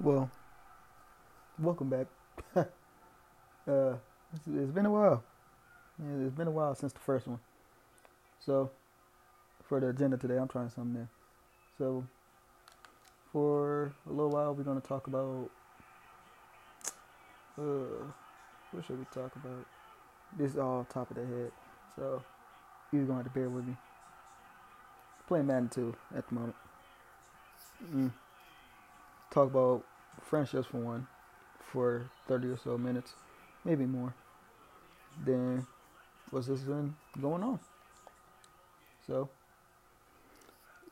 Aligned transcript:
Well, 0.00 0.28
welcome 1.56 1.88
back. 1.88 2.06
uh, 2.56 2.64
it's, 4.34 4.46
it's 4.48 4.72
been 4.72 4.86
a 4.86 4.90
while. 4.90 5.22
It's 6.20 6.34
been 6.34 6.48
a 6.48 6.50
while 6.50 6.74
since 6.74 6.92
the 6.92 6.98
first 6.98 7.28
one. 7.28 7.38
So, 8.40 8.72
for 9.62 9.78
the 9.78 9.90
agenda 9.90 10.16
today, 10.16 10.36
I'm 10.36 10.48
trying 10.48 10.68
something 10.70 10.94
new. 10.94 11.08
So, 11.78 12.04
for 13.32 13.94
a 14.08 14.10
little 14.10 14.30
while, 14.30 14.52
we're 14.52 14.64
going 14.64 14.80
to 14.80 14.86
talk 14.86 15.06
about. 15.06 15.48
Uh, 17.56 18.10
what 18.72 18.84
should 18.84 18.98
we 18.98 19.04
talk 19.14 19.30
about? 19.36 19.64
This 20.36 20.52
is 20.52 20.58
all 20.58 20.84
top 20.92 21.08
of 21.10 21.16
the 21.16 21.24
head. 21.24 21.52
So, 21.94 22.20
you're 22.92 23.04
going 23.04 23.18
to 23.20 23.24
have 23.24 23.32
to 23.32 23.38
bear 23.38 23.48
with 23.48 23.64
me. 23.64 23.76
Playing 25.28 25.46
Madden 25.46 25.68
2 25.68 25.94
at 26.16 26.28
the 26.28 26.34
moment. 26.34 26.56
Mm. 27.94 28.10
Talk 29.34 29.48
about 29.50 29.84
friendships 30.22 30.68
for 30.68 30.76
one, 30.76 31.08
for 31.72 32.08
30 32.28 32.50
or 32.50 32.56
so 32.56 32.78
minutes, 32.78 33.14
maybe 33.64 33.84
more. 33.84 34.14
Then, 35.26 35.66
what's 36.30 36.46
this 36.46 36.60
been 36.60 36.94
going 37.20 37.42
on? 37.42 37.58
So, 39.08 39.28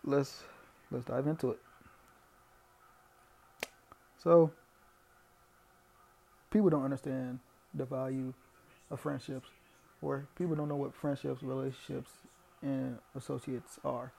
let's 0.03 0.43
let's 0.91 1.05
dive 1.05 1.29
into 1.29 1.51
it. 1.51 1.61
So, 4.19 4.51
people 6.51 6.69
don't 6.69 6.83
understand 6.83 7.39
the 7.75 7.85
value 7.85 8.35
of 8.91 8.99
friendships, 8.99 9.51
or 10.01 10.27
people 10.37 10.57
don't 10.57 10.69
know 10.69 10.75
what 10.75 10.97
friendships, 10.97 11.45
relationships, 11.45 12.11
and 12.61 12.99
associates 13.15 13.79
are. 13.85 14.11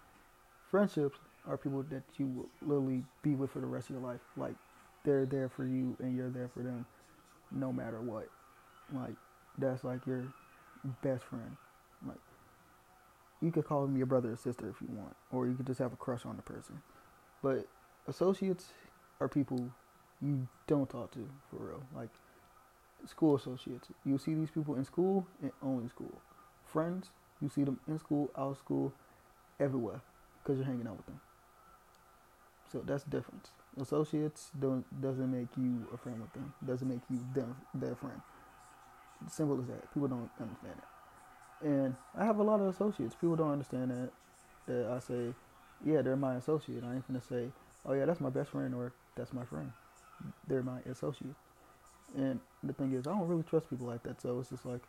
Friendships 0.71 1.17
are 1.47 1.57
people 1.57 1.83
that 1.89 2.03
you 2.17 2.27
will 2.27 2.49
literally 2.61 3.03
be 3.21 3.35
with 3.35 3.51
for 3.51 3.59
the 3.59 3.65
rest 3.65 3.89
of 3.89 3.95
your 3.95 4.05
life. 4.05 4.21
Like 4.37 4.55
they're 5.03 5.25
there 5.25 5.49
for 5.49 5.65
you 5.65 5.95
and 5.99 6.15
you're 6.15 6.29
there 6.29 6.49
for 6.53 6.63
them 6.63 6.85
no 7.51 7.71
matter 7.71 8.01
what. 8.01 8.27
Like 8.93 9.15
that's 9.57 9.83
like 9.83 10.05
your 10.05 10.23
best 11.01 11.23
friend. 11.23 11.55
Like 12.07 12.19
you 13.41 13.51
could 13.51 13.65
call 13.65 13.81
them 13.81 13.97
your 13.97 14.05
brother 14.05 14.31
or 14.31 14.37
sister 14.37 14.69
if 14.69 14.81
you 14.81 14.87
want, 14.95 15.15
or 15.31 15.47
you 15.47 15.53
could 15.55 15.67
just 15.67 15.79
have 15.79 15.93
a 15.93 15.97
crush 15.97 16.25
on 16.25 16.37
the 16.37 16.41
person. 16.41 16.81
But 17.41 17.67
associates 18.07 18.71
are 19.19 19.27
people 19.27 19.69
you 20.21 20.47
don't 20.67 20.89
talk 20.89 21.11
to 21.11 21.29
for 21.49 21.57
real. 21.57 21.83
Like 21.95 22.09
school 23.05 23.35
associates, 23.35 23.89
you 24.05 24.17
see 24.17 24.33
these 24.33 24.49
people 24.49 24.75
in 24.75 24.85
school 24.85 25.27
and 25.41 25.51
only 25.61 25.89
school. 25.89 26.21
Friends, 26.65 27.09
you 27.41 27.49
see 27.49 27.63
them 27.63 27.79
in 27.87 27.99
school, 27.99 28.31
out 28.37 28.51
of 28.51 28.57
school, 28.57 28.93
everywhere, 29.59 30.01
because 30.41 30.57
you're 30.57 30.65
hanging 30.65 30.87
out 30.87 30.95
with 30.97 31.05
them. 31.05 31.19
So 32.73 32.81
that's 32.83 33.03
different. 33.03 33.51
Associates 33.79 34.49
don't 34.59 34.83
doesn't 34.99 35.31
make 35.31 35.49
you 35.55 35.87
a 35.93 35.97
friend 35.97 36.19
with 36.19 36.33
them. 36.33 36.53
Doesn't 36.65 36.87
make 36.87 37.01
you 37.09 37.19
them 37.33 37.55
their 37.73 37.95
friend. 37.95 38.19
Simple 39.29 39.61
as 39.61 39.67
that. 39.67 39.93
People 39.93 40.07
don't 40.07 40.29
understand 40.39 40.75
that. 40.81 41.67
And 41.67 41.95
I 42.17 42.25
have 42.25 42.39
a 42.39 42.43
lot 42.43 42.59
of 42.59 42.67
associates. 42.67 43.13
People 43.13 43.35
don't 43.35 43.51
understand 43.51 43.91
that. 43.91 44.09
That 44.65 44.91
I 44.91 44.99
say, 44.99 45.35
yeah, 45.85 46.01
they're 46.01 46.15
my 46.15 46.35
associate. 46.35 46.83
I 46.83 46.95
ain't 46.95 47.07
gonna 47.07 47.21
say, 47.21 47.51
oh 47.85 47.93
yeah, 47.93 48.05
that's 48.05 48.19
my 48.19 48.31
best 48.31 48.49
friend 48.49 48.73
or 48.73 48.91
that's 49.15 49.33
my 49.33 49.45
friend. 49.45 49.71
They're 50.47 50.63
my 50.63 50.79
associate. 50.89 51.35
And 52.17 52.39
the 52.63 52.73
thing 52.73 52.93
is, 52.93 53.05
I 53.05 53.11
don't 53.11 53.27
really 53.27 53.43
trust 53.43 53.69
people 53.69 53.85
like 53.85 54.01
that. 54.03 54.19
So 54.19 54.39
it's 54.39 54.49
just 54.49 54.65
like, 54.65 54.81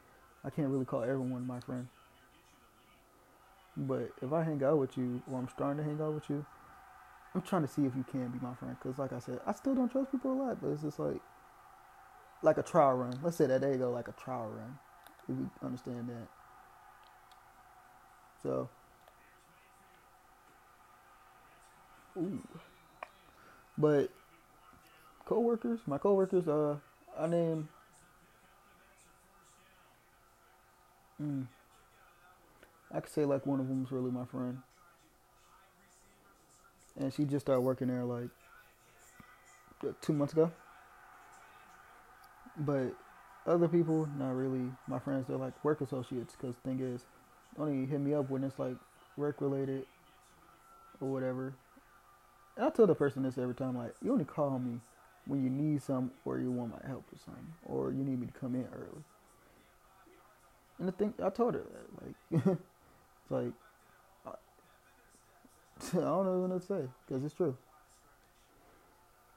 I 0.42 0.48
can't 0.50 0.68
really 0.68 0.84
call 0.86 1.02
everyone 1.02 1.46
my 1.46 1.60
friend. 1.60 1.88
But 3.76 4.10
if 4.22 4.32
I 4.32 4.42
hang 4.42 4.62
out 4.62 4.78
with 4.78 4.96
you, 4.96 5.22
or 5.30 5.38
I'm 5.38 5.48
starting 5.48 5.78
to 5.78 5.84
hang 5.84 6.00
out 6.00 6.14
with 6.14 6.30
you, 6.30 6.46
I'm 7.34 7.42
trying 7.42 7.62
to 7.62 7.68
see 7.68 7.84
if 7.84 7.96
you 7.96 8.04
can 8.04 8.28
be 8.28 8.38
my 8.40 8.54
friend. 8.54 8.76
Cause 8.80 8.98
like 8.98 9.12
I 9.12 9.18
said, 9.18 9.40
I 9.46 9.52
still 9.52 9.74
don't 9.74 9.90
trust 9.90 10.12
people 10.12 10.32
a 10.32 10.38
lot, 10.40 10.60
but 10.60 10.68
it's 10.68 10.82
just 10.82 10.98
like 10.98 11.20
like 12.42 12.58
a 12.58 12.62
trial 12.62 12.94
run. 12.94 13.18
Let's 13.22 13.36
say 13.36 13.46
that 13.46 13.60
there 13.60 13.72
you 13.72 13.78
go, 13.78 13.90
like 13.90 14.08
a 14.08 14.12
trial 14.12 14.48
run. 14.48 14.78
If 15.28 15.36
you 15.38 15.50
understand 15.62 16.08
that. 16.08 16.28
So 18.42 18.68
Ooh. 22.16 22.42
But 23.76 24.10
co-workers, 25.26 25.80
my 25.86 25.98
co-workers, 25.98 26.48
uh, 26.48 26.76
I 27.18 27.26
name. 27.26 27.68
Mm, 31.22 31.46
I 32.90 33.00
could 33.00 33.12
say 33.12 33.24
like 33.24 33.46
one 33.46 33.60
of 33.60 33.68
them 33.68 33.84
is 33.84 33.92
really 33.92 34.10
my 34.10 34.24
friend 34.24 34.58
and 36.98 37.12
she 37.12 37.24
just 37.24 37.46
started 37.46 37.62
working 37.62 37.88
there 37.88 38.04
like 38.04 38.28
two 40.00 40.12
months 40.12 40.32
ago. 40.32 40.50
But 42.56 42.94
other 43.46 43.68
people, 43.68 44.08
not 44.18 44.34
really. 44.34 44.70
My 44.86 44.98
friends, 44.98 45.26
they're 45.26 45.36
like 45.36 45.64
work 45.64 45.80
associates. 45.80 46.36
Cause 46.40 46.54
thing 46.64 46.80
is, 46.80 47.04
only 47.58 47.86
hit 47.86 48.00
me 48.00 48.14
up 48.14 48.30
when 48.30 48.44
it's 48.44 48.58
like 48.58 48.76
work 49.16 49.40
related 49.40 49.86
or 51.00 51.08
whatever. 51.08 51.54
And 52.56 52.66
I 52.66 52.70
tell 52.70 52.86
the 52.86 52.94
person 52.94 53.22
this 53.22 53.38
every 53.38 53.54
time, 53.54 53.76
like 53.76 53.94
you 54.02 54.12
only 54.12 54.24
call 54.24 54.58
me 54.58 54.80
when 55.26 55.42
you 55.42 55.50
need 55.50 55.82
some 55.82 56.10
or 56.24 56.38
you 56.38 56.50
want 56.50 56.70
my 56.70 56.88
help 56.88 57.04
with 57.10 57.20
something 57.24 57.52
or 57.66 57.90
you 57.90 58.04
need 58.04 58.20
me 58.20 58.26
to 58.26 58.32
come 58.32 58.54
in 58.54 58.66
early. 58.72 59.02
And 60.78 60.88
the 60.88 60.92
thing, 60.92 61.14
I 61.22 61.30
told 61.30 61.54
her 61.54 61.62
that, 61.62 62.04
like, 62.04 62.46
it's 62.58 63.30
like 63.30 63.52
I 65.92 65.98
don't 65.98 66.24
know 66.24 66.38
what 66.38 66.60
to 66.60 66.66
say 66.66 66.88
because 67.06 67.24
it's 67.24 67.34
true. 67.34 67.56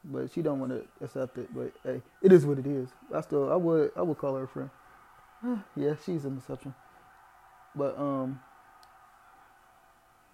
But 0.04 0.32
she 0.32 0.42
don't 0.42 0.60
want 0.60 0.72
to 0.72 0.86
accept 1.04 1.38
it. 1.38 1.54
But 1.54 1.74
hey, 1.84 2.02
it 2.22 2.32
is 2.32 2.46
what 2.46 2.60
it 2.60 2.68
is. 2.68 2.90
I 3.14 3.22
still, 3.22 3.52
I 3.52 3.56
would, 3.56 3.92
I 3.96 4.02
would 4.02 4.18
call 4.18 4.36
her 4.36 4.44
a 4.44 4.48
friend. 4.48 4.70
yeah, 5.76 5.96
she's 6.06 6.26
an 6.26 6.38
exception. 6.38 6.74
But 7.76 7.98
um, 8.00 8.40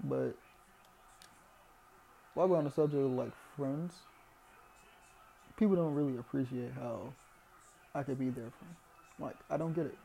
but 0.03 0.35
while 2.34 2.47
we're 2.47 2.57
on 2.57 2.66
the 2.66 2.72
subject 2.72 3.03
of 3.03 3.12
like 3.12 3.31
friends, 3.57 3.94
people 5.57 5.75
don't 5.75 5.96
really 5.96 6.18
appreciate 6.18 6.72
how 6.73 7.13
I 7.96 8.03
could 8.03 8.19
be 8.19 8.25
their 8.25 8.52
friend. 8.52 8.75
Like 9.19 9.35
I 9.50 9.57
don't 9.57 9.73
get 9.73 9.88
it. 9.88 9.97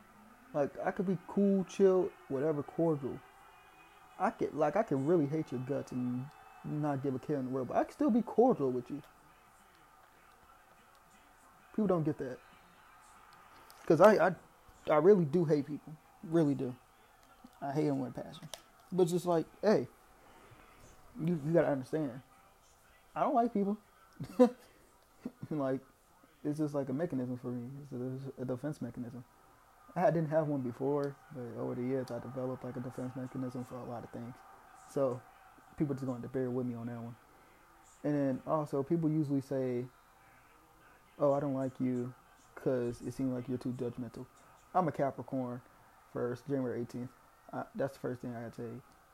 Like 0.55 0.71
I 0.85 0.91
could 0.91 1.07
be 1.07 1.19
cool, 1.27 1.65
chill, 1.65 2.11
whatever, 2.29 2.63
cordial 2.63 3.19
I 4.19 4.31
could 4.31 4.55
like 4.55 4.77
I 4.77 4.83
could 4.83 5.07
really 5.07 5.27
hate 5.27 5.53
your 5.53 5.61
guts 5.61 5.93
and 5.93 6.27
not 6.65 7.03
give 7.03 7.15
a 7.15 7.19
care 7.19 7.37
in 7.37 7.47
the 7.47 7.51
world, 7.51 7.69
but 7.69 7.77
I 7.77 7.85
can 7.85 7.93
still 7.93 8.11
be 8.11 8.23
cordial 8.23 8.71
with 8.71 8.91
you. 8.91 9.03
People 11.75 11.87
don't 11.87 12.05
get 12.05 12.19
that 12.19 12.39
because 13.83 14.01
I, 14.01 14.29
I 14.29 14.33
I 14.91 14.97
really 14.97 15.25
do 15.25 15.45
hate 15.45 15.67
people, 15.67 15.93
really 16.25 16.55
do. 16.55 16.75
I 17.63 17.73
hate 17.73 17.87
them 17.87 18.01
with 18.01 18.15
passion, 18.15 18.49
but 18.93 19.07
just 19.07 19.27
like 19.27 19.47
hey, 19.63 19.87
you 21.25 21.41
you 21.47 21.53
gotta 21.53 21.69
understand. 21.69 22.21
I 23.15 23.23
don't 23.23 23.35
like 23.35 23.53
people. 23.53 23.77
like 25.51 25.81
it's 26.45 26.59
just 26.59 26.75
like 26.75 26.89
a 26.89 26.93
mechanism 26.93 27.39
for 27.39 27.49
me. 27.49 27.69
It's 27.93 28.41
a 28.41 28.45
defense 28.45 28.81
mechanism. 28.81 29.25
I 29.97 30.11
didn't 30.11 30.31
have 30.31 30.47
one 30.47 30.61
before, 30.61 31.17
but 31.35 31.61
over 31.61 31.75
the 31.75 31.83
years 31.83 32.11
I 32.11 32.19
developed 32.19 32.65
like 32.65 32.77
a 32.77 32.81
defense 32.81 33.13
mechanism 33.17 33.67
for 33.69 33.77
a 33.77 33.85
lot 33.85 34.05
of 34.05 34.11
things. 34.11 34.35
So 34.93 35.21
people 35.77 35.95
just 35.95 36.07
going 36.07 36.23
to 36.23 36.29
bear 36.29 36.51
with 36.51 36.67
me 36.67 36.75
on 36.75 36.87
that 36.87 37.01
one. 37.01 37.17
And 38.05 38.15
then 38.15 38.41
also 38.47 38.83
people 38.83 39.11
usually 39.11 39.41
say, 39.41 39.85
"Oh, 41.19 41.33
I 41.33 41.41
don't 41.41 41.55
like 41.55 41.73
you 41.81 42.13
because 42.55 43.01
it 43.03 43.13
seems 43.13 43.33
like 43.33 43.49
you're 43.49 43.59
too 43.59 43.73
judgmental." 43.73 44.27
I'm 44.75 44.87
a 44.87 44.93
Capricorn, 44.93 45.61
first 46.13 46.47
January 46.47 46.85
18th. 46.85 47.09
Uh, 47.53 47.63
that's 47.75 47.95
the 47.95 48.01
first 48.01 48.21
thing 48.21 48.35
I 48.37 48.43
gotta 48.43 48.55
say. 48.55 48.69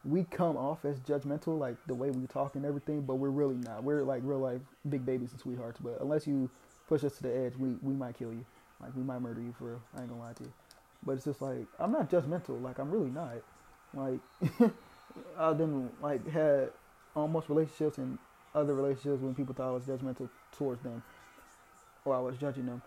We 0.05 0.25
come 0.25 0.57
off 0.57 0.84
as 0.84 1.01
judgmental, 1.01 1.59
like 1.59 1.77
the 1.87 1.95
way 1.95 2.11
we 2.11 2.27
talk 2.27 2.57
and 2.57 2.67
everything, 2.67 3.03
but 3.03 3.15
we're 3.15 3.31
really 3.31 3.57
not. 3.57 3.84
We're 3.84 4.03
like 4.03 4.21
real 4.23 4.41
life 4.41 4.61
big 4.89 5.07
babies 5.07 5.31
and 5.31 5.41
sweethearts. 5.41 5.81
But 5.81 5.98
unless 6.01 6.27
you 6.27 6.51
push 6.89 7.04
us 7.04 7.16
to 7.16 7.22
the 7.22 7.34
edge, 7.34 7.54
we, 7.57 7.77
we 7.81 7.95
might 7.95 8.19
kill 8.19 8.33
you. 8.33 8.45
Like 8.81 8.95
we 8.95 9.03
might 9.03 9.21
murder 9.21 9.41
you 9.41 9.54
for 9.59 9.65
real. 9.65 9.83
I 9.97 10.01
ain't 10.01 10.10
gonna 10.10 10.21
lie 10.21 10.34
to 10.34 10.45
you. 10.45 10.53
But 11.06 11.12
it's 11.12 11.24
just 11.24 11.42
like 11.42 11.66
I'm 11.78 11.92
not 11.92 12.10
judgmental. 12.10 12.60
Like 12.62 12.78
I'm 12.78 12.91
really 12.91 13.10
not. 13.10 13.34
Like 13.92 14.21
I've 15.39 15.59
been 15.59 15.91
like 16.03 16.27
had 16.28 16.71
almost 17.15 17.48
relationships 17.48 17.98
and 17.98 18.18
other 18.54 18.74
relationships 18.74 19.22
when 19.22 19.34
people 19.34 19.54
thought 19.54 19.68
I 19.68 19.72
was 19.72 19.84
judgmental 19.84 20.28
towards 20.53 20.83
them 20.83 21.03
or 22.04 22.15
I 22.15 22.21
was 22.21 22.36
judging 22.39 22.66
them. 22.66 22.83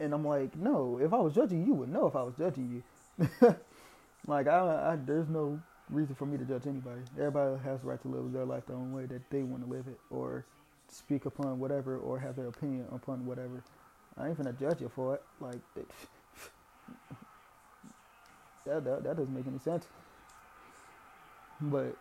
And 0.00 0.12
I'm 0.12 0.26
like, 0.26 0.56
no, 0.56 0.98
if 1.00 1.12
I 1.12 1.18
was 1.18 1.34
judging 1.34 1.66
you, 1.66 1.74
would 1.74 1.88
know 1.88 2.06
if 2.06 2.16
I 2.16 2.22
was 2.22 2.34
judging 2.36 2.82
you. 3.20 3.28
like 4.26 4.48
I, 4.48 4.92
I, 4.92 4.96
there's 4.96 5.28
no 5.28 5.60
reason 5.90 6.14
for 6.14 6.26
me 6.26 6.36
to 6.38 6.44
judge 6.44 6.66
anybody. 6.66 7.02
Everybody 7.16 7.62
has 7.62 7.80
the 7.80 7.86
right 7.86 8.02
to 8.02 8.08
live 8.08 8.32
their 8.32 8.44
life 8.44 8.66
their 8.66 8.76
own 8.76 8.92
way 8.92 9.06
that 9.06 9.30
they 9.30 9.42
want 9.42 9.64
to 9.64 9.70
live 9.70 9.86
it, 9.86 9.98
or 10.10 10.44
speak 10.88 11.26
upon 11.26 11.58
whatever, 11.60 11.96
or 11.98 12.18
have 12.18 12.34
their 12.34 12.48
opinion 12.48 12.86
upon 12.92 13.24
whatever. 13.24 13.62
I 14.16 14.28
ain't 14.28 14.36
gonna 14.36 14.52
judge 14.52 14.80
you 14.80 14.90
for 14.94 15.14
it. 15.14 15.22
Like 15.40 15.60
that, 18.66 18.84
that 18.84 19.04
that 19.04 19.16
doesn't 19.16 19.34
make 19.34 19.46
any 19.46 19.58
sense. 19.58 19.86
But 21.60 21.96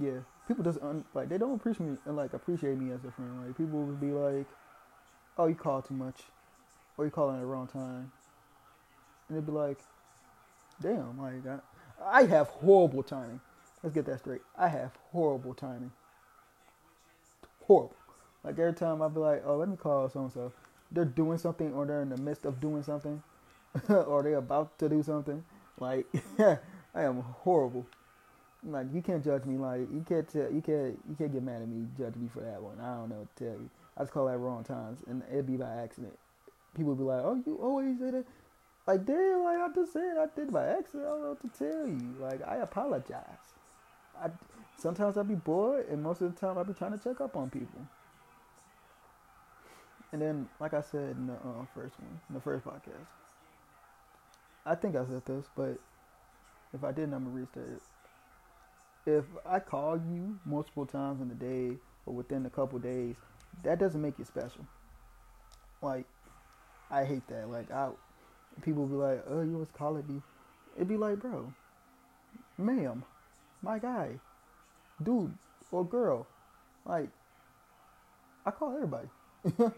yeah, 0.00 0.18
people 0.48 0.64
just 0.64 0.80
un, 0.82 1.04
like 1.14 1.28
they 1.28 1.38
don't 1.38 1.54
appreciate 1.54 1.86
me 1.86 1.96
and 2.06 2.16
like 2.16 2.32
appreciate 2.32 2.78
me 2.78 2.92
as 2.92 3.04
a 3.04 3.10
friend. 3.10 3.46
Like 3.46 3.56
people 3.56 3.84
would 3.84 4.00
be 4.00 4.12
like, 4.12 4.46
"Oh, 5.38 5.46
you 5.46 5.54
call 5.54 5.82
too 5.82 5.94
much," 5.94 6.22
or 6.98 7.04
"You 7.04 7.10
calling 7.10 7.36
at 7.36 7.40
the 7.40 7.46
wrong 7.46 7.66
time," 7.66 8.10
and 9.28 9.38
they'd 9.38 9.46
be 9.46 9.52
like, 9.52 9.78
"Damn, 10.80 11.20
like 11.20 11.46
I, 11.46 12.22
I 12.22 12.26
have 12.26 12.48
horrible 12.48 13.02
timing." 13.02 13.40
Let's 13.82 13.94
get 13.94 14.06
that 14.06 14.20
straight. 14.20 14.40
I 14.58 14.68
have 14.68 14.92
horrible 15.12 15.54
timing. 15.54 15.92
Horrible. 17.66 17.96
Like 18.42 18.58
every 18.58 18.74
time 18.74 19.02
I'd 19.02 19.14
be 19.14 19.20
like, 19.20 19.42
"Oh, 19.46 19.56
let 19.56 19.68
me 19.68 19.76
call 19.76 20.08
so 20.08 20.20
and 20.20 20.32
so." 20.32 20.52
They're 20.92 21.04
doing 21.04 21.38
something, 21.38 21.72
or 21.74 21.86
they're 21.86 22.02
in 22.02 22.10
the 22.10 22.16
midst 22.16 22.44
of 22.44 22.60
doing 22.60 22.82
something, 22.82 23.22
or 23.88 24.22
they're 24.22 24.36
about 24.36 24.78
to 24.78 24.88
do 24.88 25.02
something. 25.02 25.44
Like, 25.78 26.06
I 26.38 27.02
am 27.02 27.20
horrible. 27.20 27.86
Like 28.66 28.86
you 28.94 29.02
can't 29.02 29.22
judge 29.22 29.44
me. 29.44 29.58
Like 29.58 29.80
you 29.92 30.04
can't 30.08 30.26
tell. 30.26 30.50
You 30.50 30.62
can't. 30.62 30.98
You 31.08 31.14
can't 31.18 31.32
get 31.32 31.42
mad 31.42 31.62
at 31.62 31.68
me. 31.68 31.86
Judge 31.98 32.16
me 32.16 32.28
for 32.32 32.40
that 32.40 32.62
one. 32.62 32.80
I 32.80 32.96
don't 32.96 33.10
know 33.10 33.16
what 33.16 33.36
to 33.36 33.44
tell 33.44 33.52
you. 33.54 33.68
I 33.96 34.02
just 34.02 34.12
call 34.12 34.26
that 34.26 34.38
wrong 34.38 34.64
times, 34.64 35.00
and 35.06 35.22
it'd 35.30 35.46
be 35.46 35.56
by 35.56 35.70
accident. 35.82 36.18
People 36.74 36.94
be 36.94 37.04
like, 37.04 37.22
"Oh, 37.22 37.40
you 37.44 37.56
always 37.56 37.98
say 37.98 38.10
that." 38.10 38.24
Like, 38.86 39.04
damn, 39.06 39.44
like 39.44 39.58
I 39.58 39.68
just 39.74 39.92
said, 39.92 40.16
I 40.18 40.26
did 40.34 40.52
by 40.52 40.66
accident. 40.66 41.06
I 41.06 41.10
don't 41.10 41.22
know 41.22 41.28
what 41.30 41.40
to 41.40 41.58
tell 41.58 41.86
you. 41.86 42.14
Like, 42.20 42.46
I 42.46 42.56
apologize. 42.56 43.54
I 44.20 44.30
sometimes 44.78 45.16
I 45.18 45.22
be 45.22 45.34
bored, 45.34 45.88
and 45.88 46.02
most 46.02 46.22
of 46.22 46.34
the 46.34 46.40
time 46.40 46.58
I 46.58 46.62
be 46.62 46.72
trying 46.72 46.96
to 46.96 47.02
check 47.02 47.20
up 47.20 47.36
on 47.36 47.50
people. 47.50 47.80
And 50.12 50.22
then, 50.22 50.48
like 50.60 50.74
I 50.74 50.80
said 50.80 51.16
in 51.16 51.26
the 51.26 51.34
uh, 51.34 51.66
first 51.74 51.98
one, 51.98 52.20
in 52.28 52.34
the 52.34 52.40
first 52.40 52.64
podcast, 52.64 53.08
I 54.66 54.74
think 54.74 54.96
I 54.96 55.04
said 55.04 55.24
this, 55.26 55.46
but 55.56 55.78
if 56.72 56.82
I 56.84 56.92
didn't, 56.92 57.14
I'm 57.14 57.24
gonna 57.24 57.36
restate 57.36 57.64
it 57.64 57.82
if 59.06 59.24
I 59.44 59.58
call 59.58 59.96
you 59.96 60.38
multiple 60.44 60.86
times 60.86 61.20
in 61.20 61.28
the 61.28 61.34
day 61.34 61.76
or 62.06 62.14
within 62.14 62.46
a 62.46 62.50
couple 62.50 62.78
days, 62.78 63.16
that 63.62 63.78
doesn't 63.78 64.00
make 64.00 64.18
you 64.18 64.24
special. 64.24 64.66
Like, 65.82 66.06
I 66.90 67.04
hate 67.04 67.26
that. 67.28 67.50
Like, 67.50 67.70
I 67.70 67.90
people 68.62 68.86
be 68.86 68.94
like, 68.94 69.24
"Oh, 69.28 69.42
you 69.42 69.58
was 69.58 69.68
calling 69.70 70.06
me." 70.06 70.22
It'd 70.76 70.88
be 70.88 70.96
like, 70.96 71.20
bro, 71.20 71.52
ma'am, 72.58 73.04
my 73.62 73.78
guy, 73.78 74.18
dude 75.02 75.34
or 75.70 75.84
girl, 75.84 76.26
like, 76.84 77.08
I 78.46 78.50
call 78.52 78.74
everybody. 78.74 79.08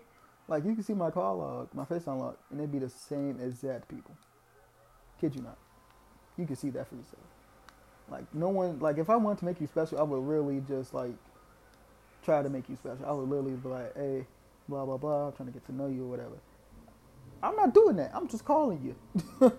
like, 0.49 0.65
you 0.65 0.75
can 0.75 0.83
see 0.83 0.93
my 0.93 1.11
call 1.11 1.39
log, 1.39 1.75
my 1.75 1.85
FaceTime 1.85 2.19
log, 2.19 2.37
and 2.51 2.61
it'd 2.61 2.73
be 2.73 2.79
the 2.79 2.91
same 2.91 3.41
exact 3.41 3.89
people. 3.89 4.15
Kid 5.21 5.35
you 5.35 5.43
not. 5.43 5.59
You 6.37 6.47
can 6.47 6.57
see 6.57 6.71
that 6.71 6.89
for 6.89 6.97
yourself. 6.97 7.23
Like 8.11 8.33
no 8.35 8.49
one 8.49 8.79
like 8.79 8.99
if 8.99 9.11
I 9.11 9.17
wanted 9.17 9.39
to 9.39 9.45
make 9.45 9.61
you 9.61 9.67
special, 9.67 9.99
I 9.99 10.03
would 10.03 10.23
really 10.23 10.63
just 10.69 10.95
like 10.95 11.15
try 12.23 12.43
to 12.43 12.49
make 12.49 12.69
you 12.69 12.77
special. 12.77 13.05
I 13.07 13.13
would 13.13 13.29
literally 13.29 13.53
be 13.53 13.69
like, 13.69 13.95
hey, 13.97 14.27
blah 14.69 14.85
blah 14.85 14.97
blah, 14.97 15.29
I'm 15.29 15.33
trying 15.33 15.49
to 15.49 15.53
get 15.53 15.65
to 15.67 15.75
know 15.75 15.89
you 15.89 16.05
or 16.05 16.09
whatever. 16.09 16.37
I'm 17.43 17.57
not 17.57 17.75
doing 17.75 17.97
that. 17.97 18.13
I'm 18.15 18.29
just 18.29 18.45
calling 18.45 18.81
you. 18.83 19.23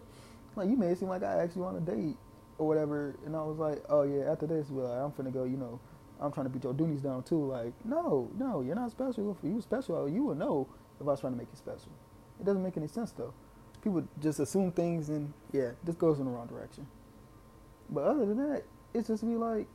like 0.56 0.69
you 0.69 0.81
it 0.83 0.98
seem 0.98 1.09
like 1.09 1.24
I 1.24 1.44
asked 1.44 1.56
you 1.56 1.65
on 1.65 1.75
a 1.75 1.80
date 1.80 2.15
or 2.57 2.68
whatever, 2.68 3.15
and 3.25 3.36
I 3.36 3.42
was 3.44 3.57
like, 3.57 3.83
oh 3.89 4.04
yeah, 4.04 4.31
after 4.31 4.48
this, 4.48 4.69
well, 4.69 4.88
I'm 4.88 5.12
finna 5.12 5.31
go. 5.31 5.44
You 5.44 5.57
know, 5.57 5.80
I'm 6.19 6.31
trying 6.31 6.45
to 6.45 6.50
beat 6.50 6.63
your 6.63 6.74
doonies 6.74 7.04
down 7.04 7.24
too. 7.24 7.45
Like, 7.45 7.74
no, 7.86 8.30
no, 8.38 8.62
you're 8.62 8.75
not 8.75 8.92
special. 8.92 9.38
If 9.38 9.48
you 9.48 9.62
special, 9.62 10.09
you 10.09 10.24
would 10.24 10.39
know 10.39 10.68
if 11.00 11.07
I 11.07 11.12
was 11.12 11.19
trying 11.19 11.33
to 11.33 11.38
make 11.38 11.50
you 11.51 11.57
special. 11.57 11.92
It 12.39 12.45
doesn't 12.45 12.63
make 12.63 12.77
any 12.77 12.88
sense 12.88 13.12
though. 13.12 13.33
People 13.83 14.07
just 14.21 14.39
assume 14.39 14.71
things, 14.71 15.09
and 15.09 15.33
yeah, 15.51 15.71
this 15.83 15.95
goes 15.95 16.19
in 16.19 16.25
the 16.25 16.31
wrong 16.31 16.47
direction. 16.47 16.88
But 17.89 18.03
other 18.03 18.25
than 18.25 18.38
that, 18.38 18.63
it's 18.94 19.07
just 19.07 19.25
be 19.25 19.35
like, 19.35 19.68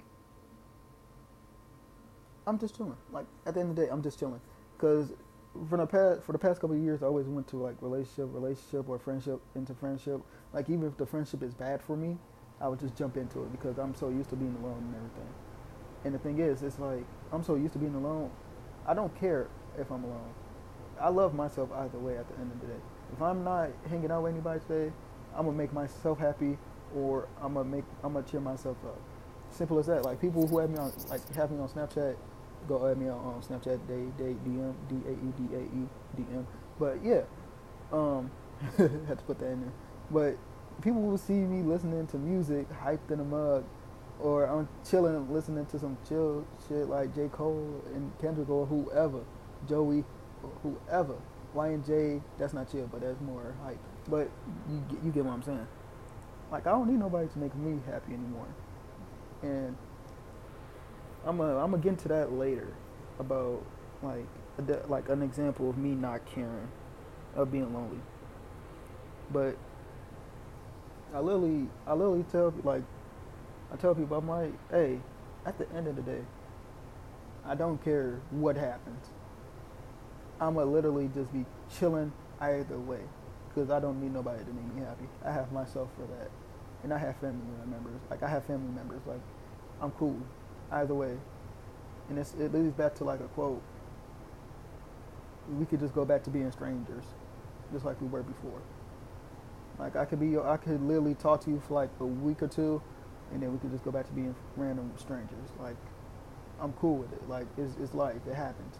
I'm 2.46 2.58
just 2.58 2.76
chilling. 2.76 2.96
Like 3.12 3.26
at 3.46 3.54
the 3.54 3.60
end 3.60 3.70
of 3.70 3.76
the 3.76 3.82
day, 3.82 3.88
I'm 3.90 4.02
just 4.02 4.18
chilling. 4.18 4.40
Cause 4.78 5.12
for 5.68 5.76
the 5.76 5.86
past 5.86 6.22
for 6.22 6.32
the 6.32 6.38
past 6.38 6.60
couple 6.60 6.76
of 6.76 6.82
years, 6.82 7.02
I 7.02 7.06
always 7.06 7.26
went 7.26 7.46
to 7.48 7.56
like 7.56 7.76
relationship, 7.80 8.28
relationship, 8.32 8.88
or 8.88 8.98
friendship 8.98 9.40
into 9.54 9.74
friendship. 9.74 10.20
Like 10.52 10.68
even 10.68 10.86
if 10.86 10.96
the 10.96 11.06
friendship 11.06 11.42
is 11.42 11.54
bad 11.54 11.82
for 11.82 11.96
me, 11.96 12.18
I 12.60 12.68
would 12.68 12.80
just 12.80 12.96
jump 12.96 13.16
into 13.16 13.42
it 13.42 13.52
because 13.52 13.78
I'm 13.78 13.94
so 13.94 14.08
used 14.08 14.30
to 14.30 14.36
being 14.36 14.56
alone 14.62 14.78
and 14.78 14.94
everything. 14.96 15.28
And 16.04 16.14
the 16.14 16.18
thing 16.18 16.38
is, 16.38 16.62
it's 16.62 16.78
like 16.78 17.04
I'm 17.32 17.42
so 17.44 17.54
used 17.54 17.74
to 17.74 17.78
being 17.78 17.94
alone. 17.94 18.30
I 18.86 18.94
don't 18.94 19.14
care 19.18 19.48
if 19.78 19.90
I'm 19.90 20.04
alone. 20.04 20.34
I 21.00 21.08
love 21.08 21.34
myself 21.34 21.70
either 21.72 21.98
way. 21.98 22.16
At 22.16 22.28
the 22.28 22.40
end 22.40 22.50
of 22.52 22.60
the 22.60 22.66
day, 22.66 22.80
if 23.12 23.22
I'm 23.22 23.44
not 23.44 23.70
hanging 23.88 24.10
out 24.10 24.22
with 24.22 24.32
anybody 24.32 24.60
today, 24.66 24.92
I'm 25.34 25.46
gonna 25.46 25.56
make 25.56 25.72
myself 25.72 26.18
happy 26.18 26.58
or 26.94 27.28
I'm 27.40 27.54
gonna 27.54 27.68
make 27.68 27.84
I'm 28.02 28.14
gonna 28.14 28.26
cheer 28.26 28.40
myself 28.40 28.76
up. 28.84 28.98
Simple 29.50 29.78
as 29.78 29.86
that. 29.86 30.04
Like 30.04 30.20
people 30.20 30.46
who 30.46 30.58
have 30.58 30.70
me 30.70 30.78
on 30.78 30.92
like 31.08 31.20
have 31.34 31.50
me 31.50 31.58
on 31.60 31.68
Snapchat, 31.68 32.16
go 32.68 32.88
add 32.88 32.98
me 32.98 33.08
on 33.08 33.42
Snapchat. 33.42 33.80
They 33.86 34.24
they 34.24 34.32
DM 34.34 34.74
D 34.88 34.96
A 35.06 35.12
E 35.12 35.32
D 35.36 35.54
A 35.54 35.60
E 35.60 35.88
D 36.16 36.24
M. 36.32 36.46
But 36.78 37.04
yeah, 37.04 37.22
um, 37.92 38.30
had 38.78 39.18
to 39.18 39.24
put 39.26 39.38
that 39.40 39.50
in 39.50 39.60
there. 39.60 39.72
But 40.10 40.38
people 40.82 41.02
will 41.02 41.18
see 41.18 41.34
me 41.34 41.62
listening 41.62 42.06
to 42.08 42.16
music, 42.18 42.66
hyped 42.82 43.10
in 43.10 43.20
a 43.20 43.24
mug, 43.24 43.64
or 44.20 44.46
I'm 44.46 44.68
chilling 44.88 45.32
listening 45.32 45.66
to 45.66 45.78
some 45.78 45.98
chill 46.08 46.46
shit 46.68 46.88
like 46.88 47.14
J 47.14 47.28
Cole 47.28 47.82
and 47.94 48.12
Kendrick 48.20 48.48
or 48.48 48.66
whoever, 48.66 49.20
Joey, 49.68 50.04
or 50.42 50.50
whoever. 50.62 51.16
Y&J, 51.54 52.20
that's 52.38 52.52
not 52.52 52.70
chill, 52.70 52.86
but 52.86 53.00
that's 53.00 53.20
more 53.20 53.54
hype. 53.64 53.78
But 54.08 54.30
you 54.68 54.82
you 55.04 55.10
get 55.10 55.24
what 55.24 55.32
I'm 55.32 55.42
saying. 55.42 55.66
Like 56.50 56.66
I 56.66 56.70
don't 56.70 56.88
need 56.88 56.98
nobody 56.98 57.28
to 57.28 57.38
make 57.38 57.54
me 57.54 57.80
happy 57.86 58.14
anymore. 58.14 58.48
And 59.42 59.76
I'm 61.24 61.40
a, 61.40 61.56
I'm 61.58 61.70
gonna 61.70 61.82
get 61.82 61.90
into 61.90 62.08
that 62.08 62.32
later 62.32 62.74
about 63.18 63.64
like 64.02 64.26
a, 64.58 64.86
like 64.88 65.08
an 65.08 65.22
example 65.22 65.70
of 65.70 65.78
me 65.78 65.90
not 65.90 66.24
caring 66.26 66.68
of 67.36 67.50
being 67.52 67.72
lonely. 67.72 68.00
But 69.30 69.56
I 71.14 71.20
literally 71.20 71.68
I 71.86 71.92
literally 71.92 72.24
tell 72.24 72.52
like 72.64 72.82
I 73.72 73.76
tell 73.76 73.94
people 73.94 74.16
I'm 74.16 74.28
like, 74.28 74.52
hey, 74.70 75.00
at 75.46 75.58
the 75.58 75.70
end 75.74 75.86
of 75.86 75.96
the 75.96 76.02
day, 76.02 76.20
I 77.46 77.54
don't 77.54 77.82
care 77.82 78.20
what 78.30 78.56
happens. 78.56 79.06
I'ma 80.42 80.64
literally 80.64 81.08
just 81.14 81.32
be 81.32 81.44
chilling 81.78 82.12
either 82.40 82.78
way 82.78 83.00
because 83.48 83.70
I 83.70 83.78
don't 83.78 84.02
need 84.02 84.12
nobody 84.12 84.42
to 84.44 84.52
make 84.52 84.74
me 84.74 84.82
happy. 84.82 85.04
I 85.24 85.30
have 85.30 85.52
myself 85.52 85.88
for 85.96 86.06
that 86.16 86.30
and 86.82 86.92
I 86.92 86.98
have 86.98 87.16
family 87.16 87.40
members. 87.70 88.00
Like 88.10 88.22
I 88.24 88.28
have 88.28 88.44
family 88.44 88.72
members. 88.74 89.00
Like 89.06 89.20
I'm 89.80 89.92
cool 89.92 90.18
either 90.72 90.94
way. 90.94 91.16
And 92.08 92.18
it 92.18 92.52
leads 92.52 92.74
back 92.74 92.94
to 92.96 93.04
like 93.04 93.20
a 93.20 93.28
quote. 93.28 93.62
We 95.48 95.64
could 95.64 95.78
just 95.80 95.94
go 95.94 96.04
back 96.04 96.24
to 96.24 96.30
being 96.30 96.50
strangers, 96.50 97.04
just 97.72 97.84
like 97.84 98.00
we 98.00 98.08
were 98.08 98.22
before. 98.22 98.60
Like 99.78 99.94
I 99.94 100.04
could 100.04 100.20
be, 100.20 100.38
I 100.38 100.56
could 100.56 100.82
literally 100.82 101.14
talk 101.14 101.40
to 101.42 101.50
you 101.50 101.62
for 101.66 101.74
like 101.74 101.90
a 102.00 102.06
week 102.06 102.42
or 102.42 102.48
two, 102.48 102.82
and 103.32 103.42
then 103.42 103.52
we 103.52 103.58
could 103.58 103.70
just 103.70 103.84
go 103.84 103.90
back 103.92 104.06
to 104.06 104.12
being 104.12 104.34
random 104.56 104.92
strangers. 104.96 105.48
Like 105.60 105.76
I'm 106.60 106.72
cool 106.74 106.96
with 106.96 107.12
it. 107.12 107.28
Like 107.28 107.46
it's, 107.56 107.74
it's 107.80 107.94
life. 107.94 108.20
It 108.28 108.34
happens. 108.34 108.76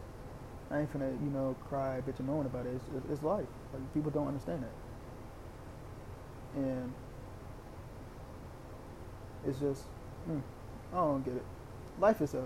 I 0.73 0.81
ain't 0.81 0.93
finna, 0.93 1.13
you 1.23 1.31
know, 1.31 1.55
cry, 1.69 2.01
bitch, 2.01 2.19
and 2.19 2.27
moan 2.29 2.47
about 2.47 2.65
it. 2.65 2.75
It's, 2.75 3.11
it's 3.11 3.23
life. 3.23 3.45
Like 3.75 3.95
people 3.95 4.11
don't 4.11 4.29
understand 4.29 4.63
that. 4.63 6.59
And 6.61 6.93
it's 9.47 9.59
just, 9.59 9.85
mm, 10.29 10.41
I 10.93 10.97
don't 10.97 11.23
get 11.25 11.35
it. 11.35 11.45
Life 12.01 12.23
is 12.23 12.33
a, 12.35 12.45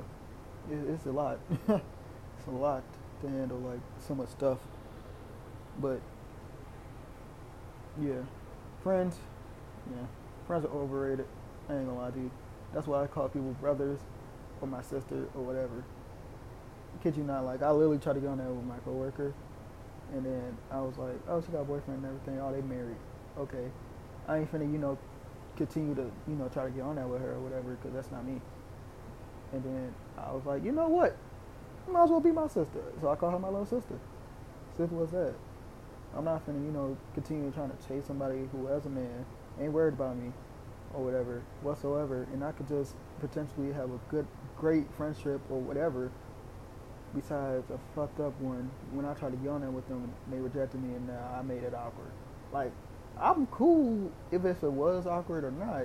it's 0.70 1.06
a 1.06 1.12
lot. 1.12 1.38
it's 1.68 2.46
a 2.48 2.50
lot 2.50 2.82
to 3.22 3.28
handle, 3.28 3.58
like 3.58 3.80
so 4.00 4.14
much 4.14 4.28
stuff. 4.30 4.58
But 5.80 6.00
yeah, 8.02 8.22
friends, 8.82 9.18
yeah, 9.88 10.06
friends 10.48 10.64
are 10.64 10.72
overrated. 10.72 11.26
I 11.68 11.74
ain't 11.74 11.86
gonna 11.86 11.98
lie 11.98 12.10
to 12.10 12.18
you. 12.18 12.30
That's 12.74 12.88
why 12.88 13.04
I 13.04 13.06
call 13.06 13.28
people 13.28 13.52
brothers 13.60 14.00
or 14.60 14.66
my 14.66 14.82
sister 14.82 15.26
or 15.34 15.42
whatever. 15.42 15.84
Kid 17.06 17.16
you 17.16 17.22
not, 17.22 17.44
like 17.44 17.62
I 17.62 17.70
literally 17.70 17.98
tried 17.98 18.14
to 18.14 18.20
get 18.20 18.30
on 18.30 18.38
there 18.38 18.48
with 18.48 18.64
my 18.64 18.78
coworker, 18.78 19.32
and 20.12 20.26
then 20.26 20.58
I 20.72 20.80
was 20.80 20.98
like, 20.98 21.14
oh, 21.28 21.40
she 21.40 21.52
got 21.52 21.60
a 21.60 21.64
boyfriend 21.64 22.02
and 22.02 22.06
everything. 22.06 22.40
Oh, 22.40 22.50
they 22.50 22.62
married. 22.62 22.96
Okay, 23.38 23.70
I 24.26 24.38
ain't 24.38 24.50
finna, 24.50 24.72
you 24.72 24.78
know, 24.78 24.98
continue 25.54 25.94
to, 25.94 26.10
you 26.26 26.34
know, 26.34 26.48
try 26.48 26.64
to 26.64 26.70
get 26.70 26.82
on 26.82 26.96
that 26.96 27.08
with 27.08 27.20
her 27.22 27.34
or 27.34 27.38
whatever, 27.38 27.76
because 27.76 27.94
that's 27.94 28.10
not 28.10 28.26
me. 28.26 28.40
And 29.52 29.62
then 29.62 29.94
I 30.18 30.32
was 30.32 30.44
like, 30.46 30.64
you 30.64 30.72
know 30.72 30.88
what? 30.88 31.16
You 31.86 31.92
might 31.92 32.02
as 32.02 32.10
well 32.10 32.18
be 32.18 32.32
my 32.32 32.48
sister. 32.48 32.82
So 33.00 33.08
I 33.08 33.14
call 33.14 33.30
her 33.30 33.38
my 33.38 33.50
little 33.50 33.66
sister. 33.66 34.00
Simple 34.76 35.04
as 35.04 35.12
that. 35.12 35.34
I'm 36.16 36.24
not 36.24 36.44
finna, 36.44 36.66
you 36.66 36.72
know, 36.72 36.96
continue 37.14 37.52
trying 37.52 37.70
to 37.70 37.86
chase 37.86 38.04
somebody 38.04 38.48
who 38.50 38.66
as 38.66 38.84
a 38.86 38.90
man, 38.90 39.24
ain't 39.60 39.70
worried 39.70 39.94
about 39.94 40.16
me, 40.16 40.32
or 40.92 41.04
whatever, 41.04 41.40
whatsoever, 41.62 42.26
and 42.32 42.42
I 42.42 42.50
could 42.50 42.66
just 42.66 42.96
potentially 43.20 43.72
have 43.72 43.92
a 43.92 44.00
good, 44.08 44.26
great 44.58 44.92
friendship 44.96 45.40
or 45.48 45.60
whatever, 45.60 46.10
besides 47.14 47.70
a 47.70 47.78
fucked 47.94 48.20
up 48.20 48.38
one. 48.40 48.70
When 48.92 49.04
I 49.06 49.14
tried 49.14 49.30
to 49.30 49.36
get 49.36 49.48
on 49.48 49.60
there 49.60 49.70
with 49.70 49.88
them, 49.88 50.12
they 50.30 50.38
rejected 50.38 50.82
me, 50.82 50.94
and 50.94 51.06
now 51.06 51.36
I 51.38 51.42
made 51.42 51.62
it 51.62 51.74
awkward. 51.74 52.10
Like, 52.52 52.72
I'm 53.18 53.46
cool 53.46 54.10
if, 54.30 54.44
if 54.44 54.62
it 54.62 54.72
was 54.72 55.06
awkward 55.06 55.44
or 55.44 55.50
not. 55.50 55.84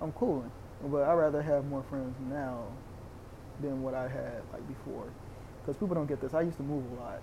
I'm 0.00 0.12
cool. 0.12 0.44
But 0.84 1.02
I'd 1.02 1.14
rather 1.14 1.42
have 1.42 1.66
more 1.66 1.82
friends 1.84 2.16
now 2.28 2.64
than 3.60 3.82
what 3.82 3.94
I 3.94 4.08
had 4.08 4.42
like 4.52 4.66
before. 4.66 5.04
Because 5.60 5.76
people 5.76 5.94
don't 5.94 6.06
get 6.06 6.20
this. 6.20 6.34
I 6.34 6.40
used 6.40 6.56
to 6.56 6.62
move 6.62 6.84
a 6.92 7.00
lot. 7.00 7.22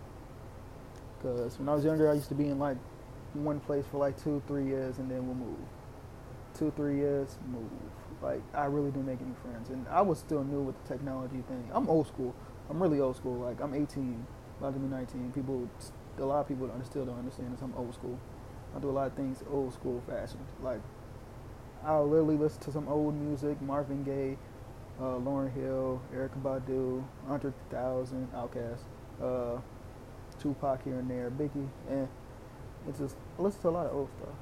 Because 1.17 1.59
when 1.59 1.67
I 1.67 1.75
was 1.75 1.83
younger, 1.83 2.09
I 2.09 2.13
used 2.13 2.29
to 2.29 2.35
be 2.35 2.47
in 2.47 2.59
like 2.59 2.77
one 3.33 3.59
place 3.59 3.85
for 3.91 3.97
like 3.97 4.21
two, 4.21 4.41
three 4.47 4.65
years, 4.65 4.97
and 4.99 5.11
then 5.11 5.25
we'll 5.25 5.35
move. 5.35 5.59
Two, 6.57 6.71
three 6.75 6.95
years, 6.95 7.37
move. 7.51 7.69
Like 8.21 8.41
I 8.53 8.65
really 8.65 8.91
didn't 8.91 9.07
make 9.07 9.19
any 9.21 9.35
friends, 9.43 9.69
and 9.69 9.85
I 9.89 10.01
was 10.01 10.19
still 10.19 10.43
new 10.43 10.61
with 10.61 10.81
the 10.83 10.93
technology 10.93 11.43
thing. 11.47 11.69
I'm 11.73 11.89
old 11.89 12.07
school. 12.07 12.33
I'm 12.69 12.81
really 12.81 12.99
old 12.99 13.15
school. 13.15 13.39
Like 13.39 13.61
I'm 13.61 13.73
18, 13.73 14.25
about 14.59 14.73
to 14.73 14.79
be 14.79 14.87
19. 14.87 15.31
People, 15.33 15.69
a 16.17 16.23
lot 16.23 16.41
of 16.41 16.47
people 16.47 16.69
still 16.83 17.05
don't 17.05 17.17
understand 17.17 17.53
this. 17.53 17.61
I'm 17.61 17.73
old 17.75 17.93
school. 17.93 18.19
I 18.75 18.79
do 18.79 18.89
a 18.89 18.91
lot 18.91 19.07
of 19.07 19.13
things 19.13 19.43
old 19.51 19.73
school 19.73 20.01
fashion. 20.07 20.39
Like 20.61 20.81
I'll 21.83 22.07
literally 22.07 22.35
listen 22.35 22.61
to 22.61 22.71
some 22.71 22.87
old 22.87 23.15
music, 23.15 23.61
Marvin 23.61 24.03
Gaye, 24.03 24.37
uh, 24.99 25.17
Lauryn 25.17 25.53
Hill, 25.53 26.01
Erykah 26.13 26.41
Badu, 26.41 27.03
Andre 27.27 27.51
3000, 27.69 28.27
Outkast, 28.33 28.81
uh, 29.23 29.59
Tupac 30.39 30.83
here 30.83 30.99
and 30.99 31.09
there, 31.09 31.31
Biggie, 31.31 31.69
and 31.89 32.07
it's 32.87 32.99
just 32.99 33.15
I 33.37 33.41
listen 33.41 33.61
to 33.61 33.69
a 33.69 33.71
lot 33.71 33.85
of 33.87 33.95
old 33.95 34.09
stuff. 34.17 34.35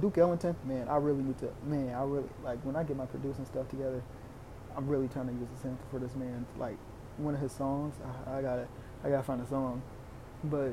Duke 0.00 0.18
Ellington, 0.18 0.54
man, 0.64 0.88
I 0.88 0.96
really 0.96 1.22
need 1.22 1.38
to, 1.38 1.50
man, 1.64 1.94
I 1.94 2.04
really 2.04 2.28
like 2.44 2.60
when 2.64 2.76
I 2.76 2.84
get 2.84 2.96
my 2.96 3.06
producing 3.06 3.44
stuff 3.44 3.68
together. 3.68 4.02
I'm 4.76 4.86
really 4.86 5.08
trying 5.08 5.26
to 5.28 5.32
use 5.32 5.48
the 5.54 5.60
sample 5.60 5.86
for 5.90 5.98
this 5.98 6.14
man. 6.14 6.44
Like 6.58 6.76
one 7.18 7.34
of 7.34 7.40
his 7.40 7.52
songs, 7.52 7.94
I, 8.26 8.38
I 8.38 8.42
gotta, 8.42 8.66
I 9.04 9.10
gotta 9.10 9.22
find 9.22 9.40
a 9.40 9.46
song, 9.46 9.82
but 10.44 10.72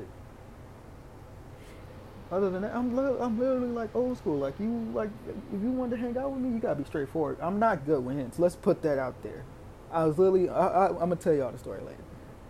other 2.30 2.50
than 2.50 2.62
that, 2.62 2.74
I'm 2.74 2.96
li- 2.96 3.18
I'm 3.20 3.38
literally 3.38 3.68
like 3.68 3.94
old 3.94 4.18
school. 4.18 4.38
Like 4.38 4.58
you 4.58 4.90
like 4.94 5.10
if 5.52 5.62
you 5.62 5.70
want 5.70 5.90
to 5.92 5.96
hang 5.96 6.16
out 6.16 6.32
with 6.32 6.40
me, 6.40 6.50
you 6.50 6.58
gotta 6.58 6.76
be 6.76 6.84
straightforward. 6.84 7.38
I'm 7.40 7.58
not 7.58 7.86
good 7.86 8.04
with 8.04 8.16
hints. 8.16 8.38
Let's 8.38 8.56
put 8.56 8.82
that 8.82 8.98
out 8.98 9.22
there. 9.22 9.44
I 9.92 10.04
was 10.04 10.18
literally 10.18 10.48
I, 10.48 10.88
I'm 10.88 10.98
gonna 10.98 11.16
tell 11.16 11.34
y'all 11.34 11.52
the 11.52 11.58
story 11.58 11.80
later, 11.82 12.02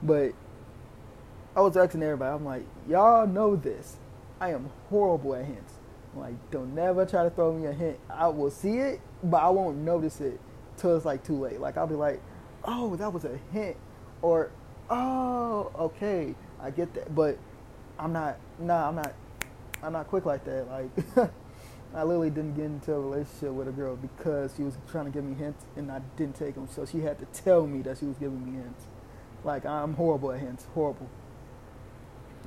but 0.02 0.32
I 1.56 1.60
was 1.60 1.76
asking 1.76 2.02
everybody. 2.02 2.34
I'm 2.34 2.44
like, 2.44 2.64
y'all 2.88 3.26
know 3.26 3.56
this. 3.56 3.96
I 4.40 4.50
am 4.50 4.70
horrible 4.88 5.34
at 5.34 5.44
hints. 5.44 5.74
Like, 6.16 6.34
don't 6.50 6.74
never 6.74 7.04
try 7.04 7.24
to 7.24 7.30
throw 7.30 7.52
me 7.52 7.66
a 7.66 7.72
hint. 7.72 7.98
I 8.08 8.28
will 8.28 8.50
see 8.50 8.78
it, 8.78 9.00
but 9.22 9.38
I 9.38 9.50
won't 9.50 9.78
notice 9.78 10.20
it 10.20 10.40
till 10.76 10.96
it's 10.96 11.04
like 11.04 11.24
too 11.24 11.36
late. 11.36 11.60
Like 11.60 11.76
I'll 11.76 11.86
be 11.86 11.94
like, 11.94 12.20
oh, 12.64 12.96
that 12.96 13.12
was 13.12 13.24
a 13.24 13.38
hint, 13.52 13.76
or 14.22 14.50
oh, 14.90 15.70
okay, 15.78 16.34
I 16.60 16.70
get 16.70 16.92
that. 16.94 17.14
But 17.14 17.38
I'm 17.98 18.12
not. 18.12 18.36
Nah, 18.58 18.88
I'm 18.88 18.96
not 18.96 19.14
I'm 19.84 19.92
not 19.92 20.08
quick 20.08 20.24
like 20.24 20.44
that. 20.44 20.66
Like, 20.68 21.30
I 21.94 22.02
literally 22.02 22.30
didn't 22.30 22.54
get 22.54 22.64
into 22.64 22.92
a 22.92 23.00
relationship 23.00 23.50
with 23.50 23.68
a 23.68 23.72
girl 23.72 23.96
because 23.96 24.54
she 24.56 24.62
was 24.62 24.76
trying 24.90 25.04
to 25.04 25.10
give 25.10 25.24
me 25.24 25.34
hints 25.34 25.64
and 25.76 25.92
I 25.92 26.00
didn't 26.16 26.36
take 26.36 26.54
them. 26.54 26.68
So 26.68 26.86
she 26.86 27.00
had 27.00 27.18
to 27.18 27.26
tell 27.42 27.66
me 27.66 27.82
that 27.82 27.98
she 27.98 28.06
was 28.06 28.16
giving 28.16 28.44
me 28.44 28.62
hints. 28.62 28.84
Like, 29.44 29.66
I'm 29.66 29.94
horrible 29.94 30.32
at 30.32 30.40
hints. 30.40 30.66
Horrible. 30.74 31.08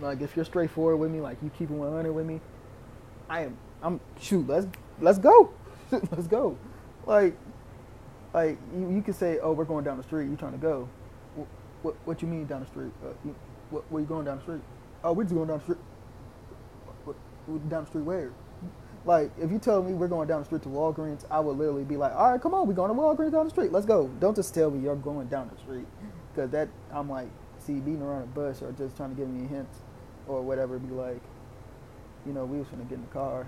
Like, 0.01 0.21
if 0.21 0.36
you're 0.36 0.45
straightforward 0.45 1.00
with 1.00 1.12
me, 1.12 1.21
like 1.21 1.38
you 1.43 1.51
keep 1.57 1.69
it 1.69 1.74
100 1.74 2.12
with 2.12 2.25
me, 2.25 2.41
I 3.29 3.41
am. 3.41 3.57
I'm 3.83 4.00
shoot. 4.19 4.47
Let's 4.47 4.67
let's 5.00 5.19
go. 5.19 5.53
let's 5.91 6.27
go. 6.27 6.57
Like, 7.05 7.38
like 8.34 8.57
you, 8.75 8.91
you 8.91 9.01
can 9.01 9.13
say, 9.13 9.39
oh, 9.41 9.53
we're 9.53 9.65
going 9.65 9.84
down 9.84 9.98
the 9.98 10.03
street. 10.03 10.29
You 10.29 10.36
trying 10.36 10.53
to 10.53 10.57
go? 10.57 10.89
What 11.36 11.48
what, 11.81 11.96
what 12.05 12.22
you 12.22 12.27
mean 12.27 12.46
down 12.46 12.62
the 12.62 12.67
street? 12.67 12.91
Uh, 13.03 13.10
you, 13.25 13.36
what 13.69 13.84
where 13.91 14.01
you 14.01 14.07
going 14.07 14.25
down 14.25 14.38
the 14.38 14.43
street? 14.43 14.62
Oh, 15.03 15.13
we're 15.13 15.24
just 15.24 15.36
going 15.36 15.48
down 15.48 15.57
the 15.60 15.63
street 15.63 15.77
down 17.69 17.84
the 17.84 17.89
street 17.89 18.03
where? 18.03 18.31
Like, 19.05 19.31
if 19.39 19.51
you 19.51 19.60
tell 19.60 19.81
me 19.81 19.93
we're 19.93 20.10
going 20.10 20.27
down 20.27 20.41
the 20.41 20.46
street 20.46 20.63
to 20.63 20.69
Walgreens, 20.69 21.24
I 21.31 21.39
would 21.39 21.57
literally 21.57 21.86
be 21.86 21.96
like, 21.96 22.13
all 22.13 22.31
right, 22.31 22.41
come 22.41 22.53
on, 22.53 22.67
we're 22.67 22.74
going 22.74 22.89
to 22.89 22.96
Walgreens 22.96 23.31
down 23.31 23.46
the 23.46 23.50
street. 23.50 23.72
Let's 23.72 23.86
go. 23.86 24.07
Don't 24.19 24.36
just 24.36 24.53
tell 24.53 24.69
me 24.69 24.84
you're 24.84 24.96
going 24.96 25.27
down 25.27 25.50
the 25.53 25.57
street. 25.62 25.86
Because 26.34 26.51
that, 26.51 26.67
I'm 26.91 27.10
like, 27.10 27.29
see, 27.57 27.74
beating 27.79 28.01
around 28.01 28.24
a 28.24 28.25
bush 28.25 28.62
or 28.62 28.74
just 28.74 28.98
trying 28.98 29.12
to 29.12 29.15
give 29.15 29.29
me 29.29 29.48
hints 29.48 29.79
or 30.27 30.41
whatever, 30.41 30.77
be 30.77 30.93
like, 30.93 31.22
you 32.25 32.34
know, 32.34 32.43
we 32.43 32.57
was 32.57 32.67
to 32.67 32.75
get 32.75 32.96
in 32.96 33.01
the 33.01 33.07
car. 33.07 33.48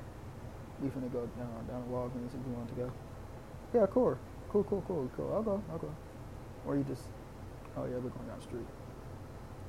We 0.81 0.87
finna 0.89 1.11
go 1.11 1.27
down, 1.37 1.67
down 1.67 1.83
to 1.83 1.89
Walgreens 1.89 2.27
if 2.27 2.47
you 2.47 2.53
want 2.53 2.69
to 2.69 2.75
go. 2.75 2.91
Yeah, 3.73 3.85
cool. 3.87 4.17
Cool, 4.49 4.63
cool, 4.63 4.83
cool, 4.87 5.09
cool. 5.15 5.33
I'll 5.33 5.43
go, 5.43 5.63
I'll 5.71 5.77
go. 5.77 5.93
Or 6.65 6.75
you 6.75 6.83
just, 6.83 7.03
oh 7.77 7.85
yeah, 7.85 7.97
we're 7.97 8.09
going 8.09 8.27
down 8.27 8.39
the 8.39 8.43
street. 8.43 8.65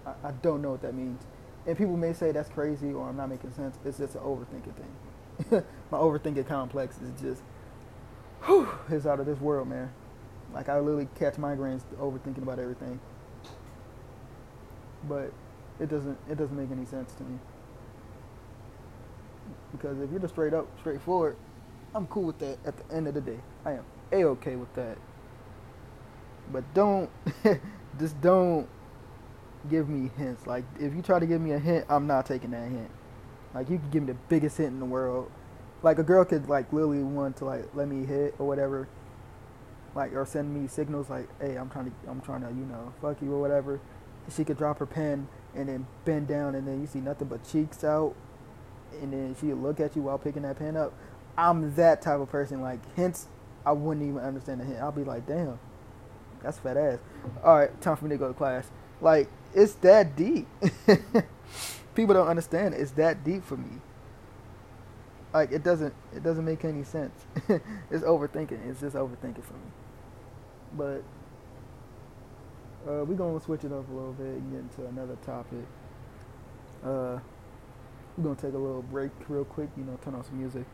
I, 0.07 0.29
I 0.29 0.33
don't 0.43 0.63
know 0.63 0.71
what 0.73 0.83
that 0.83 0.95
means 0.95 1.25
and 1.67 1.77
people 1.77 1.97
may 1.97 2.13
say 2.13 2.33
that's 2.33 2.49
crazy 2.49 2.93
or 2.93 3.09
I'm 3.09 3.17
not 3.17 3.29
making 3.29 3.53
sense. 3.53 3.79
It's 3.85 3.99
just 3.99 4.15
an 4.15 4.23
overthinking 4.23 4.75
thing. 4.75 5.65
My 5.91 5.99
overthinking 5.99 6.47
complex 6.47 6.97
is 7.01 7.21
just, 7.21 7.43
whew, 8.45 8.69
it's 8.89 9.07
out 9.07 9.21
of 9.21 9.27
this 9.27 9.39
world, 9.41 9.69
man. 9.69 9.93
Like 10.55 10.69
I 10.69 10.79
literally 10.79 11.09
catch 11.19 11.35
migraines 11.35 11.83
overthinking 11.99 12.43
about 12.43 12.59
everything. 12.59 12.99
But 15.09 15.33
it 15.79 15.89
doesn't 15.89 16.19
it 16.29 16.37
doesn't 16.37 16.57
make 16.57 16.71
any 16.71 16.85
sense 16.85 17.13
to 17.15 17.23
me. 17.25 17.39
Because 19.73 20.01
if 20.01 20.11
you're 20.11 20.21
just 20.21 20.35
straight 20.35 20.53
up, 20.53 20.67
straightforward, 20.81 21.37
I'm 21.95 22.07
cool 22.09 22.25
with 22.25 22.39
that 22.41 22.59
at 22.65 22.77
the 22.77 22.95
end 22.95 23.07
of 23.07 23.15
the 23.15 23.21
day. 23.21 23.39
I 23.65 23.73
am 23.73 23.85
a 24.13 24.25
okay 24.25 24.57
with 24.57 24.73
that. 24.75 24.99
But 26.53 26.73
don't 26.75 27.11
just 27.99 28.21
don't 28.21 28.69
give 29.69 29.89
me 29.89 30.11
hints. 30.17 30.47
Like 30.47 30.65
if 30.79 30.95
you 30.95 31.03
try 31.03 31.19
to 31.19 31.27
give 31.27 31.41
me 31.41 31.53
a 31.53 31.59
hint, 31.59 31.87
I'm 31.89 32.07
not 32.07 32.27
taking 32.27 32.51
that 32.53 32.69
hint. 32.69 32.91
Like 33.55 33.69
you 33.69 33.79
can 33.79 33.91
give 33.91 34.03
me 34.05 34.13
the 34.13 34.19
biggest 34.29 34.57
hint 34.57 34.73
in 34.73 34.81
the 34.81 34.87
world. 34.87 35.31
Like 35.83 35.99
a 35.99 36.03
girl 36.03 36.25
could 36.25 36.49
like 36.49 36.73
literally 36.73 37.03
want 37.03 37.37
to 37.39 37.45
like 37.45 37.75
let 37.75 37.89
me 37.89 38.05
hit 38.05 38.35
or 38.39 38.47
whatever. 38.47 38.89
Like 39.95 40.15
or 40.15 40.25
send 40.25 40.55
me 40.55 40.69
signals 40.69 41.11
like, 41.11 41.29
hey, 41.41 41.57
I'm 41.57 41.69
trying 41.69 41.87
to 41.87 41.93
I'm 42.09 42.21
trying 42.21 42.43
to, 42.43 42.49
you 42.49 42.67
know, 42.67 42.93
fuck 43.01 43.21
you 43.23 43.33
or 43.33 43.41
whatever. 43.41 43.81
She 44.35 44.45
could 44.45 44.59
drop 44.59 44.79
her 44.79 44.87
pen 44.87 45.29
and 45.55 45.69
then 45.69 45.87
bend 46.05 46.29
down 46.29 46.55
and 46.55 46.67
then 46.67 46.81
you 46.81 46.87
see 46.87 47.01
nothing 47.01 47.29
but 47.29 47.43
cheeks 47.45 47.83
out 47.83 48.15
and 49.01 49.13
then 49.13 49.37
she 49.41 49.47
would 49.47 49.63
look 49.63 49.81
at 49.81 49.97
you 49.97 50.03
while 50.03 50.19
picking 50.19 50.43
that 50.43 50.59
pen 50.59 50.77
up. 50.77 50.93
I'm 51.37 51.75
that 51.77 52.03
type 52.03 52.21
of 52.21 52.29
person. 52.29 52.61
Like 52.61 52.81
hints 52.95 53.29
I 53.65 53.73
wouldn't 53.73 54.07
even 54.07 54.21
understand 54.21 54.61
the 54.61 54.65
hint. 54.65 54.79
I'll 54.81 54.93
be 54.93 55.05
like, 55.05 55.27
damn, 55.27 55.59
that's 56.43 56.59
fat 56.59 56.77
ass. 56.77 56.99
All 57.45 57.59
right, 57.59 57.81
time 57.81 57.97
for 57.97 58.05
me 58.05 58.11
to 58.11 58.17
go 58.19 58.29
to 58.29 58.35
class. 58.35 58.71
Like 59.01 59.29
it's 59.55 59.75
that 59.75 60.17
deep. 60.17 60.47
People 61.95 62.15
don't 62.15 62.29
understand. 62.29 62.75
It's 62.75 62.93
that 62.93 63.25
deep 63.25 63.45
for 63.45 63.57
me. 63.57 63.81
Like 65.33 65.53
it 65.53 65.63
doesn't 65.63 65.95
it 66.15 66.23
doesn't 66.23 66.45
make 66.45 66.65
any 66.65 66.85
sense. 66.85 67.27
it's 67.91 68.05
overthinking. 68.05 68.69
It's 68.69 68.81
just 68.81 68.97
overthinking 68.97 69.45
for 69.45 69.55
me. 69.55 69.71
But 70.77 71.03
uh, 72.89 73.05
we're 73.05 73.15
gonna 73.15 73.41
switch 73.41 73.65
it 73.65 73.73
up 73.73 73.89
a 73.89 73.93
little 73.93 74.13
bit 74.13 74.27
and 74.27 74.53
get 74.53 74.61
into 74.61 74.87
another 74.87 75.17
topic. 75.27 75.67
Uh, 76.83 77.19
we're 78.17 78.25
gonna 78.25 78.37
take 78.37 78.55
a 78.55 78.59
little 78.59 78.83
break 78.83 79.11
real 79.29 79.45
quick. 79.45 79.69
You 79.77 79.85
know, 79.85 79.99
turn 80.03 80.15
on 80.15 80.25
some 80.25 80.39
music, 80.39 80.65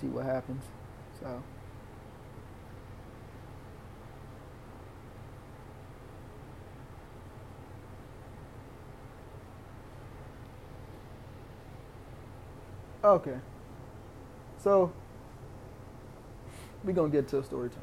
see 0.00 0.06
what 0.06 0.24
happens. 0.24 0.62
So. 1.20 1.42
Okay. 13.04 13.36
So 14.58 14.92
we're 16.84 16.92
gonna 16.92 17.08
get 17.08 17.28
to 17.28 17.42
story 17.42 17.68
time. 17.68 17.82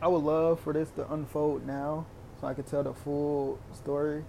I 0.00 0.08
would 0.08 0.22
love 0.22 0.60
for 0.60 0.72
this 0.72 0.90
to 0.90 1.12
unfold 1.12 1.66
now 1.66 2.06
so 2.40 2.46
I 2.46 2.54
could 2.54 2.66
tell 2.66 2.82
the 2.82 2.92
full 2.92 3.58
story, 3.72 4.24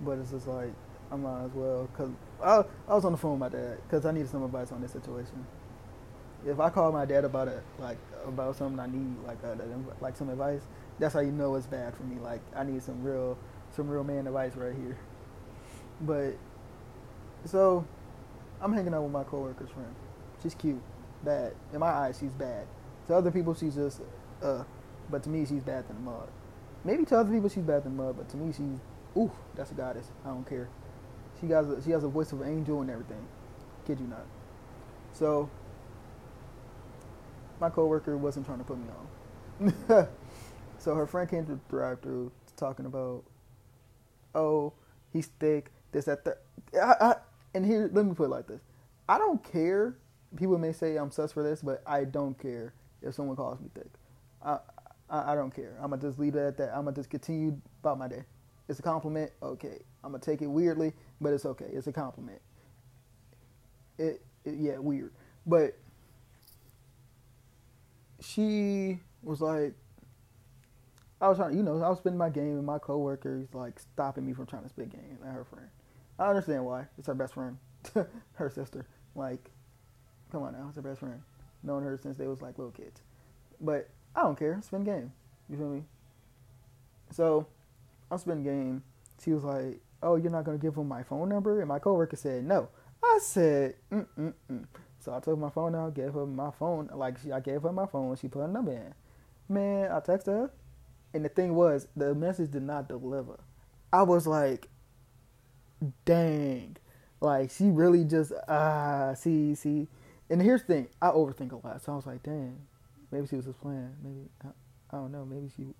but 0.00 0.18
it's 0.18 0.30
just 0.30 0.46
like 0.46 0.72
I 1.10 1.16
might 1.16 1.44
as 1.44 1.52
well 1.54 1.88
because 1.92 2.10
I, 2.42 2.64
I 2.88 2.94
was 2.94 3.04
on 3.04 3.12
the 3.12 3.18
phone 3.18 3.38
with 3.38 3.40
my 3.40 3.48
dad 3.48 3.78
because 3.84 4.04
I 4.04 4.12
needed 4.12 4.28
some 4.28 4.42
advice 4.42 4.72
on 4.72 4.82
this 4.82 4.92
situation. 4.92 5.46
If 6.44 6.58
I 6.60 6.70
call 6.70 6.92
my 6.92 7.04
dad 7.04 7.24
about 7.24 7.48
it, 7.48 7.62
like 7.78 7.98
about 8.26 8.56
something 8.56 8.80
I 8.80 8.86
need, 8.86 9.14
like 9.26 9.38
uh, 9.44 9.54
like 10.00 10.16
some 10.16 10.28
advice, 10.28 10.62
that's 10.98 11.14
how 11.14 11.20
you 11.20 11.30
know 11.32 11.54
it's 11.54 11.66
bad 11.66 11.94
for 11.94 12.02
me. 12.02 12.16
Like 12.20 12.40
I 12.54 12.64
need 12.64 12.82
some 12.82 13.02
real 13.02 13.38
some 13.74 13.88
real 13.88 14.04
man 14.04 14.26
advice 14.26 14.54
right 14.56 14.74
here. 14.74 14.98
But 16.00 16.36
so 17.44 17.86
I'm 18.62 18.72
hanging 18.72 18.94
out 18.94 19.02
with 19.02 19.12
my 19.12 19.24
coworker's 19.24 19.70
friend. 19.70 19.92
She's 20.42 20.54
cute, 20.54 20.80
bad. 21.24 21.54
In 21.72 21.80
my 21.80 21.88
eyes, 21.88 22.18
she's 22.18 22.30
bad. 22.30 22.66
To 23.08 23.16
other 23.16 23.32
people, 23.32 23.54
she's 23.54 23.74
just, 23.74 24.00
uh, 24.40 24.62
but 25.10 25.24
to 25.24 25.28
me, 25.28 25.44
she's 25.44 25.62
bad 25.62 25.88
than 25.88 26.04
mud. 26.04 26.28
Maybe 26.84 27.04
to 27.06 27.18
other 27.18 27.32
people, 27.32 27.48
she's 27.48 27.64
bad 27.64 27.84
than 27.84 27.96
mud, 27.96 28.16
but 28.16 28.28
to 28.30 28.36
me, 28.36 28.52
she's, 28.52 28.78
ooh, 29.16 29.32
that's 29.56 29.72
a 29.72 29.74
goddess. 29.74 30.06
I 30.24 30.28
don't 30.28 30.48
care. 30.48 30.68
She 31.40 31.48
got, 31.48 31.64
a, 31.64 31.82
she 31.82 31.90
has 31.90 32.04
a 32.04 32.08
voice 32.08 32.30
of 32.30 32.40
an 32.40 32.48
angel 32.48 32.80
and 32.80 32.90
everything. 32.90 33.26
Kid 33.84 33.98
you 33.98 34.06
not. 34.06 34.26
So, 35.12 35.50
my 37.60 37.68
coworker 37.68 38.16
wasn't 38.16 38.46
trying 38.46 38.58
to 38.58 38.64
put 38.64 38.78
me 38.78 38.86
on. 38.88 40.08
so 40.78 40.94
her 40.94 41.06
friend 41.06 41.28
came 41.28 41.44
to 41.46 41.52
the 41.52 41.60
drive-through 41.68 42.30
talking 42.56 42.86
about, 42.86 43.24
oh, 44.36 44.72
he's 45.12 45.26
thick. 45.40 45.70
This 45.90 46.06
that 46.06 46.24
that. 46.24 46.42
I, 46.74 46.94
I, 47.00 47.16
and 47.54 47.64
here, 47.64 47.90
let 47.92 48.04
me 48.06 48.14
put 48.14 48.24
it 48.24 48.28
like 48.30 48.46
this: 48.46 48.62
I 49.08 49.18
don't 49.18 49.42
care. 49.42 49.96
People 50.36 50.58
may 50.58 50.72
say 50.72 50.96
I'm 50.96 51.10
sus 51.10 51.32
for 51.32 51.42
this, 51.42 51.62
but 51.62 51.82
I 51.86 52.04
don't 52.04 52.38
care 52.38 52.74
if 53.02 53.14
someone 53.14 53.36
calls 53.36 53.60
me 53.60 53.68
thick. 53.74 53.90
I 54.44 54.58
I, 55.12 55.32
I 55.32 55.34
don't 55.34 55.54
care. 55.54 55.76
I'm 55.80 55.90
gonna 55.90 56.02
just 56.02 56.18
leave 56.18 56.34
it 56.34 56.40
at 56.40 56.56
that. 56.56 56.70
I'm 56.70 56.84
gonna 56.84 56.96
just 56.96 57.10
continue 57.10 57.60
about 57.82 57.98
my 57.98 58.08
day. 58.08 58.24
It's 58.68 58.78
a 58.78 58.82
compliment. 58.82 59.30
Okay. 59.42 59.78
I'm 60.02 60.12
gonna 60.12 60.22
take 60.22 60.42
it 60.42 60.46
weirdly, 60.46 60.94
but 61.20 61.32
it's 61.32 61.44
okay. 61.44 61.68
It's 61.70 61.86
a 61.86 61.92
compliment. 61.92 62.40
It, 63.98 64.22
it 64.44 64.54
yeah, 64.58 64.78
weird. 64.78 65.12
But 65.46 65.76
she 68.20 69.00
was 69.22 69.40
like, 69.40 69.74
I 71.20 71.28
was 71.28 71.38
trying, 71.38 71.56
you 71.56 71.62
know, 71.62 71.80
I 71.82 71.88
was 71.88 71.98
spending 71.98 72.18
my 72.18 72.30
game, 72.30 72.56
and 72.56 72.66
my 72.66 72.78
coworkers 72.78 73.48
like 73.52 73.78
stopping 73.78 74.26
me 74.26 74.32
from 74.32 74.46
trying 74.46 74.62
to 74.64 74.68
spit 74.68 74.90
game 74.90 75.18
at 75.24 75.32
her 75.32 75.44
friend. 75.44 75.68
I 76.22 76.28
understand 76.28 76.64
why. 76.64 76.86
It's 76.98 77.08
her 77.08 77.14
best 77.14 77.34
friend, 77.34 77.58
her 78.34 78.50
sister. 78.50 78.86
Like, 79.14 79.50
come 80.30 80.42
on 80.42 80.52
now, 80.52 80.66
it's 80.68 80.76
her 80.76 80.82
best 80.82 81.00
friend. 81.00 81.20
Known 81.62 81.82
her 81.82 81.98
since 82.02 82.16
they 82.16 82.26
was 82.26 82.40
like 82.42 82.58
little 82.58 82.72
kids. 82.72 83.00
But 83.60 83.88
I 84.16 84.22
don't 84.22 84.38
care. 84.38 84.60
Spend 84.62 84.84
game. 84.84 85.12
You 85.48 85.56
feel 85.56 85.68
me? 85.68 85.82
So 87.10 87.46
I'm 88.10 88.18
spending 88.18 88.44
game. 88.44 88.82
She 89.22 89.32
was 89.32 89.44
like, 89.44 89.80
"Oh, 90.02 90.16
you're 90.16 90.30
not 90.30 90.44
gonna 90.44 90.58
give 90.58 90.74
him 90.74 90.88
my 90.88 91.02
phone 91.02 91.28
number?" 91.28 91.60
And 91.60 91.68
my 91.68 91.78
coworker 91.78 92.16
said, 92.16 92.44
"No." 92.44 92.68
I 93.04 93.18
said, 93.20 93.74
mm 93.90 94.06
mm 94.18 94.32
mm. 94.50 94.64
So 95.00 95.12
I 95.12 95.20
took 95.20 95.38
my 95.38 95.50
phone 95.50 95.74
out, 95.74 95.94
gave 95.94 96.14
her 96.14 96.24
my 96.24 96.50
phone. 96.52 96.88
Like 96.94 97.18
she, 97.18 97.32
I 97.32 97.40
gave 97.40 97.62
her 97.62 97.72
my 97.72 97.86
phone. 97.86 98.16
She 98.16 98.28
put 98.28 98.42
a 98.42 98.48
number 98.48 98.72
in. 98.72 98.94
Man, 99.48 99.90
I 99.90 100.00
texted 100.00 100.26
her, 100.26 100.50
and 101.12 101.24
the 101.24 101.28
thing 101.28 101.54
was, 101.54 101.88
the 101.96 102.14
message 102.14 102.52
did 102.52 102.62
not 102.62 102.88
deliver. 102.88 103.40
I 103.92 104.02
was 104.02 104.26
like, 104.26 104.68
dang, 106.04 106.76
like 107.20 107.50
she 107.50 107.64
really 107.64 108.04
just 108.04 108.32
ah 108.48 109.14
see 109.14 109.54
see. 109.54 109.88
And 110.30 110.40
here's 110.40 110.62
the 110.62 110.66
thing, 110.66 110.88
I 111.00 111.08
overthink 111.08 111.52
a 111.52 111.66
lot, 111.66 111.82
so 111.82 111.92
I 111.92 111.96
was 111.96 112.06
like, 112.06 112.22
dang, 112.22 112.58
maybe 113.10 113.26
she 113.26 113.36
was 113.36 113.44
just 113.44 113.60
playing. 113.60 113.94
Maybe 114.02 114.28
I, 114.44 114.96
I 114.96 115.00
don't 115.00 115.12
know. 115.12 115.24
Maybe 115.24 115.50
she. 115.56 115.74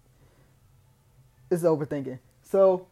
It's 1.50 1.62
overthinking. 1.62 2.18
So 2.42 2.86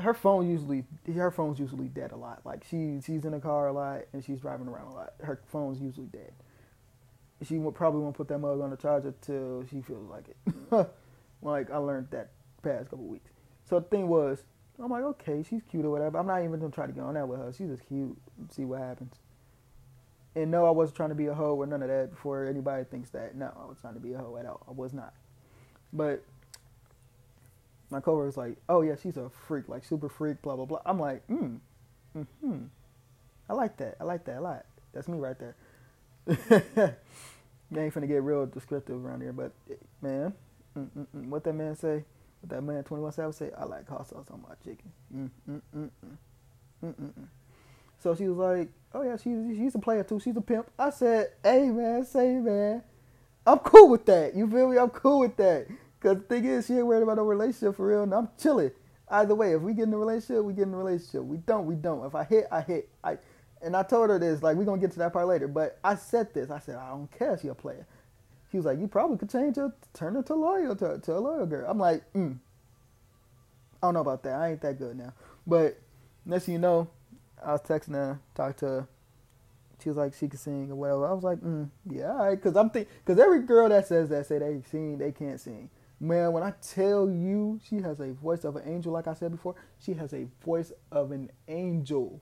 her 0.00 0.14
phone 0.14 0.48
usually 0.48 0.84
her 1.14 1.30
phone's 1.30 1.58
usually 1.58 1.88
dead 1.88 2.12
a 2.12 2.16
lot. 2.16 2.40
Like 2.44 2.64
she 2.64 3.00
she's 3.04 3.24
in 3.24 3.32
the 3.32 3.40
car 3.40 3.68
a 3.68 3.72
lot 3.72 4.02
and 4.12 4.24
she's 4.24 4.40
driving 4.40 4.68
around 4.68 4.88
a 4.88 4.94
lot. 4.94 5.14
Her 5.22 5.40
phone's 5.50 5.80
usually 5.80 6.06
dead. 6.06 6.32
She 7.42 7.56
would 7.56 7.74
probably 7.74 8.00
won't 8.00 8.16
put 8.16 8.28
that 8.28 8.38
mug 8.38 8.60
on 8.60 8.70
the 8.70 8.76
charger 8.76 9.14
till 9.22 9.64
she 9.70 9.80
feels 9.80 10.08
like 10.10 10.24
it. 10.28 10.90
like 11.42 11.70
I 11.70 11.78
learned 11.78 12.08
that 12.10 12.30
past 12.62 12.90
couple 12.90 13.06
weeks. 13.06 13.30
So 13.68 13.78
the 13.78 13.86
thing 13.86 14.08
was, 14.08 14.42
I'm 14.82 14.90
like, 14.90 15.02
okay, 15.02 15.44
she's 15.48 15.62
cute 15.70 15.84
or 15.84 15.90
whatever. 15.90 16.18
I'm 16.18 16.26
not 16.26 16.42
even 16.42 16.58
gonna 16.58 16.72
try 16.72 16.86
to 16.86 16.92
get 16.92 17.02
on 17.02 17.14
that 17.14 17.28
with 17.28 17.38
her. 17.38 17.52
She's 17.52 17.68
just 17.68 17.86
cute. 17.86 18.16
See 18.50 18.64
what 18.64 18.80
happens. 18.80 19.14
And 20.34 20.50
no, 20.50 20.64
I 20.64 20.70
wasn't 20.70 20.96
trying 20.96 21.08
to 21.08 21.14
be 21.14 21.26
a 21.26 21.34
hoe 21.34 21.56
or 21.56 21.66
none 21.66 21.82
of 21.82 21.88
that. 21.88 22.10
Before 22.10 22.46
anybody 22.46 22.84
thinks 22.84 23.10
that, 23.10 23.34
no, 23.34 23.52
I 23.60 23.66
was 23.66 23.78
trying 23.80 23.94
to 23.94 24.00
be 24.00 24.12
a 24.12 24.18
hoe 24.18 24.36
at 24.38 24.46
all. 24.46 24.64
I 24.68 24.70
was 24.70 24.92
not. 24.92 25.12
But 25.92 26.22
my 27.90 28.00
coworker 28.00 28.26
was 28.26 28.36
like, 28.36 28.56
"Oh 28.68 28.82
yeah, 28.82 28.94
she's 28.94 29.16
a 29.16 29.28
freak, 29.28 29.68
like 29.68 29.84
super 29.84 30.08
freak, 30.08 30.40
blah 30.40 30.56
blah 30.56 30.64
blah." 30.64 30.80
I'm 30.86 31.00
like, 31.00 31.26
"Hmm, 31.26 31.56
hmm, 32.40 32.64
I 33.48 33.52
like 33.54 33.76
that. 33.78 33.96
I 34.00 34.04
like 34.04 34.24
that 34.24 34.38
a 34.38 34.40
lot. 34.40 34.64
That's 34.92 35.08
me 35.08 35.18
right 35.18 35.36
there." 35.38 35.56
they 37.70 37.84
ain't 37.84 37.92
finna 37.92 38.06
get 38.06 38.22
real 38.22 38.46
descriptive 38.46 39.04
around 39.04 39.22
here, 39.22 39.32
but 39.32 39.52
man, 40.00 40.32
mm-mm-mm. 40.76 41.28
what 41.28 41.42
that 41.44 41.54
man 41.54 41.74
say? 41.74 42.04
That 42.44 42.62
man 42.62 42.84
Twenty 42.84 43.02
One 43.02 43.12
Savage 43.12 43.36
say? 43.36 43.50
I 43.56 43.64
like 43.64 43.88
hot 43.88 44.08
sauce 44.08 44.26
on 44.30 44.42
my 44.42 44.54
chicken. 44.64 44.92
Mm-mm-mm. 45.14 45.90
Mm-mm-mm. 46.84 47.28
So 47.98 48.14
she 48.14 48.28
was 48.28 48.38
like, 48.38 48.70
"Oh 48.94 49.02
yeah, 49.02 49.16
she's 49.16 49.56
she's 49.56 49.74
a 49.74 49.78
player 49.78 50.02
too. 50.04 50.20
She's 50.20 50.36
a 50.36 50.40
pimp." 50.40 50.70
I 50.78 50.90
said, 50.90 51.32
"Hey 51.42 51.70
man, 51.70 52.04
say 52.04 52.34
man, 52.34 52.82
I'm 53.46 53.58
cool 53.58 53.90
with 53.90 54.06
that. 54.06 54.34
You 54.34 54.48
feel 54.50 54.68
me? 54.70 54.78
I'm 54.78 54.90
cool 54.90 55.20
with 55.20 55.36
that." 55.36 55.66
Cause 56.00 56.16
the 56.16 56.22
thing 56.22 56.44
is, 56.46 56.66
she 56.66 56.74
ain't 56.74 56.86
worried 56.86 57.02
about 57.02 57.18
no 57.18 57.24
relationship 57.24 57.76
for 57.76 57.86
real, 57.86 58.04
and 58.04 58.14
I'm 58.14 58.28
chilling. 58.38 58.70
Either 59.08 59.34
way, 59.34 59.54
if 59.54 59.60
we 59.62 59.74
get 59.74 59.84
in 59.88 59.92
a 59.94 59.98
relationship, 59.98 60.44
we 60.44 60.54
get 60.54 60.68
in 60.68 60.74
a 60.74 60.78
relationship. 60.78 61.22
We 61.24 61.38
don't, 61.38 61.66
we 61.66 61.74
don't. 61.74 62.06
If 62.06 62.14
I 62.14 62.24
hit, 62.24 62.46
I 62.50 62.62
hit. 62.62 62.88
I 63.04 63.18
and 63.62 63.76
I 63.76 63.82
told 63.82 64.10
her 64.10 64.18
this, 64.18 64.42
like 64.42 64.56
we're 64.56 64.64
gonna 64.64 64.80
get 64.80 64.92
to 64.92 64.98
that 65.00 65.12
part 65.12 65.28
later. 65.28 65.48
But 65.48 65.78
I 65.84 65.96
said 65.96 66.32
this. 66.34 66.50
I 66.50 66.58
said 66.60 66.76
I 66.76 66.90
don't 66.90 67.10
care 67.18 67.34
if 67.34 67.42
she 67.42 67.48
a 67.48 67.54
player. 67.54 67.86
She 68.50 68.56
was 68.56 68.66
like, 68.66 68.78
you 68.78 68.88
probably 68.88 69.16
could 69.16 69.30
change 69.30 69.56
her, 69.56 69.72
turn 69.94 70.14
her 70.14 70.22
to 70.24 70.34
loyal 70.34 70.74
to, 70.76 70.98
to 70.98 71.16
a 71.16 71.20
loyal 71.20 71.46
girl. 71.46 71.66
I'm 71.68 71.78
like, 71.78 72.02
mm. 72.12 72.36
I 73.82 73.86
don't 73.86 73.94
know 73.94 74.00
about 74.00 74.22
that. 74.24 74.34
I 74.34 74.50
ain't 74.50 74.60
that 74.62 74.78
good 74.78 74.96
now. 74.96 75.12
But 75.46 75.78
next 76.26 76.46
thing 76.46 76.54
you 76.54 76.60
know, 76.60 76.88
I 77.44 77.52
was 77.52 77.62
texting 77.62 77.94
her, 77.94 78.20
talked 78.34 78.58
to 78.60 78.66
her. 78.66 78.88
She 79.82 79.88
was 79.88 79.96
like, 79.96 80.14
she 80.14 80.28
could 80.28 80.40
sing 80.40 80.70
or 80.70 80.74
whatever. 80.74 81.08
I 81.08 81.12
was 81.12 81.24
like, 81.24 81.38
mm, 81.38 81.70
yeah, 81.88 82.10
all 82.10 82.26
right. 82.26 82.40
Cause 82.40 82.56
I'm 82.56 82.68
think, 82.70 82.88
cause 83.06 83.18
every 83.18 83.42
girl 83.42 83.68
that 83.68 83.86
says 83.86 84.10
that 84.10 84.26
say 84.26 84.38
they 84.38 84.60
sing, 84.70 84.98
they 84.98 85.12
can't 85.12 85.40
sing. 85.40 85.70
Man, 85.98 86.32
when 86.32 86.42
I 86.42 86.52
tell 86.62 87.08
you 87.08 87.60
she 87.66 87.76
has 87.76 88.00
a 88.00 88.12
voice 88.12 88.44
of 88.44 88.56
an 88.56 88.62
angel, 88.66 88.92
like 88.92 89.06
I 89.06 89.14
said 89.14 89.30
before, 89.30 89.54
she 89.78 89.94
has 89.94 90.12
a 90.12 90.26
voice 90.44 90.72
of 90.90 91.12
an 91.12 91.30
angel. 91.48 92.20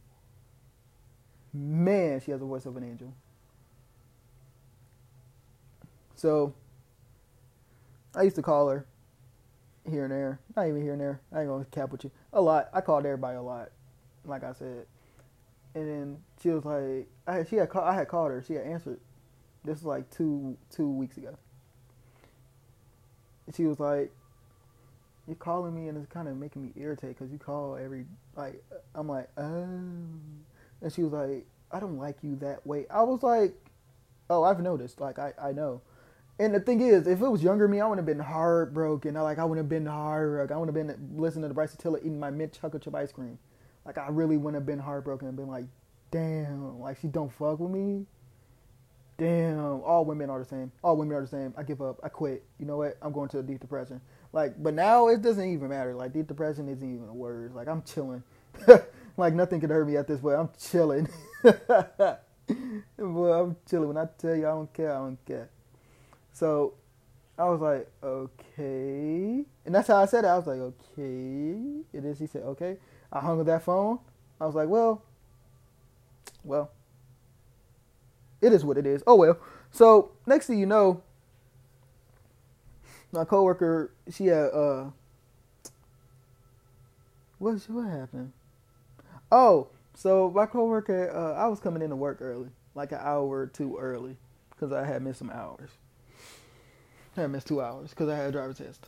Man, 1.52 2.20
she 2.20 2.30
has 2.32 2.42
a 2.42 2.44
voice 2.44 2.66
of 2.66 2.76
an 2.76 2.84
angel. 2.84 3.14
So, 6.18 6.52
I 8.14 8.22
used 8.22 8.36
to 8.36 8.42
call 8.42 8.68
her 8.68 8.86
here 9.88 10.04
and 10.04 10.12
there. 10.12 10.40
Not 10.56 10.68
even 10.68 10.82
here 10.82 10.92
and 10.92 11.00
there. 11.00 11.20
I 11.32 11.40
ain't 11.40 11.48
gonna 11.48 11.64
cap 11.66 11.90
with 11.90 12.04
you. 12.04 12.10
A 12.32 12.40
lot. 12.40 12.68
I 12.74 12.80
called 12.80 13.06
everybody 13.06 13.36
a 13.36 13.42
lot, 13.42 13.70
like 14.24 14.44
I 14.44 14.52
said. 14.52 14.86
And 15.74 15.88
then 15.88 16.18
she 16.42 16.50
was 16.50 16.64
like, 16.64 17.08
I 17.26 17.44
she 17.44 17.56
had 17.56 17.70
call, 17.70 17.84
I 17.84 17.94
had 17.94 18.08
called 18.08 18.30
her. 18.30 18.42
She 18.46 18.54
had 18.54 18.64
answered. 18.64 19.00
This 19.64 19.78
was 19.78 19.84
like 19.84 20.10
two 20.10 20.56
two 20.70 20.90
weeks 20.90 21.16
ago 21.16 21.38
she 23.54 23.64
was 23.66 23.80
like, 23.80 24.12
"You're 25.26 25.36
calling 25.36 25.74
me, 25.74 25.88
and 25.88 25.96
it's 25.96 26.06
kind 26.06 26.28
of 26.28 26.36
making 26.36 26.62
me 26.62 26.72
irritate 26.76 27.18
because 27.18 27.32
you 27.32 27.38
call 27.38 27.76
every 27.76 28.06
like." 28.36 28.62
I'm 28.94 29.08
like, 29.08 29.28
"Oh," 29.36 29.42
and 30.80 30.92
she 30.92 31.02
was 31.02 31.12
like, 31.12 31.46
"I 31.70 31.80
don't 31.80 31.98
like 31.98 32.18
you 32.22 32.36
that 32.36 32.66
way." 32.66 32.86
I 32.88 33.02
was 33.02 33.22
like, 33.22 33.54
"Oh, 34.30 34.42
I've 34.42 34.60
noticed. 34.60 35.00
Like, 35.00 35.18
I 35.18 35.32
I 35.40 35.52
know." 35.52 35.80
And 36.40 36.54
the 36.54 36.60
thing 36.60 36.80
is, 36.80 37.06
if 37.06 37.20
it 37.20 37.28
was 37.28 37.42
younger 37.42 37.66
me, 37.66 37.80
I 37.80 37.86
would 37.86 37.98
have 37.98 38.06
been 38.06 38.20
heartbroken. 38.20 39.16
I 39.16 39.22
like 39.22 39.38
I 39.38 39.44
would 39.44 39.58
have 39.58 39.68
been 39.68 39.86
heartbroken. 39.86 40.54
I 40.54 40.58
would 40.58 40.68
have 40.68 40.74
been 40.74 40.96
listening 41.16 41.50
to 41.50 41.54
Bryson 41.54 41.78
Tiller 41.78 41.98
eating 41.98 42.20
my 42.20 42.30
mint 42.30 42.56
chocolate 42.60 42.82
chip 42.82 42.94
ice 42.94 43.10
cream. 43.10 43.38
Like 43.84 43.98
I 43.98 44.08
really 44.08 44.36
wouldn't 44.36 44.54
have 44.54 44.66
been 44.66 44.78
heartbroken 44.78 45.26
and 45.26 45.36
been 45.36 45.48
like, 45.48 45.64
damn, 46.10 46.78
like 46.78 46.98
she 47.00 47.08
don't 47.08 47.32
fuck 47.32 47.58
with 47.58 47.70
me 47.70 48.06
damn, 49.18 49.82
all 49.82 50.04
women 50.04 50.30
are 50.30 50.38
the 50.38 50.44
same. 50.44 50.72
All 50.82 50.96
women 50.96 51.16
are 51.16 51.20
the 51.20 51.26
same. 51.26 51.52
I 51.58 51.64
give 51.64 51.82
up. 51.82 52.00
I 52.02 52.08
quit. 52.08 52.44
You 52.58 52.64
know 52.64 52.78
what? 52.78 52.96
I'm 53.02 53.12
going 53.12 53.28
to 53.30 53.40
a 53.40 53.42
deep 53.42 53.60
depression. 53.60 54.00
Like, 54.32 54.62
but 54.62 54.72
now 54.74 55.08
it 55.08 55.20
doesn't 55.20 55.44
even 55.44 55.68
matter. 55.68 55.94
Like, 55.94 56.14
deep 56.14 56.28
depression 56.28 56.68
isn't 56.68 56.94
even 56.94 57.08
a 57.08 57.14
word. 57.14 57.54
Like, 57.54 57.68
I'm 57.68 57.82
chilling. 57.82 58.22
like, 59.16 59.34
nothing 59.34 59.60
can 59.60 59.68
hurt 59.70 59.86
me 59.86 59.96
at 59.96 60.06
this 60.06 60.20
point. 60.20 60.38
I'm 60.38 60.50
chilling. 60.58 61.08
Boy, 62.96 63.32
I'm 63.32 63.56
chilling. 63.68 63.88
When 63.88 63.98
I 63.98 64.06
tell 64.16 64.34
you 64.34 64.46
I 64.46 64.50
don't 64.50 64.72
care, 64.72 64.92
I 64.92 64.98
don't 64.98 65.24
care. 65.26 65.50
So, 66.38 66.74
I 67.36 67.44
was 67.44 67.60
like, 67.60 67.90
okay. 68.00 69.44
And 69.66 69.74
that's 69.74 69.88
how 69.88 69.96
I 69.96 70.06
said 70.06 70.24
it. 70.24 70.28
I 70.28 70.36
was 70.36 70.46
like, 70.46 70.58
okay. 70.58 71.02
And 71.02 71.84
then 71.92 72.14
she 72.16 72.26
said, 72.26 72.42
okay. 72.42 72.76
I 73.12 73.18
hung 73.18 73.40
up 73.40 73.46
that 73.46 73.64
phone. 73.64 73.98
I 74.40 74.46
was 74.46 74.54
like, 74.54 74.68
well, 74.68 75.02
well, 76.44 76.70
it 78.40 78.52
is 78.52 78.64
what 78.64 78.78
it 78.78 78.86
is. 78.86 79.02
Oh 79.04 79.16
well. 79.16 79.38
So 79.72 80.12
next 80.26 80.46
thing 80.46 80.60
you 80.60 80.66
know, 80.66 81.02
my 83.10 83.24
coworker, 83.24 83.90
she 84.08 84.26
had 84.26 84.50
uh, 84.52 84.90
what 87.38 87.54
what 87.68 87.88
happened? 87.88 88.32
Oh, 89.32 89.68
so 89.94 90.30
my 90.30 90.46
coworker, 90.46 91.10
uh, 91.10 91.34
I 91.34 91.48
was 91.48 91.58
coming 91.58 91.82
into 91.82 91.96
work 91.96 92.18
early, 92.20 92.50
like 92.76 92.92
an 92.92 93.00
hour 93.00 93.26
or 93.26 93.46
two 93.46 93.76
early, 93.76 94.16
because 94.50 94.72
I 94.72 94.86
had 94.86 95.02
missed 95.02 95.18
some 95.18 95.30
hours. 95.30 95.70
I 97.24 97.26
missed 97.26 97.48
two 97.48 97.60
hours 97.60 97.90
because 97.90 98.08
I 98.08 98.16
had 98.16 98.28
a 98.28 98.32
driver's 98.32 98.58
test. 98.58 98.86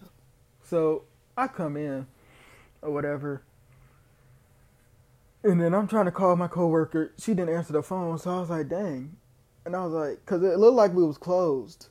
So 0.63 1.05
I 1.37 1.47
come 1.47 1.77
in, 1.77 2.07
or 2.83 2.93
whatever, 2.93 3.43
and 5.43 5.61
then 5.61 5.75
I'm 5.75 5.89
trying 5.89 6.05
to 6.05 6.11
call 6.11 6.37
my 6.37 6.49
coworker. 6.49 7.13
She 7.19 7.35
didn't 7.35 7.55
answer 7.55 7.73
the 7.73 7.83
phone, 7.83 8.19
so 8.19 8.31
I 8.31 8.41
was 8.41 8.51
like, 8.51 8.69
"Dang, 8.69 9.17
and 9.65 9.77
I 9.77 9.85
was 9.85 9.93
like, 9.93 10.21
because 10.25 10.43
it 10.43 10.59
looked 10.59 10.77
like 10.77 10.93
we 10.93 11.05
was 11.05 11.19
closed, 11.19 11.89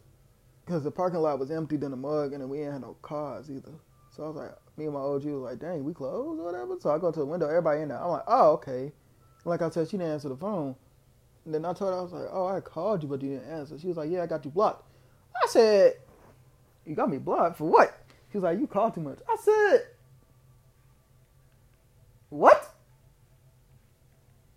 because 0.66 0.84
the 0.84 0.92
parking 0.92 1.20
lot 1.20 1.40
was 1.40 1.52
emptied 1.52 1.84
in 1.84 1.92
the 1.92 1.98
mug, 1.98 2.34
and 2.34 2.42
then 2.42 2.50
we 2.50 2.62
ain't 2.62 2.74
had 2.74 2.82
no 2.82 2.96
cars 3.02 3.50
either. 3.50 3.74
So 4.12 4.24
I 4.24 4.28
was 4.28 4.36
like, 4.36 4.52
me 4.78 4.86
and 4.86 4.94
my 4.94 5.00
OG 5.00 5.26
was 5.26 5.52
like, 5.52 5.60
dang, 5.60 5.84
we 5.84 5.94
closed 5.94 6.40
or 6.40 6.46
whatever. 6.46 6.76
So 6.80 6.90
I 6.90 6.98
go 6.98 7.12
to 7.12 7.20
the 7.20 7.26
window, 7.26 7.48
everybody 7.48 7.82
in 7.82 7.90
there. 7.90 8.02
I'm 8.02 8.10
like, 8.10 8.24
oh, 8.28 8.52
okay. 8.54 8.92
Like 9.46 9.62
I 9.62 9.70
said, 9.70 9.90
she 9.90 9.98
didn't 9.98 10.14
answer 10.14 10.30
the 10.30 10.36
phone. 10.36 10.76
And 11.46 11.54
then 11.54 11.66
I 11.66 11.74
told 11.74 11.94
her, 11.94 12.00
I 12.00 12.02
was 12.02 12.12
like, 12.12 12.28
oh, 12.32 12.48
I 12.48 12.60
called 12.60 13.04
you, 13.04 13.10
but 13.10 13.22
you 13.22 13.30
didn't 13.30 13.50
answer. 13.50 13.80
She 13.80 13.88
was 13.88 13.98
like, 13.98 14.10
yeah, 14.10 14.24
I 14.24 14.28
got 14.28 14.44
you 14.44 14.52
blocked. 14.52 14.86
I 15.42 15.48
said, 15.48 15.94
you 16.90 16.96
got 16.96 17.10
me 17.10 17.20
blocked 17.20 17.58
for 17.58 17.66
what? 17.66 17.96
She 18.32 18.38
was 18.38 18.44
like, 18.44 18.60
you 18.60 18.68
called 18.68 18.96
too 18.96 19.02
much. 19.02 19.20
I 19.30 19.38
said, 19.40 19.88
what? 22.30 22.76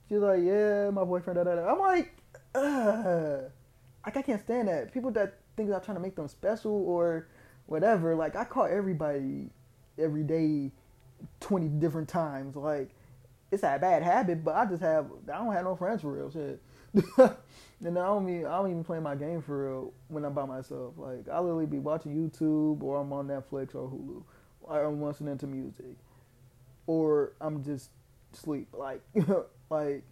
She 0.08 0.14
was 0.14 0.22
like, 0.22 0.42
yeah, 0.42 0.90
my 0.90 1.04
boyfriend. 1.04 1.36
Da, 1.36 1.44
da, 1.44 1.54
da. 1.56 1.70
I'm 1.70 1.78
like, 1.78 2.14
uh, 2.54 3.48
like 4.04 4.16
I 4.16 4.22
can't 4.22 4.40
stand 4.40 4.68
that. 4.68 4.92
People 4.92 5.10
that 5.12 5.38
think 5.56 5.70
I'm 5.70 5.80
trying 5.80 5.96
to 5.96 6.02
make 6.02 6.16
them 6.16 6.28
special 6.28 6.72
or 6.72 7.28
whatever. 7.66 8.14
Like 8.14 8.34
I 8.34 8.44
call 8.44 8.64
everybody 8.64 9.50
every 9.98 10.22
day, 10.22 10.72
twenty 11.40 11.68
different 11.68 12.08
times. 12.08 12.56
Like 12.56 12.90
it's 13.50 13.62
a 13.62 13.78
bad 13.80 14.02
habit, 14.02 14.44
but 14.44 14.54
I 14.54 14.66
just 14.66 14.82
have 14.82 15.06
I 15.32 15.38
don't 15.38 15.52
have 15.52 15.64
no 15.64 15.76
friends 15.76 16.02
for 16.02 16.12
real 16.12 16.30
shit. 16.30 16.62
and 17.84 17.98
I 17.98 18.06
don't 18.06 18.24
mean 18.24 18.46
I 18.46 18.56
don't 18.56 18.70
even 18.70 18.84
play 18.84 19.00
my 19.00 19.14
game 19.14 19.42
for 19.42 19.64
real 19.64 19.92
when 20.08 20.24
I'm 20.24 20.32
by 20.32 20.44
myself. 20.44 20.94
Like 20.96 21.28
I 21.28 21.38
literally 21.40 21.66
be 21.66 21.78
watching 21.78 22.14
YouTube 22.14 22.82
or 22.82 23.00
I'm 23.00 23.12
on 23.12 23.26
Netflix 23.28 23.74
or 23.74 23.88
Hulu. 23.88 24.22
Or 24.62 24.84
I'm 24.84 25.02
listening 25.02 25.38
to 25.38 25.46
music. 25.46 25.96
Or 26.86 27.32
I'm 27.40 27.64
just 27.64 27.90
sleep. 28.32 28.68
Like 28.72 29.02
like 29.70 30.04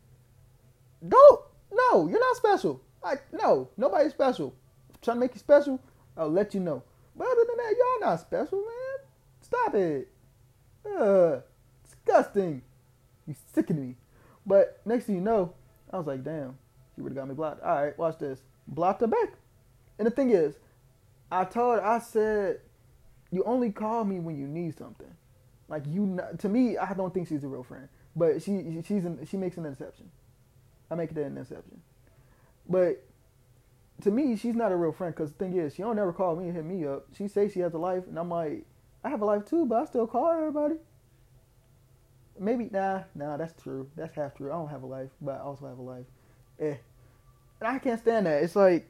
don't 1.06 1.40
no, 1.72 2.08
you're 2.08 2.20
not 2.20 2.36
special. 2.36 2.80
Like 3.02 3.22
no, 3.32 3.68
nobody's 3.76 4.12
special. 4.12 4.54
I'm 4.90 4.98
trying 5.02 5.16
to 5.16 5.20
make 5.20 5.34
you 5.34 5.38
special, 5.40 5.80
I'll 6.16 6.30
let 6.30 6.54
you 6.54 6.60
know. 6.60 6.82
But 7.16 7.26
other 7.26 7.44
than 7.46 7.56
that, 7.56 7.74
y'all 7.78 8.10
not 8.10 8.20
special, 8.20 8.58
man. 8.58 9.06
Stop 9.40 9.74
it. 9.74 10.08
Uh, 10.84 11.40
disgusting. 11.84 12.62
You 13.26 13.34
sickening 13.52 13.88
me. 13.90 13.96
But 14.46 14.80
next 14.84 15.04
thing 15.04 15.16
you 15.16 15.20
know, 15.20 15.54
I 15.92 15.98
was 15.98 16.06
like, 16.06 16.24
damn, 16.24 16.56
she 17.00 17.02
would 17.02 17.12
have 17.12 17.16
got 17.16 17.28
me 17.28 17.34
blocked. 17.34 17.62
All 17.62 17.82
right, 17.82 17.98
watch 17.98 18.18
this. 18.18 18.42
Blocked 18.68 19.00
her 19.00 19.06
back. 19.06 19.32
And 19.98 20.06
the 20.06 20.10
thing 20.10 20.30
is, 20.30 20.58
I 21.32 21.44
told, 21.44 21.78
her, 21.78 21.84
I 21.84 21.98
said, 21.98 22.60
you 23.30 23.42
only 23.44 23.70
call 23.70 24.04
me 24.04 24.20
when 24.20 24.38
you 24.38 24.46
need 24.46 24.76
something. 24.76 25.10
Like 25.66 25.84
you, 25.86 26.20
to 26.38 26.48
me, 26.50 26.76
I 26.76 26.92
don't 26.92 27.14
think 27.14 27.28
she's 27.28 27.42
a 27.42 27.48
real 27.48 27.62
friend. 27.62 27.88
But 28.14 28.42
she, 28.42 28.82
she's 28.86 29.06
an, 29.06 29.26
she 29.30 29.38
makes 29.38 29.56
an 29.56 29.64
exception. 29.64 30.10
I 30.90 30.94
make 30.94 31.14
that 31.14 31.24
an 31.24 31.38
exception. 31.38 31.80
But 32.68 33.02
to 34.02 34.10
me, 34.10 34.36
she's 34.36 34.54
not 34.54 34.72
a 34.72 34.76
real 34.76 34.92
friend 34.92 35.14
because 35.14 35.32
the 35.32 35.38
thing 35.38 35.56
is, 35.56 35.74
she 35.74 35.82
don't 35.82 35.98
ever 35.98 36.12
call 36.12 36.36
me 36.36 36.48
and 36.48 36.56
hit 36.56 36.66
me 36.66 36.84
up. 36.86 37.06
She 37.16 37.28
says 37.28 37.52
she 37.52 37.60
has 37.60 37.72
a 37.72 37.78
life, 37.78 38.06
and 38.08 38.18
I'm 38.18 38.28
like, 38.28 38.66
I 39.02 39.08
have 39.08 39.22
a 39.22 39.24
life 39.24 39.46
too, 39.46 39.64
but 39.64 39.80
I 39.80 39.84
still 39.86 40.06
call 40.06 40.30
everybody. 40.32 40.74
Maybe 42.38 42.68
nah, 42.70 43.04
nah, 43.14 43.38
that's 43.38 43.60
true. 43.62 43.88
That's 43.96 44.14
half 44.14 44.34
true. 44.34 44.50
I 44.50 44.54
don't 44.54 44.68
have 44.68 44.82
a 44.82 44.86
life, 44.86 45.10
but 45.22 45.36
I 45.36 45.38
also 45.38 45.66
have 45.66 45.78
a 45.78 45.82
life. 45.82 46.06
Eh. 46.58 46.76
And 47.60 47.68
I 47.68 47.78
can't 47.78 48.00
stand 48.00 48.26
that. 48.26 48.42
It's 48.42 48.56
like 48.56 48.88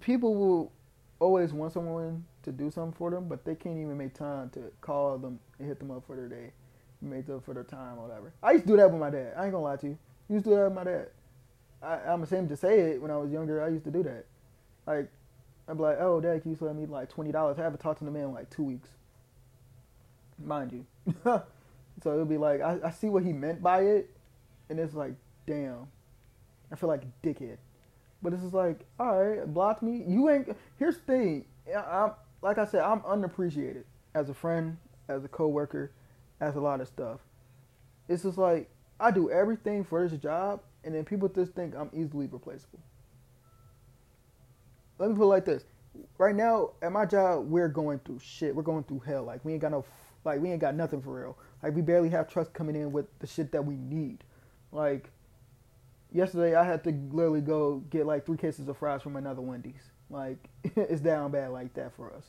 people 0.00 0.34
will 0.34 0.72
always 1.18 1.52
want 1.52 1.72
someone 1.72 2.24
to 2.42 2.52
do 2.52 2.70
something 2.70 2.92
for 2.92 3.10
them, 3.10 3.28
but 3.28 3.44
they 3.44 3.54
can't 3.54 3.78
even 3.78 3.96
make 3.96 4.14
time 4.14 4.50
to 4.50 4.60
call 4.80 5.18
them 5.18 5.38
and 5.58 5.68
hit 5.68 5.78
them 5.78 5.90
up 5.90 6.04
for 6.06 6.16
their 6.16 6.28
day, 6.28 6.52
make 7.00 7.28
up 7.28 7.44
for 7.44 7.54
their 7.54 7.64
time 7.64 7.98
or 7.98 8.08
whatever. 8.08 8.32
I 8.42 8.52
used 8.52 8.64
to 8.64 8.72
do 8.72 8.76
that 8.76 8.90
with 8.90 9.00
my 9.00 9.10
dad. 9.10 9.34
I 9.36 9.44
ain't 9.44 9.52
gonna 9.52 9.64
lie 9.64 9.76
to 9.76 9.86
you. 9.86 9.98
I 10.28 10.32
used 10.32 10.44
to 10.44 10.50
do 10.50 10.56
that 10.56 10.64
with 10.64 10.74
my 10.74 10.84
dad. 10.84 11.08
I, 11.82 12.12
I'm 12.12 12.22
ashamed 12.22 12.48
to 12.50 12.56
say 12.56 12.80
it. 12.80 13.02
When 13.02 13.10
I 13.10 13.16
was 13.16 13.30
younger, 13.30 13.62
I 13.62 13.68
used 13.68 13.84
to 13.84 13.90
do 13.90 14.02
that. 14.04 14.26
Like, 14.86 15.10
I'd 15.68 15.76
be 15.76 15.82
like, 15.82 15.98
"Oh, 16.00 16.20
Dad, 16.20 16.42
can 16.42 16.52
you 16.52 16.56
send 16.56 16.78
me 16.78 16.86
like 16.86 17.08
twenty 17.10 17.32
dollars?" 17.32 17.58
I 17.58 17.62
haven't 17.62 17.80
talked 17.80 17.98
to 17.98 18.04
the 18.04 18.10
man 18.10 18.24
in 18.24 18.32
like 18.32 18.50
two 18.50 18.62
weeks, 18.62 18.88
mind 20.42 20.72
you. 20.72 20.86
so 21.24 22.12
it'll 22.12 22.24
be 22.24 22.38
like, 22.38 22.60
I, 22.60 22.78
I 22.84 22.90
see 22.90 23.08
what 23.08 23.24
he 23.24 23.32
meant 23.32 23.62
by 23.62 23.80
it, 23.80 24.10
and 24.68 24.78
it's 24.78 24.94
like, 24.94 25.14
damn, 25.46 25.88
I 26.72 26.76
feel 26.76 26.88
like 26.88 27.02
a 27.02 27.26
dickhead. 27.26 27.58
But 28.22 28.32
this 28.32 28.42
is 28.42 28.52
like, 28.52 28.86
all 28.98 29.22
right, 29.22 29.46
block 29.52 29.82
me. 29.82 30.04
You 30.06 30.30
ain't. 30.30 30.56
Here's 30.78 30.96
the 30.96 31.02
thing. 31.02 31.44
I'm 31.76 32.12
like 32.42 32.58
I 32.58 32.64
said, 32.64 32.82
I'm 32.82 33.02
unappreciated 33.06 33.84
as 34.14 34.28
a 34.30 34.34
friend, 34.34 34.76
as 35.08 35.24
a 35.24 35.28
coworker, 35.28 35.92
as 36.40 36.56
a 36.56 36.60
lot 36.60 36.80
of 36.80 36.88
stuff. 36.88 37.20
It's 38.08 38.22
just 38.22 38.38
like 38.38 38.70
I 38.98 39.10
do 39.10 39.30
everything 39.30 39.84
for 39.84 40.06
this 40.06 40.18
job, 40.18 40.60
and 40.84 40.94
then 40.94 41.04
people 41.04 41.28
just 41.28 41.52
think 41.52 41.74
I'm 41.74 41.90
easily 41.92 42.26
replaceable. 42.26 42.80
Let 44.98 45.10
me 45.10 45.16
put 45.16 45.24
it 45.24 45.26
like 45.26 45.44
this: 45.44 45.64
right 46.18 46.34
now 46.34 46.70
at 46.82 46.92
my 46.92 47.04
job, 47.04 47.48
we're 47.48 47.68
going 47.68 48.00
through 48.00 48.20
shit. 48.20 48.54
We're 48.54 48.62
going 48.62 48.84
through 48.84 49.00
hell. 49.00 49.24
Like 49.24 49.44
we 49.44 49.52
ain't 49.52 49.62
got 49.62 49.72
no, 49.72 49.84
like 50.24 50.40
we 50.40 50.50
ain't 50.50 50.60
got 50.60 50.74
nothing 50.74 51.02
for 51.02 51.20
real. 51.20 51.38
Like 51.62 51.74
we 51.74 51.82
barely 51.82 52.08
have 52.10 52.28
trust 52.28 52.52
coming 52.52 52.76
in 52.76 52.92
with 52.92 53.06
the 53.18 53.26
shit 53.26 53.52
that 53.52 53.64
we 53.64 53.76
need. 53.76 54.24
Like 54.72 55.10
yesterday, 56.12 56.54
I 56.54 56.64
had 56.64 56.84
to 56.84 56.90
literally 56.90 57.40
go 57.40 57.82
get 57.90 58.06
like 58.06 58.26
three 58.26 58.36
cases 58.36 58.68
of 58.68 58.76
fries 58.76 59.02
from 59.02 59.16
another 59.16 59.42
Wendy's. 59.42 59.90
Like 60.10 60.38
it's 60.64 61.00
down 61.00 61.30
bad 61.30 61.50
like 61.50 61.74
that 61.74 61.94
for 61.96 62.12
us. 62.12 62.24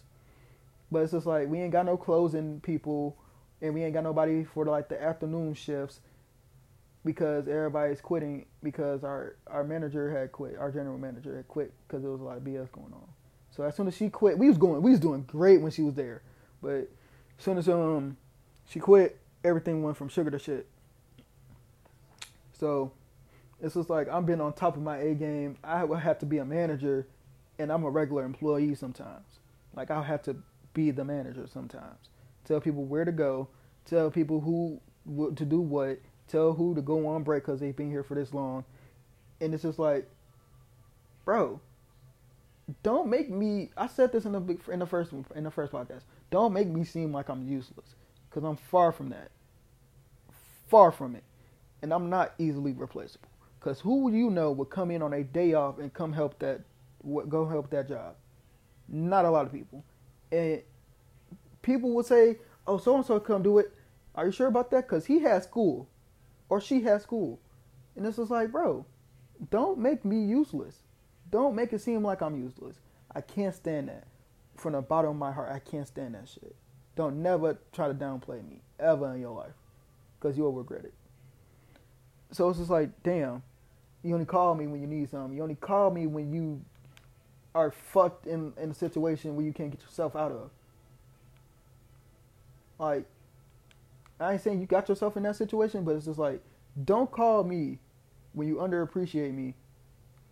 But 0.91 1.03
it's 1.03 1.11
just 1.11 1.25
like 1.25 1.47
we 1.47 1.59
ain't 1.59 1.71
got 1.71 1.85
no 1.85 1.97
closing 1.97 2.61
people, 2.61 3.17
and 3.61 3.73
we 3.73 3.83
ain't 3.83 3.93
got 3.93 4.03
nobody 4.03 4.43
for 4.43 4.65
like 4.65 4.89
the 4.89 5.01
afternoon 5.01 5.53
shifts 5.53 5.99
because 7.05 7.47
everybody's 7.47 8.01
quitting 8.01 8.45
because 8.63 9.03
our 9.03 9.35
our 9.47 9.63
manager 9.63 10.09
had 10.11 10.31
quit. 10.31 10.57
Our 10.57 10.71
general 10.71 10.97
manager 10.97 11.35
had 11.35 11.47
quit 11.47 11.73
because 11.87 12.01
there 12.01 12.11
was 12.11 12.21
a 12.21 12.23
lot 12.23 12.37
of 12.37 12.43
BS 12.43 12.71
going 12.71 12.93
on. 12.93 13.07
So 13.51 13.63
as 13.63 13.75
soon 13.75 13.87
as 13.87 13.95
she 13.95 14.09
quit, 14.09 14.37
we 14.37 14.47
was 14.47 14.57
going, 14.57 14.81
we 14.81 14.91
was 14.91 14.99
doing 14.99 15.23
great 15.23 15.61
when 15.61 15.71
she 15.71 15.81
was 15.81 15.95
there. 15.95 16.21
But 16.61 16.89
as 17.37 17.43
soon 17.43 17.57
as 17.57 17.67
um 17.67 18.17
she 18.67 18.79
quit, 18.79 19.17
everything 19.43 19.83
went 19.83 19.97
from 19.97 20.09
sugar 20.09 20.31
to 20.31 20.39
shit. 20.39 20.67
So 22.53 22.91
it's 23.61 23.73
just 23.73 23.89
like 23.89 24.07
I'm 24.09 24.25
being 24.25 24.41
on 24.41 24.53
top 24.53 24.75
of 24.77 24.83
my 24.83 24.97
A 24.97 25.15
game. 25.15 25.57
I 25.63 25.83
would 25.83 25.99
have 25.99 26.19
to 26.19 26.25
be 26.25 26.37
a 26.37 26.45
manager, 26.45 27.07
and 27.57 27.71
I'm 27.71 27.83
a 27.83 27.89
regular 27.89 28.23
employee 28.23 28.75
sometimes. 28.75 29.39
Like 29.75 29.91
I'll 29.91 30.03
have 30.03 30.23
to 30.23 30.37
be 30.73 30.91
the 30.91 31.03
manager 31.03 31.47
sometimes. 31.51 32.09
Tell 32.45 32.61
people 32.61 32.85
where 32.85 33.05
to 33.05 33.11
go. 33.11 33.47
Tell 33.85 34.11
people 34.11 34.41
who 34.41 34.79
to 35.35 35.45
do 35.45 35.59
what 35.61 35.99
tell 36.27 36.53
who 36.53 36.75
to 36.75 36.81
go 36.81 37.07
on 37.07 37.23
break 37.23 37.43
because 37.43 37.59
they've 37.59 37.75
been 37.75 37.89
here 37.89 38.03
for 38.03 38.15
this 38.15 38.33
long, 38.33 38.63
and 39.41 39.53
it's 39.53 39.63
just 39.63 39.79
like, 39.79 40.07
bro, 41.25 41.59
don't 42.83 43.09
make 43.09 43.29
me. 43.29 43.69
I 43.77 43.87
said 43.87 44.11
this 44.11 44.25
in 44.25 44.33
the 44.33 44.57
in 44.71 44.79
the 44.79 44.85
first 44.85 45.13
in 45.35 45.43
the 45.43 45.51
first 45.51 45.71
podcast. 45.71 46.01
Don't 46.29 46.53
make 46.53 46.67
me 46.67 46.83
seem 46.83 47.13
like 47.13 47.29
I'm 47.29 47.47
useless 47.47 47.95
because 48.29 48.43
I'm 48.43 48.57
far 48.57 48.91
from 48.91 49.09
that. 49.09 49.31
Far 50.67 50.91
from 50.91 51.15
it, 51.15 51.23
and 51.81 51.93
I'm 51.93 52.09
not 52.09 52.33
easily 52.37 52.73
replaceable. 52.73 53.29
Because 53.67 53.81
who 53.81 54.09
you 54.13 54.29
know 54.29 54.53
would 54.53 54.69
come 54.69 54.91
in 54.91 55.01
on 55.01 55.11
a 55.11 55.25
day 55.25 55.53
off 55.53 55.77
and 55.77 55.93
come 55.93 56.13
help 56.13 56.39
that, 56.39 56.61
go 57.27 57.45
help 57.45 57.69
that 57.71 57.89
job? 57.89 58.15
Not 58.87 59.25
a 59.25 59.29
lot 59.29 59.45
of 59.45 59.51
people, 59.51 59.83
and 60.31 60.61
people 61.61 61.89
would 61.95 62.05
say, 62.05 62.37
"Oh, 62.65 62.77
so 62.77 62.95
and 62.95 63.05
so 63.05 63.19
come 63.19 63.43
do 63.43 63.57
it." 63.57 63.73
Are 64.15 64.25
you 64.25 64.31
sure 64.31 64.47
about 64.47 64.71
that? 64.71 64.87
Because 64.87 65.05
he 65.05 65.19
has 65.23 65.43
school 65.43 65.89
or 66.47 66.61
she 66.61 66.83
has 66.83 67.03
school. 67.03 67.41
And 67.97 68.05
this 68.05 68.15
just 68.15 68.31
like, 68.31 68.53
bro, 68.53 68.85
don't 69.51 69.79
make 69.79 70.05
me 70.05 70.23
useless. 70.23 70.83
Don't 71.29 71.53
make 71.53 71.73
it 71.73 71.81
seem 71.81 72.05
like 72.05 72.21
I'm 72.21 72.41
useless. 72.41 72.79
I 73.13 73.19
can't 73.19 73.53
stand 73.53 73.89
that. 73.89 74.07
From 74.55 74.71
the 74.71 74.81
bottom 74.81 75.09
of 75.11 75.17
my 75.17 75.33
heart, 75.33 75.51
I 75.51 75.59
can't 75.59 75.85
stand 75.85 76.15
that 76.15 76.29
shit. 76.29 76.55
Don't 76.95 77.21
never 77.21 77.57
try 77.73 77.89
to 77.89 77.93
downplay 77.93 78.47
me 78.47 78.61
ever 78.79 79.13
in 79.13 79.19
your 79.19 79.35
life 79.35 79.55
because 80.17 80.37
you'll 80.37 80.53
regret 80.53 80.85
it. 80.85 80.93
So 82.31 82.49
it's 82.49 82.59
just 82.59 82.71
like, 82.71 83.03
damn, 83.03 83.43
you 84.07 84.13
only 84.13 84.25
call 84.25 84.55
me 84.55 84.67
when 84.67 84.81
you 84.81 84.87
need 84.87 85.09
something. 85.09 85.35
You 85.35 85.43
only 85.43 85.55
call 85.55 85.91
me 85.91 86.07
when 86.07 86.31
you 86.33 86.61
are 87.53 87.71
fucked 87.71 88.27
in, 88.27 88.53
in 88.61 88.71
a 88.71 88.73
situation 88.73 89.35
where 89.35 89.45
you 89.45 89.53
can't 89.53 89.71
get 89.71 89.81
yourself 89.81 90.15
out 90.15 90.31
of. 90.31 90.49
Like, 92.79 93.05
I 94.19 94.33
ain't 94.33 94.41
saying 94.41 94.59
you 94.61 94.67
got 94.67 94.89
yourself 94.89 95.17
in 95.17 95.23
that 95.23 95.35
situation, 95.35 95.83
but 95.83 95.95
it's 95.95 96.05
just 96.05 96.19
like, 96.19 96.41
don't 96.85 97.09
call 97.09 97.43
me 97.43 97.79
when 98.33 98.47
you 98.47 98.55
underappreciate 98.55 99.33
me 99.33 99.55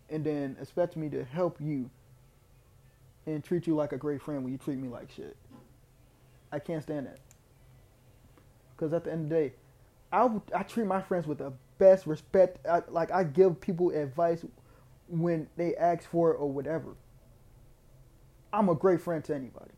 and 0.08 0.24
then 0.24 0.56
expect 0.60 0.96
me 0.96 1.08
to 1.08 1.24
help 1.24 1.60
you 1.60 1.90
and 3.26 3.42
treat 3.42 3.66
you 3.66 3.74
like 3.74 3.92
a 3.92 3.96
great 3.96 4.22
friend 4.22 4.44
when 4.44 4.52
you 4.52 4.58
treat 4.58 4.78
me 4.78 4.88
like 4.88 5.10
shit. 5.10 5.36
I 6.52 6.60
can't 6.60 6.82
stand 6.82 7.06
that. 7.06 7.18
Because 8.76 8.92
at 8.92 9.04
the 9.04 9.12
end 9.12 9.24
of 9.24 9.28
the 9.30 9.34
day, 9.34 9.52
I, 10.12 10.30
I 10.54 10.62
treat 10.62 10.86
my 10.86 11.00
friends 11.00 11.26
with 11.26 11.38
the 11.38 11.52
best 11.78 12.06
respect. 12.06 12.64
I, 12.66 12.82
like, 12.88 13.10
I 13.10 13.24
give 13.24 13.60
people 13.60 13.90
advice 13.90 14.44
when 15.08 15.48
they 15.56 15.74
ask 15.76 16.08
for 16.08 16.32
it 16.32 16.36
or 16.36 16.50
whatever. 16.50 16.94
I'm 18.52 18.68
a 18.68 18.74
great 18.74 19.00
friend 19.00 19.22
to 19.24 19.34
anybody. 19.34 19.72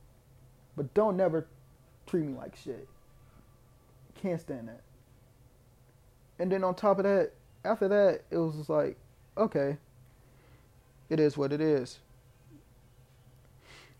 But 0.76 0.94
don't 0.94 1.16
never 1.16 1.46
treat 2.06 2.24
me 2.24 2.34
like 2.34 2.56
shit. 2.56 2.88
Can't 4.22 4.40
stand 4.40 4.68
that. 4.68 4.82
And 6.38 6.52
then 6.52 6.62
on 6.62 6.74
top 6.74 6.98
of 6.98 7.04
that, 7.04 7.32
after 7.64 7.88
that, 7.88 8.22
it 8.30 8.36
was 8.36 8.56
just 8.56 8.70
like, 8.70 8.96
okay, 9.36 9.76
it 11.08 11.18
is 11.18 11.36
what 11.36 11.52
it 11.52 11.60
is. 11.60 11.98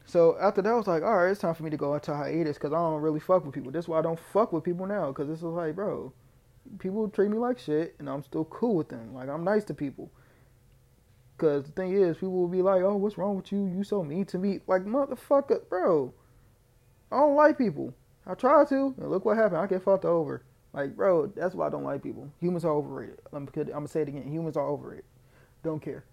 So 0.07 0.39
after 0.41 0.63
that, 0.63 0.71
I 0.71 0.75
was 0.75 0.87
like, 0.87 1.03
all 1.03 1.17
right, 1.17 1.31
it's 1.31 1.41
time 1.41 1.55
for 1.55 1.65
me 1.65 1.71
to 1.71 1.77
go 1.77 1.95
into 1.95 2.15
hiatus 2.15 2.57
because 2.57 2.73
I 2.73 2.77
don't 2.77 3.03
really 3.03 3.21
fuck 3.21 3.45
with 3.45 3.55
people. 3.55 3.71
That's 3.71 3.89
why 3.89 3.99
I 3.99 4.03
don't 4.03 4.19
fuck 4.19 4.53
with 4.53 4.65
people 4.65 4.87
now 4.87 5.09
because 5.09 5.29
this 5.29 5.39
is 5.39 5.45
like, 5.45 5.75
bro, 5.75 6.13
people 6.79 7.09
treat 7.09 7.31
me 7.31 7.39
like 7.39 7.59
shit 7.59 7.95
and 7.99 8.09
I'm 8.09 8.23
still 8.23 8.45
cool 8.45 8.77
with 8.77 8.89
them. 8.89 9.15
Like, 9.15 9.29
I'm 9.29 9.45
nice 9.45 9.65
to 9.65 9.75
people. 9.75 10.11
Because 11.37 11.65
the 11.65 11.73
thing 11.73 11.93
is, 11.93 12.17
people 12.17 12.33
will 12.33 12.49
be 12.49 12.63
like, 12.63 12.83
oh, 12.83 12.97
what's 12.97 13.17
wrong 13.17 13.37
with 13.37 13.53
you? 13.53 13.67
You 13.67 13.85
so 13.85 14.03
mean 14.03 14.25
to 14.27 14.39
me. 14.39 14.61
Like, 14.67 14.85
motherfucker, 14.85 15.69
bro. 15.69 16.13
I 17.13 17.17
don't 17.17 17.37
like 17.37 17.57
people. 17.57 17.95
I 18.27 18.35
try 18.35 18.65
to, 18.65 18.95
and 18.99 19.11
look 19.11 19.25
what 19.25 19.37
happened. 19.37 19.61
I 19.61 19.67
get 19.67 19.83
fucked 19.83 20.05
over. 20.05 20.43
Like, 20.73 20.97
bro, 20.97 21.27
that's 21.29 21.55
why 21.55 21.67
I 21.67 21.71
don't 21.71 21.85
like 21.85 22.03
people. 22.03 22.31
Humans 22.41 22.65
are 22.65 22.73
overrated. 22.73 23.21
I'm, 23.33 23.49
I'm 23.57 23.67
gonna 23.67 23.89
say 23.89 24.03
it 24.03 24.09
again. 24.09 24.31
Humans 24.31 24.57
are 24.57 24.67
overrated. 24.67 25.05
Don't 25.63 25.81
care. 25.81 26.05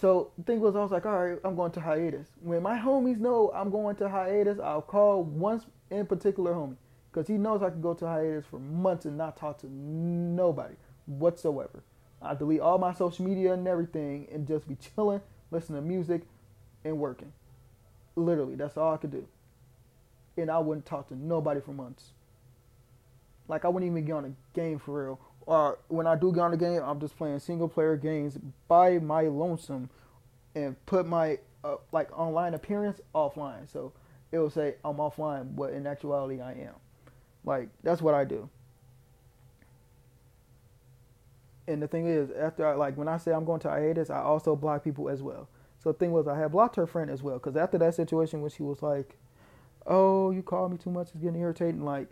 So 0.00 0.32
the 0.36 0.44
thing 0.44 0.60
was, 0.60 0.74
I 0.74 0.80
was 0.80 0.90
like, 0.90 1.06
all 1.06 1.24
right, 1.24 1.38
I'm 1.44 1.54
going 1.54 1.70
to 1.72 1.80
hiatus. 1.80 2.26
When 2.40 2.62
my 2.62 2.76
homies 2.76 3.18
know 3.18 3.52
I'm 3.54 3.70
going 3.70 3.94
to 3.96 4.08
hiatus, 4.08 4.58
I'll 4.58 4.82
call 4.82 5.22
one 5.22 5.62
in 5.90 6.06
particular 6.06 6.54
homie 6.54 6.76
because 7.12 7.28
he 7.28 7.34
knows 7.34 7.62
I 7.62 7.70
can 7.70 7.82
go 7.82 7.92
to 7.94 8.06
hiatus 8.06 8.46
for 8.46 8.58
months 8.58 9.04
and 9.04 9.18
not 9.18 9.36
talk 9.36 9.58
to 9.58 9.66
nobody 9.70 10.74
whatsoever. 11.06 11.82
I 12.22 12.34
delete 12.34 12.60
all 12.60 12.78
my 12.78 12.94
social 12.94 13.26
media 13.26 13.52
and 13.52 13.66
everything 13.68 14.28
and 14.32 14.46
just 14.46 14.66
be 14.66 14.76
chilling, 14.76 15.20
listening 15.50 15.82
to 15.82 15.86
music, 15.86 16.22
and 16.84 16.98
working. 16.98 17.32
Literally, 18.16 18.54
that's 18.54 18.76
all 18.76 18.94
I 18.94 18.96
could 18.96 19.10
do. 19.10 19.26
And 20.36 20.50
I 20.50 20.58
wouldn't 20.58 20.86
talk 20.86 21.08
to 21.08 21.16
nobody 21.16 21.60
for 21.60 21.72
months. 21.72 22.12
Like 23.48 23.64
I 23.64 23.68
wouldn't 23.68 23.90
even 23.90 24.04
get 24.04 24.14
on 24.14 24.24
a 24.24 24.56
game 24.58 24.78
for 24.78 25.04
real. 25.04 25.20
Or 25.44 25.80
when 25.88 26.06
I 26.06 26.14
do 26.14 26.32
get 26.32 26.40
on 26.40 26.54
a 26.54 26.56
game, 26.56 26.80
I'm 26.82 27.00
just 27.00 27.16
playing 27.18 27.40
single 27.40 27.68
player 27.68 27.96
games 27.96 28.38
by 28.68 28.98
my 28.98 29.22
lonesome, 29.22 29.90
and 30.54 30.76
put 30.86 31.06
my 31.06 31.38
uh, 31.64 31.76
like 31.90 32.16
online 32.16 32.54
appearance 32.54 33.00
offline. 33.14 33.70
So 33.70 33.92
it 34.30 34.38
will 34.38 34.50
say 34.50 34.76
I'm 34.84 34.96
offline, 34.96 35.54
but 35.56 35.72
in 35.72 35.86
actuality 35.86 36.40
I 36.40 36.52
am. 36.52 36.74
Like 37.44 37.68
that's 37.82 38.02
what 38.02 38.14
I 38.14 38.24
do. 38.24 38.48
And 41.68 41.80
the 41.80 41.88
thing 41.88 42.06
is, 42.06 42.30
after 42.30 42.66
I, 42.66 42.74
like 42.74 42.96
when 42.96 43.08
I 43.08 43.18
say 43.18 43.32
I'm 43.32 43.44
going 43.44 43.60
to 43.60 43.70
hiatus, 43.70 44.10
I 44.10 44.20
also 44.20 44.56
block 44.56 44.82
people 44.82 45.08
as 45.08 45.22
well. 45.22 45.48
So 45.78 45.92
the 45.92 45.98
thing 45.98 46.12
was, 46.12 46.28
I 46.28 46.38
had 46.38 46.52
blocked 46.52 46.76
her 46.76 46.86
friend 46.86 47.10
as 47.10 47.22
well 47.22 47.34
because 47.38 47.56
after 47.56 47.78
that 47.78 47.94
situation 47.94 48.40
when 48.40 48.50
she 48.50 48.62
was 48.62 48.82
like, 48.82 49.16
"Oh, 49.86 50.30
you 50.30 50.42
called 50.42 50.72
me 50.72 50.78
too 50.78 50.90
much, 50.90 51.08
it's 51.08 51.16
getting 51.16 51.40
irritating." 51.40 51.84
Like, 51.84 52.08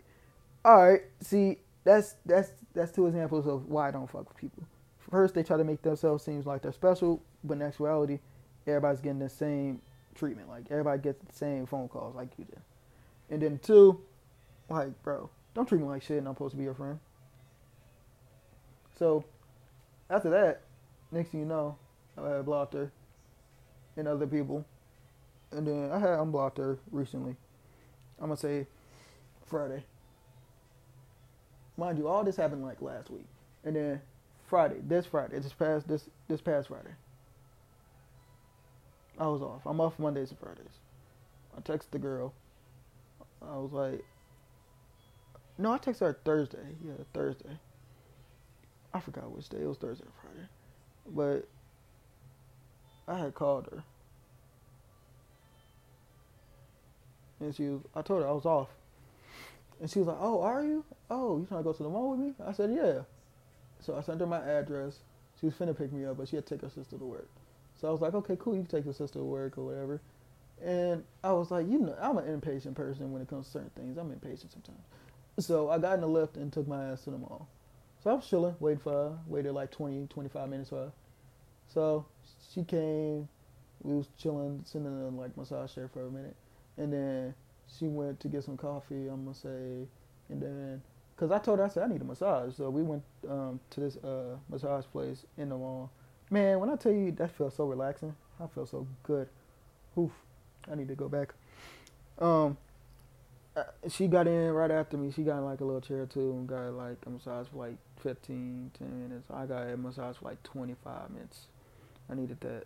all 0.65 0.87
right, 0.87 1.01
see, 1.21 1.57
that's 1.83 2.15
that's 2.25 2.51
that's 2.73 2.91
two 2.91 3.07
examples 3.07 3.47
of 3.47 3.67
why 3.67 3.87
I 3.87 3.91
don't 3.91 4.09
fuck 4.09 4.27
with 4.27 4.37
people. 4.37 4.63
First, 5.09 5.35
they 5.35 5.43
try 5.43 5.57
to 5.57 5.63
make 5.63 5.81
themselves 5.81 6.23
seem 6.23 6.41
like 6.41 6.61
they're 6.61 6.71
special, 6.71 7.21
but 7.43 7.55
in 7.55 7.61
actuality, 7.61 8.19
everybody's 8.67 9.01
getting 9.01 9.19
the 9.19 9.29
same 9.29 9.81
treatment. 10.15 10.49
Like 10.49 10.65
everybody 10.69 11.01
gets 11.01 11.23
the 11.25 11.33
same 11.33 11.65
phone 11.65 11.87
calls 11.89 12.15
like 12.15 12.29
you 12.37 12.45
did. 12.45 12.59
And 13.29 13.41
then 13.41 13.59
two, 13.59 14.01
like, 14.71 15.03
bro, 15.03 15.29
don't 15.53 15.67
treat 15.67 15.81
me 15.81 15.87
like 15.87 16.01
shit 16.01 16.17
and 16.17 16.27
I'm 16.27 16.33
supposed 16.33 16.51
to 16.51 16.57
be 16.57 16.63
your 16.63 16.73
friend. 16.73 16.99
So 18.97 19.23
after 20.09 20.29
that, 20.29 20.61
next 21.11 21.29
thing 21.29 21.41
you 21.41 21.45
know, 21.45 21.77
I 22.17 22.29
had 22.29 22.45
blocked 22.45 22.73
her 22.73 22.91
and 23.97 24.07
other 24.07 24.27
people. 24.27 24.65
And 25.51 25.67
then 25.67 25.91
I 25.91 25.99
had 25.99 26.19
unblocked 26.19 26.57
her 26.59 26.77
recently. 26.91 27.35
I'm 28.19 28.27
gonna 28.27 28.37
say 28.37 28.67
Friday. 29.45 29.83
Mind 31.77 31.97
you, 31.97 32.07
all 32.07 32.23
this 32.23 32.35
happened 32.35 32.63
like 32.63 32.81
last 32.81 33.09
week. 33.09 33.25
And 33.63 33.75
then 33.75 34.01
Friday, 34.47 34.77
this 34.87 35.05
Friday, 35.05 35.39
this 35.39 35.53
past 35.53 35.87
this 35.87 36.09
this 36.27 36.41
past 36.41 36.69
Friday. 36.69 36.91
I 39.17 39.27
was 39.27 39.41
off. 39.41 39.61
I'm 39.65 39.81
off 39.81 39.99
Mondays 39.99 40.29
and 40.29 40.39
Fridays. 40.39 40.79
I 41.57 41.61
texted 41.61 41.91
the 41.91 41.99
girl. 41.99 42.33
I 43.41 43.57
was 43.57 43.71
like, 43.71 44.05
no, 45.61 45.73
I 45.73 45.77
texted 45.77 45.99
her 45.99 46.19
Thursday. 46.25 46.75
Yeah, 46.83 46.93
Thursday. 47.13 47.59
I 48.93 48.99
forgot 48.99 49.31
which 49.31 49.49
day. 49.49 49.59
It 49.61 49.67
was 49.67 49.77
Thursday 49.77 50.05
or 50.05 50.11
Friday. 50.21 50.47
But 51.07 51.47
I 53.07 53.17
had 53.19 53.33
called 53.33 53.67
her. 53.71 53.83
And 57.39 57.55
she 57.55 57.63
was, 57.69 57.81
I 57.95 58.01
told 58.01 58.21
her 58.21 58.27
I 58.27 58.31
was 58.31 58.45
off. 58.45 58.69
And 59.79 59.89
she 59.89 59.99
was 59.99 60.07
like, 60.07 60.17
oh, 60.19 60.41
are 60.41 60.63
you? 60.63 60.85
Oh, 61.09 61.39
you 61.39 61.45
trying 61.45 61.61
to 61.61 61.63
go 61.63 61.73
to 61.73 61.83
the 61.83 61.89
mall 61.89 62.11
with 62.11 62.19
me? 62.19 62.33
I 62.45 62.53
said, 62.53 62.71
yeah. 62.71 63.01
So 63.79 63.95
I 63.95 64.01
sent 64.01 64.19
her 64.19 64.27
my 64.27 64.39
address. 64.39 64.99
She 65.39 65.47
was 65.47 65.55
finna 65.55 65.75
pick 65.75 65.91
me 65.91 66.05
up, 66.05 66.17
but 66.17 66.27
she 66.27 66.35
had 66.35 66.45
to 66.45 66.55
take 66.55 66.61
her 66.61 66.69
sister 66.69 66.97
to 66.97 67.05
work. 67.05 67.29
So 67.79 67.87
I 67.87 67.91
was 67.91 68.01
like, 68.01 68.13
okay, 68.13 68.37
cool, 68.39 68.55
you 68.55 68.61
can 68.61 68.69
take 68.69 68.85
your 68.85 68.93
sister 68.93 69.17
to 69.19 69.25
work 69.25 69.57
or 69.57 69.65
whatever. 69.65 70.01
And 70.63 71.03
I 71.23 71.31
was 71.31 71.49
like, 71.49 71.67
you 71.67 71.79
know, 71.79 71.95
I'm 71.99 72.19
an 72.19 72.27
impatient 72.27 72.75
person 72.75 73.11
when 73.11 73.23
it 73.23 73.27
comes 73.27 73.47
to 73.47 73.53
certain 73.53 73.71
things. 73.71 73.97
I'm 73.97 74.11
impatient 74.11 74.51
sometimes. 74.51 74.83
So 75.39 75.69
I 75.69 75.77
got 75.77 75.95
in 75.95 76.01
the 76.01 76.07
Lyft 76.07 76.35
and 76.35 76.51
took 76.51 76.67
my 76.67 76.91
ass 76.91 77.03
to 77.05 77.11
the 77.11 77.17
mall. 77.17 77.47
So 78.03 78.11
I 78.11 78.13
was 78.13 78.27
chilling, 78.27 78.55
waiting 78.59 78.79
for 78.79 78.91
her, 78.91 79.17
waited 79.27 79.53
like 79.53 79.71
20, 79.71 80.07
25 80.07 80.49
minutes 80.49 80.69
for 80.69 80.75
her. 80.75 80.91
So 81.67 82.05
she 82.53 82.63
came, 82.63 83.27
we 83.83 83.95
was 83.95 84.07
chilling, 84.17 84.61
sitting 84.65 84.87
in 84.87 85.17
like 85.17 85.35
massage 85.37 85.73
chair 85.73 85.87
for 85.87 86.05
a 86.05 86.11
minute. 86.11 86.35
And 86.77 86.91
then 86.91 87.33
she 87.79 87.87
went 87.87 88.19
to 88.21 88.27
get 88.27 88.43
some 88.43 88.57
coffee, 88.57 89.07
I'm 89.07 89.23
gonna 89.23 89.35
say, 89.35 89.87
and 90.29 90.41
then, 90.41 90.81
cause 91.15 91.31
I 91.31 91.39
told 91.39 91.59
her, 91.59 91.65
I 91.65 91.69
said, 91.69 91.83
I 91.83 91.87
need 91.87 92.01
a 92.01 92.05
massage. 92.05 92.55
So 92.55 92.69
we 92.69 92.81
went 92.81 93.03
um, 93.29 93.59
to 93.69 93.79
this 93.79 93.97
uh, 93.97 94.37
massage 94.49 94.85
place 94.85 95.25
in 95.37 95.49
the 95.49 95.57
mall 95.57 95.91
Man, 96.31 96.61
when 96.61 96.69
I 96.69 96.77
tell 96.77 96.93
you 96.93 97.11
that 97.11 97.31
felt 97.31 97.53
so 97.53 97.65
relaxing, 97.65 98.15
I 98.39 98.47
felt 98.47 98.69
so 98.69 98.87
good. 99.03 99.27
Oof, 99.97 100.11
I 100.71 100.75
need 100.75 100.87
to 100.87 100.95
go 100.95 101.09
back. 101.09 101.33
Um, 102.19 102.55
Uh, 103.55 103.63
she 103.89 104.07
got 104.07 104.27
in 104.27 104.49
right 104.51 104.71
after 104.71 104.97
me. 104.97 105.11
She 105.11 105.23
got 105.23 105.37
in 105.37 105.45
like 105.45 105.59
a 105.59 105.65
little 105.65 105.81
chair 105.81 106.05
too 106.05 106.31
and 106.31 106.47
got 106.47 106.73
like 106.73 106.97
a 107.05 107.09
massage 107.09 107.47
for 107.47 107.57
like 107.57 107.77
15, 108.01 108.71
10 108.77 109.09
minutes. 109.09 109.29
I 109.29 109.45
got 109.45 109.67
a 109.67 109.75
massage 109.75 110.15
for 110.17 110.25
like 110.25 110.41
25 110.43 111.09
minutes. 111.09 111.47
I 112.09 112.15
needed 112.15 112.39
that. 112.41 112.63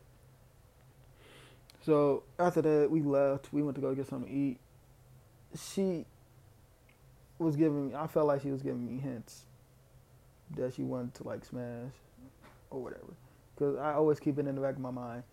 So 1.85 2.23
after 2.37 2.61
that, 2.61 2.91
we 2.91 3.01
left. 3.01 3.51
We 3.51 3.63
went 3.63 3.75
to 3.75 3.81
go 3.81 3.95
get 3.95 4.07
something 4.07 4.29
to 4.29 4.35
eat. 4.35 4.59
She 5.57 6.05
was 7.39 7.55
giving 7.55 7.89
me, 7.89 7.95
I 7.95 8.07
felt 8.07 8.27
like 8.27 8.41
she 8.41 8.51
was 8.51 8.61
giving 8.61 8.85
me 8.85 8.99
hints 8.99 9.45
that 10.55 10.73
she 10.73 10.83
wanted 10.83 11.13
to 11.15 11.23
like 11.23 11.45
smash 11.45 11.93
or 12.69 12.81
whatever. 12.83 13.13
Because 13.55 13.77
I 13.77 13.93
always 13.93 14.19
keep 14.19 14.37
it 14.37 14.47
in 14.47 14.55
the 14.55 14.61
back 14.61 14.75
of 14.75 14.81
my 14.81 14.91
mind. 14.91 15.23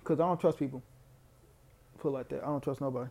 Because 0.00 0.20
I 0.20 0.26
don't 0.26 0.40
trust 0.40 0.58
people. 0.58 0.82
Put 1.98 2.12
like 2.12 2.28
that. 2.30 2.42
I 2.42 2.46
don't 2.46 2.62
trust 2.62 2.80
nobody. 2.80 3.10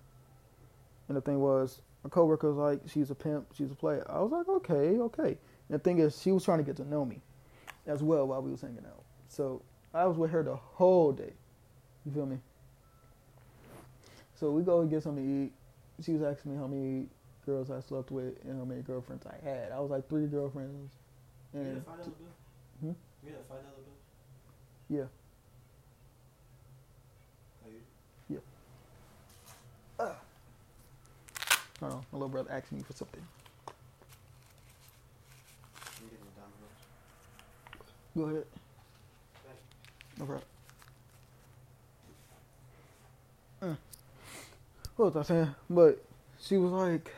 And 1.12 1.18
the 1.18 1.22
thing 1.22 1.42
was, 1.42 1.82
my 2.06 2.10
coworker 2.10 2.54
was 2.54 2.56
like, 2.56 2.80
she's 2.88 3.12
a 3.12 3.16
pimp, 3.16 3.48
she's 3.54 3.70
a 3.70 3.76
player. 3.76 4.06
I 4.10 4.22
was 4.22 4.32
like, 4.32 4.48
okay, 4.48 4.98
okay. 4.98 5.38
And 5.68 5.72
the 5.72 5.80
thing 5.80 6.00
is, 6.00 6.22
she 6.22 6.32
was 6.32 6.46
trying 6.46 6.60
to 6.60 6.64
get 6.64 6.78
to 6.78 6.88
know 6.88 7.04
me 7.04 7.20
as 7.86 8.02
well 8.02 8.26
while 8.28 8.42
we 8.42 8.50
was 8.50 8.62
hanging 8.62 8.86
out. 8.88 9.04
So 9.28 9.62
I 9.94 10.06
was 10.06 10.16
with 10.16 10.32
her 10.32 10.42
the 10.42 10.56
whole 10.56 11.12
day. 11.12 11.34
You 12.06 12.14
feel 12.14 12.26
me? 12.26 12.38
So 14.36 14.52
we 14.52 14.64
go 14.64 14.80
and 14.80 14.90
get 14.90 15.04
something 15.04 15.22
to 15.22 15.46
eat. 15.48 15.52
She 16.02 16.14
was 16.14 16.22
asking 16.22 16.54
me 16.54 16.58
how 16.58 16.68
many 16.68 17.08
girls 17.46 17.70
I 17.70 17.82
slept 17.82 18.10
with 18.10 18.42
and 18.46 18.58
how 18.58 18.64
many 18.64 18.84
girlfriends 18.84 19.26
I 19.26 19.36
had. 19.46 19.74
I 19.74 19.82
was 19.82 19.92
like 19.92 20.08
three 20.08 20.28
girlfriends. 20.28 20.94
And 21.54 21.76
you 21.76 21.84
five 21.86 21.98
dollar 21.98 22.12
bill? 22.12 22.28
Hmm? 22.80 23.28
You 23.28 23.34
got 23.34 23.48
five 23.50 23.64
dollar 23.64 23.84
bill? 24.88 24.98
Yeah. 24.98 25.04
Uh. 30.02 30.14
On, 31.82 31.90
my 31.90 31.98
little 32.14 32.30
brother 32.30 32.52
asked 32.52 32.72
me 32.72 32.82
for 32.84 32.94
something. 32.94 33.22
Go 38.16 38.24
ahead. 38.24 38.46
No 40.20 40.26
problem. 40.26 40.48
Uh. 43.62 43.76
What 44.96 45.16
was 45.16 45.26
I 45.26 45.28
saying? 45.28 45.56
But 45.70 46.04
she 46.40 46.58
was 46.58 46.72
like, 46.72 47.12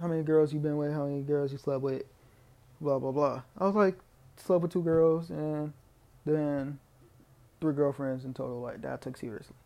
"How 0.00 0.06
many 0.06 0.22
girls 0.22 0.52
you 0.52 0.60
been 0.60 0.76
with? 0.76 0.92
How 0.92 1.06
many 1.06 1.22
girls 1.22 1.50
you 1.50 1.58
slept 1.58 1.82
with? 1.82 2.04
Blah 2.80 2.98
blah 3.00 3.10
blah." 3.10 3.42
I 3.58 3.64
was 3.64 3.74
like, 3.74 3.98
"Slept 4.36 4.62
with 4.62 4.72
two 4.72 4.82
girls, 4.82 5.28
and 5.30 5.72
then 6.24 6.78
three 7.60 7.74
girlfriends 7.74 8.24
in 8.24 8.32
total, 8.32 8.60
like 8.60 8.80
that 8.82 8.92
I 8.92 8.96
took 8.96 9.16
seriously. 9.16 9.56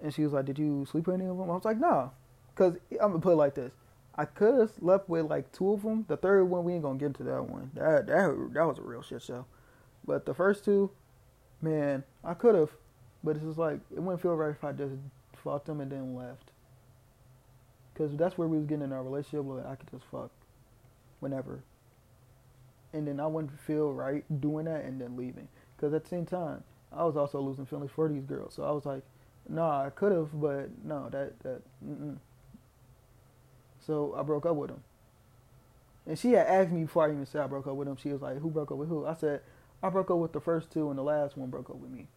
And 0.00 0.14
she 0.14 0.22
was 0.22 0.32
like, 0.32 0.44
"Did 0.44 0.58
you 0.58 0.86
sleep 0.86 1.06
with 1.08 1.20
any 1.20 1.26
of 1.26 1.36
them?" 1.36 1.50
I 1.50 1.54
was 1.54 1.64
like, 1.64 1.78
"No," 1.78 2.12
because 2.54 2.76
I'm 2.92 3.08
gonna 3.08 3.20
put 3.20 3.32
it 3.32 3.36
like 3.36 3.54
this: 3.54 3.72
I 4.14 4.24
could 4.24 4.58
have 4.58 4.70
slept 4.70 5.08
with 5.08 5.26
like 5.26 5.50
two 5.52 5.72
of 5.72 5.82
them. 5.82 6.04
The 6.08 6.16
third 6.16 6.44
one, 6.44 6.64
we 6.64 6.74
ain't 6.74 6.82
gonna 6.82 6.98
get 6.98 7.06
into 7.06 7.24
that 7.24 7.44
one. 7.44 7.70
That 7.74 8.06
that 8.06 8.50
that 8.52 8.66
was 8.66 8.78
a 8.78 8.82
real 8.82 9.02
shit 9.02 9.22
show. 9.22 9.46
But 10.04 10.26
the 10.26 10.34
first 10.34 10.64
two, 10.64 10.90
man, 11.60 12.04
I 12.24 12.34
could 12.34 12.54
have, 12.54 12.70
but 13.24 13.36
it's 13.36 13.44
just 13.44 13.58
like 13.58 13.80
it 13.94 14.00
wouldn't 14.00 14.20
feel 14.20 14.34
right 14.34 14.50
if 14.50 14.64
I 14.64 14.72
just 14.72 14.94
fucked 15.42 15.66
them 15.66 15.80
and 15.80 15.90
then 15.90 16.14
left. 16.14 16.50
Cause 17.94 18.16
that's 18.16 18.38
where 18.38 18.48
we 18.48 18.56
was 18.56 18.66
getting 18.66 18.84
in 18.84 18.92
our 18.92 19.02
relationship. 19.02 19.46
Like 19.46 19.66
I 19.66 19.74
could 19.76 19.90
just 19.90 20.04
fuck 20.10 20.30
whenever, 21.20 21.62
and 22.92 23.06
then 23.06 23.20
I 23.20 23.26
wouldn't 23.26 23.58
feel 23.60 23.92
right 23.92 24.24
doing 24.40 24.64
that 24.66 24.84
and 24.84 25.00
then 25.00 25.16
leaving. 25.16 25.48
Cause 25.78 25.92
at 25.92 26.04
the 26.04 26.08
same 26.08 26.26
time, 26.26 26.64
I 26.92 27.04
was 27.04 27.16
also 27.16 27.40
losing 27.40 27.66
feelings 27.66 27.90
for 27.94 28.08
these 28.08 28.24
girls. 28.24 28.54
So 28.54 28.64
I 28.64 28.70
was 28.70 28.86
like, 28.86 29.02
nah, 29.48 29.84
I 29.86 29.90
could 29.90 30.12
have, 30.12 30.28
but 30.38 30.68
no, 30.84 31.08
that 31.10 31.38
that. 31.40 31.62
Mm-mm. 31.86 32.18
So 33.86 34.14
I 34.18 34.22
broke 34.22 34.46
up 34.46 34.56
with 34.56 34.70
him. 34.70 34.82
And 36.06 36.18
she 36.18 36.32
had 36.32 36.46
asked 36.46 36.72
me 36.72 36.82
before 36.82 37.06
I 37.08 37.12
even 37.12 37.26
said 37.26 37.42
I 37.42 37.46
broke 37.46 37.66
up 37.66 37.76
with 37.76 37.88
him. 37.88 37.96
She 37.96 38.10
was 38.12 38.22
like, 38.22 38.38
"Who 38.38 38.50
broke 38.50 38.72
up 38.72 38.78
with 38.78 38.88
who?" 38.88 39.06
I 39.06 39.14
said, 39.14 39.42
"I 39.82 39.90
broke 39.90 40.10
up 40.10 40.18
with 40.18 40.32
the 40.32 40.40
first 40.40 40.70
two, 40.72 40.90
and 40.90 40.98
the 40.98 41.02
last 41.02 41.36
one 41.36 41.50
broke 41.50 41.70
up 41.70 41.76
with 41.76 41.90
me." 41.90 42.08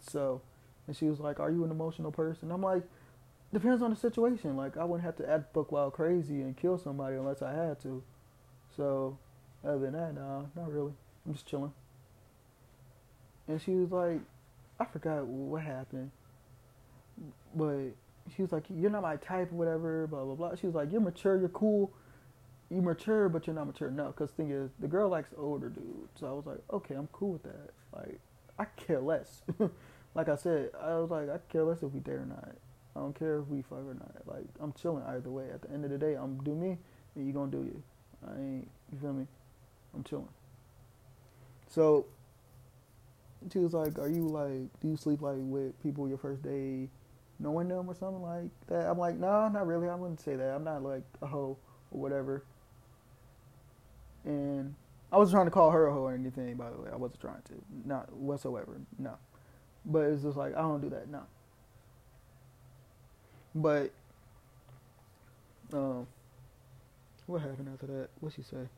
So, 0.00 0.40
and 0.86 0.96
she 0.96 1.06
was 1.06 1.20
like, 1.20 1.40
"Are 1.40 1.50
you 1.50 1.64
an 1.64 1.70
emotional 1.70 2.12
person?" 2.12 2.50
I'm 2.50 2.62
like, 2.62 2.82
"Depends 3.52 3.82
on 3.82 3.90
the 3.90 3.96
situation. 3.96 4.56
Like, 4.56 4.76
I 4.76 4.84
wouldn't 4.84 5.04
have 5.04 5.16
to 5.16 5.30
act 5.30 5.52
book 5.52 5.72
wild 5.72 5.94
crazy 5.94 6.42
and 6.42 6.56
kill 6.56 6.78
somebody 6.78 7.16
unless 7.16 7.42
I 7.42 7.52
had 7.54 7.80
to." 7.82 8.02
So, 8.76 9.18
other 9.64 9.78
than 9.78 9.92
that, 9.94 10.14
nah, 10.14 10.42
not 10.56 10.72
really. 10.72 10.94
I'm 11.26 11.34
just 11.34 11.46
chilling. 11.46 11.72
and 13.48 13.60
she 13.60 13.72
was 13.72 13.90
like, 13.90 14.20
I 14.78 14.84
forgot 14.84 15.26
what 15.26 15.62
happened, 15.62 16.10
but 17.54 17.92
she 18.34 18.42
was 18.42 18.52
like, 18.52 18.64
"You're 18.68 18.90
not 18.90 19.02
my 19.02 19.16
type, 19.16 19.52
whatever." 19.52 20.06
Blah 20.06 20.24
blah 20.24 20.34
blah. 20.34 20.54
She 20.56 20.66
was 20.66 20.74
like, 20.74 20.90
"You're 20.92 21.00
mature, 21.00 21.38
you're 21.38 21.48
cool, 21.50 21.92
You're 22.70 22.82
mature, 22.82 23.28
but 23.28 23.46
you're 23.46 23.54
not 23.54 23.66
mature 23.66 23.88
enough." 23.88 24.16
Because 24.16 24.30
thing 24.32 24.50
is, 24.50 24.70
the 24.80 24.88
girl 24.88 25.08
likes 25.08 25.30
older 25.38 25.68
dudes. 25.68 26.10
So 26.18 26.26
I 26.26 26.32
was 26.32 26.46
like, 26.46 26.58
"Okay, 26.72 26.94
I'm 26.94 27.08
cool 27.12 27.32
with 27.32 27.42
that. 27.44 27.70
Like, 27.94 28.20
I 28.58 28.64
care 28.76 29.00
less." 29.00 29.42
like 30.14 30.28
I 30.28 30.36
said, 30.36 30.70
I 30.80 30.94
was 30.96 31.10
like, 31.10 31.28
I 31.28 31.38
care 31.50 31.64
less 31.64 31.82
if 31.82 31.92
we 31.92 32.00
date 32.00 32.14
or 32.14 32.26
not. 32.26 32.56
I 32.96 33.00
don't 33.00 33.16
care 33.16 33.38
if 33.38 33.48
we 33.48 33.62
fuck 33.62 33.86
or 33.86 33.94
not. 33.94 34.22
Like, 34.26 34.46
I'm 34.60 34.72
chilling 34.72 35.04
either 35.04 35.30
way. 35.30 35.50
At 35.52 35.62
the 35.62 35.70
end 35.70 35.84
of 35.84 35.90
the 35.90 35.98
day, 35.98 36.14
I'm 36.14 36.42
do 36.42 36.54
me, 36.54 36.78
and 37.14 37.26
you 37.26 37.32
gonna 37.32 37.50
do 37.50 37.58
you. 37.58 37.82
I 38.26 38.38
ain't. 38.40 38.68
You 38.92 38.98
feel 38.98 39.12
me? 39.12 39.26
I'm 39.94 40.02
chilling. 40.02 40.28
So 41.68 42.06
she 43.52 43.58
was 43.58 43.74
like, 43.74 43.98
"Are 43.98 44.08
you 44.08 44.26
like, 44.26 44.68
do 44.80 44.88
you 44.88 44.96
sleep 44.96 45.22
like 45.22 45.36
with 45.38 45.80
people 45.82 46.08
your 46.08 46.18
first 46.18 46.42
day, 46.42 46.88
knowing 47.38 47.68
them 47.68 47.88
or 47.88 47.94
something 47.94 48.22
like 48.22 48.50
that?" 48.68 48.88
I'm 48.90 48.98
like, 48.98 49.16
"No, 49.16 49.48
not 49.48 49.66
really. 49.66 49.88
I 49.88 49.94
wouldn't 49.94 50.20
say 50.20 50.36
that. 50.36 50.54
I'm 50.54 50.64
not 50.64 50.82
like 50.82 51.04
a 51.22 51.26
hoe 51.26 51.56
or 51.90 52.00
whatever." 52.00 52.44
And 54.24 54.74
I 55.12 55.18
wasn't 55.18 55.36
trying 55.36 55.46
to 55.46 55.50
call 55.52 55.70
her 55.70 55.86
a 55.86 55.92
hoe 55.92 56.00
or 56.00 56.14
anything, 56.14 56.56
by 56.56 56.70
the 56.70 56.76
way. 56.76 56.90
I 56.92 56.96
wasn't 56.96 57.20
trying 57.20 57.42
to, 57.42 57.54
not 57.84 58.12
whatsoever. 58.12 58.80
No, 58.98 59.16
but 59.84 60.00
it's 60.00 60.22
just 60.22 60.36
like 60.36 60.54
I 60.56 60.62
don't 60.62 60.80
do 60.80 60.90
that. 60.90 61.08
No. 61.08 61.22
But, 63.54 63.90
um, 65.72 66.06
what 67.26 67.40
happened 67.40 67.70
after 67.72 67.86
that? 67.86 68.08
What 68.20 68.34
she 68.34 68.42
say? 68.42 68.68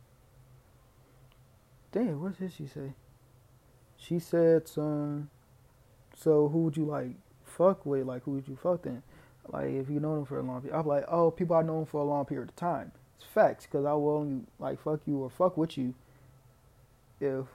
Damn, 1.91 2.21
what 2.23 2.39
did 2.39 2.53
she 2.53 2.67
say? 2.67 2.93
She 3.97 4.19
said 4.19 4.69
some. 4.69 5.31
So 6.15 6.49
who 6.49 6.65
would 6.65 6.77
you 6.77 6.85
like 6.85 7.17
fuck 7.59 7.85
with? 7.85 8.07
Like 8.07 8.23
who 8.23 8.33
would 8.33 8.49
you 8.49 8.57
fuck 8.63 8.83
then? 8.83 9.03
Like 9.53 9.67
if 9.71 9.91
you 9.91 10.01
know 10.01 10.15
them 10.15 10.25
for 10.25 10.39
a 10.39 10.43
long 10.43 10.63
period, 10.63 10.79
I'm 10.79 10.87
like, 10.87 11.05
oh, 11.09 11.31
people 11.31 11.57
I 11.57 11.63
know 11.63 11.79
them 11.79 11.87
for 11.87 12.01
a 12.01 12.05
long 12.05 12.25
period 12.25 12.49
of 12.49 12.57
time. 12.57 12.93
It's 13.17 13.27
facts 13.27 13.67
because 13.67 13.85
I 13.85 13.93
will 13.93 14.17
only 14.17 14.45
like 14.59 14.81
fuck 14.83 15.01
you 15.07 15.19
or 15.19 15.31
fuck 15.31 15.57
with 15.57 15.77
you 15.77 15.95
if 17.21 17.47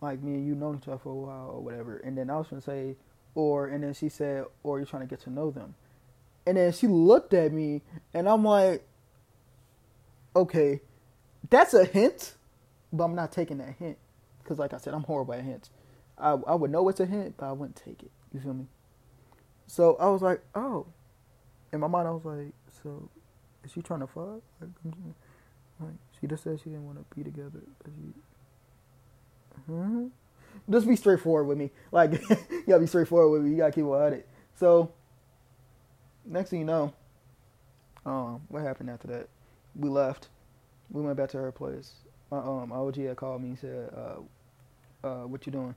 like 0.00 0.22
me 0.22 0.34
and 0.34 0.46
you 0.46 0.54
know 0.54 0.74
each 0.74 0.88
other 0.88 0.98
for 0.98 1.10
a 1.10 1.14
while 1.14 1.50
or 1.54 1.60
whatever. 1.60 1.98
And 1.98 2.16
then 2.16 2.30
I 2.30 2.38
was 2.38 2.46
gonna 2.48 2.62
say, 2.62 2.96
or 3.34 3.66
and 3.66 3.82
then 3.82 3.94
she 3.94 4.08
said, 4.08 4.44
or 4.62 4.78
you're 4.78 4.86
trying 4.86 5.02
to 5.02 5.08
get 5.08 5.20
to 5.22 5.30
know 5.30 5.50
them. 5.50 5.74
And 6.46 6.56
then 6.56 6.72
she 6.72 6.86
looked 6.86 7.34
at 7.34 7.52
me 7.52 7.82
and 8.14 8.28
I'm 8.28 8.44
like, 8.44 8.86
okay, 10.34 10.80
that's 11.48 11.74
a 11.74 11.84
hint, 11.84 12.34
but 12.92 13.04
I'm 13.04 13.14
not 13.14 13.32
taking 13.32 13.58
that 13.58 13.74
hint 13.78 13.98
because, 14.42 14.58
like 14.58 14.72
I 14.72 14.78
said, 14.78 14.94
I'm 14.94 15.02
horrible 15.02 15.34
at 15.34 15.44
hints. 15.44 15.70
I 16.18 16.30
I 16.32 16.54
would 16.54 16.70
know 16.70 16.88
it's 16.88 17.00
a 17.00 17.06
hint, 17.06 17.36
but 17.36 17.46
I 17.46 17.52
wouldn't 17.52 17.76
take 17.76 18.02
it. 18.02 18.10
You 18.32 18.40
feel 18.40 18.54
me? 18.54 18.66
So 19.70 19.96
I 20.00 20.08
was 20.08 20.20
like, 20.20 20.40
oh. 20.56 20.84
In 21.72 21.78
my 21.78 21.86
mind, 21.86 22.08
I 22.08 22.10
was 22.10 22.24
like, 22.24 22.52
so 22.82 23.08
is 23.62 23.70
she 23.70 23.80
trying 23.80 24.00
to 24.00 24.08
fuck? 24.08 24.42
Like, 24.60 24.70
like 25.78 25.94
she 26.20 26.26
just 26.26 26.42
said 26.42 26.58
she 26.58 26.70
didn't 26.70 26.86
want 26.86 26.98
to 26.98 27.14
be 27.14 27.22
together. 27.22 27.60
She, 27.84 27.92
hmm? 29.66 30.06
Just 30.68 30.88
be 30.88 30.96
straightforward 30.96 31.46
with 31.46 31.56
me. 31.56 31.70
Like, 31.92 32.10
you 32.50 32.64
gotta 32.66 32.80
be 32.80 32.88
straightforward 32.88 33.30
with 33.30 33.42
me. 33.42 33.52
You 33.52 33.58
gotta 33.58 33.70
keep 33.70 33.84
it 33.84 34.12
it. 34.12 34.28
So, 34.56 34.90
next 36.24 36.50
thing 36.50 36.58
you 36.58 36.64
know, 36.64 36.92
um, 38.04 38.42
what 38.48 38.62
happened 38.62 38.90
after 38.90 39.06
that? 39.06 39.28
We 39.76 39.88
left. 39.88 40.30
We 40.90 41.00
went 41.00 41.16
back 41.16 41.30
to 41.30 41.38
her 41.38 41.52
place. 41.52 41.92
My 42.32 42.38
um, 42.38 42.72
OG 42.72 42.96
had 42.96 43.16
called 43.16 43.40
me 43.40 43.50
and 43.50 43.58
said, 43.60 43.94
uh, 43.96 45.06
uh, 45.06 45.26
what 45.28 45.46
you 45.46 45.52
doing? 45.52 45.76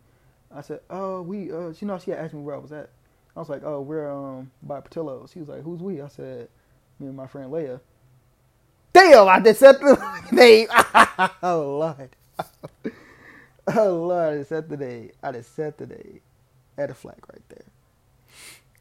I 0.51 0.61
said, 0.61 0.79
oh, 0.89 1.21
we, 1.21 1.51
uh, 1.51 1.73
you 1.79 1.87
know, 1.87 1.99
she 1.99 2.09
had 2.09 2.21
asked 2.21 2.33
me 2.33 2.41
where 2.41 2.55
I 2.55 2.59
was 2.59 2.71
at. 2.71 2.89
I 3.35 3.39
was 3.39 3.49
like, 3.49 3.63
oh, 3.65 3.81
we're 3.81 4.11
um 4.11 4.51
by 4.63 4.81
Portillo's. 4.81 5.31
She 5.33 5.39
was 5.39 5.49
like, 5.49 5.63
who's 5.63 5.81
we? 5.81 6.01
I 6.01 6.09
said, 6.09 6.49
me 6.99 7.07
and 7.07 7.17
my 7.17 7.27
friend 7.27 7.51
Leia. 7.51 7.81
Damn, 8.93 9.27
I 9.29 9.39
just 9.41 9.59
said 9.61 9.79
the 9.79 10.23
name. 10.31 10.67
oh 11.43 11.79
Lord. 11.79 12.09
oh 13.75 14.05
Lord, 14.07 14.33
I 14.33 14.37
just 14.39 14.49
said 14.49 14.69
the 14.69 14.77
name. 14.77 15.11
I 15.23 15.31
just 15.33 15.55
said 15.55 15.77
the 15.77 15.87
name. 15.87 16.21
Had 16.77 16.91
a 16.91 16.93
flag 16.95 17.19
right 17.31 17.43
there. 17.49 17.65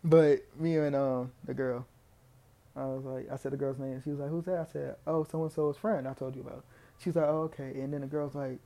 But 0.04 0.44
me 0.60 0.76
and 0.78 0.96
um 0.96 1.32
the 1.44 1.54
girl, 1.54 1.86
I 2.76 2.86
was 2.86 3.04
like, 3.04 3.30
I 3.32 3.36
said 3.36 3.52
the 3.52 3.56
girl's 3.58 3.78
name. 3.78 4.00
She 4.04 4.10
was 4.10 4.20
like, 4.20 4.30
who's 4.30 4.44
that? 4.46 4.58
I 4.68 4.72
said, 4.72 4.96
oh, 5.06 5.24
so 5.30 5.42
and 5.44 5.52
so's 5.52 5.76
friend. 5.78 6.08
I 6.08 6.14
told 6.14 6.36
you 6.36 6.42
about. 6.42 6.64
She 7.00 7.10
was 7.10 7.16
like, 7.16 7.26
oh, 7.26 7.42
okay. 7.52 7.80
And 7.80 7.92
then 7.92 8.02
the 8.02 8.08
girl's 8.08 8.34
like, 8.34 8.58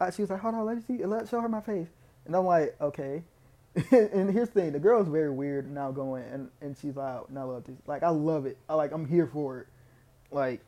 uh, 0.00 0.10
she 0.10 0.22
was 0.22 0.30
like, 0.30 0.40
hold 0.40 0.54
on, 0.54 0.66
let 0.66 0.76
me 0.76 0.82
see, 0.86 1.04
let 1.04 1.28
show 1.28 1.40
her 1.40 1.48
my 1.48 1.60
face. 1.60 1.88
And 2.26 2.36
I'm 2.36 2.46
like, 2.46 2.76
okay. 2.80 3.22
and 3.92 4.30
here's 4.30 4.48
the 4.48 4.60
thing, 4.60 4.72
the 4.72 4.80
girl's 4.80 5.06
very 5.06 5.30
weird 5.30 5.66
and 5.66 5.78
outgoing, 5.78 6.24
and 6.32 6.50
and 6.60 6.76
she's 6.76 6.96
like, 6.96 7.14
oh, 7.14 7.26
and 7.28 7.38
I 7.38 7.44
love 7.44 7.64
this. 7.64 7.76
Like 7.86 8.02
I 8.02 8.08
love 8.08 8.46
it. 8.46 8.58
I 8.68 8.74
like 8.74 8.92
I'm 8.92 9.06
here 9.06 9.26
for 9.26 9.60
it. 9.60 9.66
Like 10.32 10.60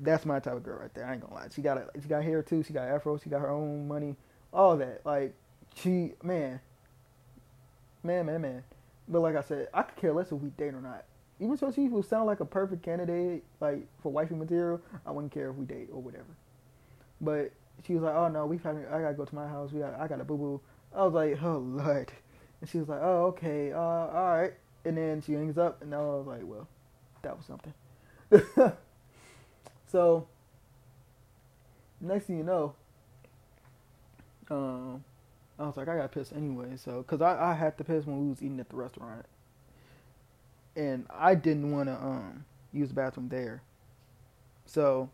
that's 0.00 0.24
my 0.24 0.40
type 0.40 0.54
of 0.54 0.62
girl 0.62 0.78
right 0.78 0.92
there. 0.94 1.04
I 1.04 1.12
ain't 1.12 1.20
gonna 1.20 1.34
lie. 1.34 1.48
She 1.54 1.60
got 1.60 1.76
a, 1.76 1.88
she 2.00 2.08
got 2.08 2.22
hair 2.22 2.42
too. 2.42 2.62
She 2.62 2.72
got 2.72 2.88
afro. 2.88 3.18
She 3.18 3.28
got 3.28 3.40
her 3.40 3.50
own 3.50 3.86
money. 3.86 4.16
All 4.52 4.76
that. 4.78 5.04
Like 5.04 5.34
she 5.74 6.14
man, 6.22 6.60
man, 8.02 8.26
man, 8.26 8.40
man. 8.40 8.64
But 9.06 9.20
like 9.20 9.36
I 9.36 9.42
said, 9.42 9.68
I 9.74 9.82
could 9.82 9.96
care 9.96 10.12
less 10.12 10.32
if 10.32 10.40
we 10.40 10.48
date 10.50 10.72
or 10.72 10.80
not. 10.80 11.04
Even 11.40 11.56
so, 11.56 11.70
she 11.72 11.88
would 11.88 12.04
sound 12.04 12.26
like 12.26 12.40
a 12.40 12.44
perfect 12.44 12.82
candidate, 12.82 13.42
like 13.60 13.86
for 14.02 14.12
wifey 14.12 14.34
material. 14.34 14.80
I 15.06 15.10
wouldn't 15.10 15.32
care 15.32 15.50
if 15.50 15.56
we 15.56 15.66
date 15.66 15.88
or 15.92 16.00
whatever. 16.00 16.36
But 17.20 17.52
she 17.86 17.94
was 17.94 18.02
like, 18.02 18.14
"Oh 18.14 18.28
no, 18.28 18.46
we 18.46 18.58
having. 18.58 18.86
I 18.86 19.00
gotta 19.00 19.14
go 19.14 19.24
to 19.26 19.34
my 19.34 19.46
house. 19.46 19.72
We 19.72 19.80
got. 19.80 19.98
I 20.00 20.06
got 20.06 20.20
a 20.20 20.24
boo 20.24 20.38
boo." 20.38 20.60
I 20.94 21.04
was 21.04 21.12
like, 21.12 21.42
"Oh 21.42 21.58
lord." 21.58 22.10
And 22.60 22.68
she 22.68 22.78
was 22.78 22.88
like, 22.88 23.00
"Oh, 23.02 23.26
okay, 23.26 23.72
uh, 23.72 23.78
all 23.78 24.36
right." 24.36 24.52
And 24.84 24.96
then 24.96 25.22
she 25.22 25.32
hangs 25.34 25.58
up, 25.58 25.80
and 25.82 25.90
now 25.90 26.00
I 26.00 26.16
was 26.16 26.26
like, 26.26 26.42
"Well, 26.44 26.68
that 27.22 27.36
was 27.36 27.46
something." 27.46 27.74
so 29.86 30.26
next 32.00 32.26
thing 32.26 32.38
you 32.38 32.44
know, 32.44 32.74
um, 34.50 35.04
I 35.58 35.66
was 35.66 35.76
like, 35.76 35.88
I 35.88 35.96
got 35.96 36.12
pissed 36.12 36.32
anyway. 36.32 36.76
So, 36.76 37.02
cause 37.02 37.20
I, 37.20 37.50
I 37.50 37.54
had 37.54 37.76
to 37.78 37.84
piss 37.84 38.06
when 38.06 38.22
we 38.22 38.28
was 38.30 38.42
eating 38.42 38.60
at 38.60 38.68
the 38.68 38.76
restaurant, 38.76 39.26
and 40.76 41.06
I 41.10 41.34
didn't 41.34 41.70
want 41.72 41.88
to 41.88 41.94
um 41.94 42.44
use 42.72 42.88
the 42.88 42.94
bathroom 42.94 43.28
there. 43.28 43.62
So 44.66 45.10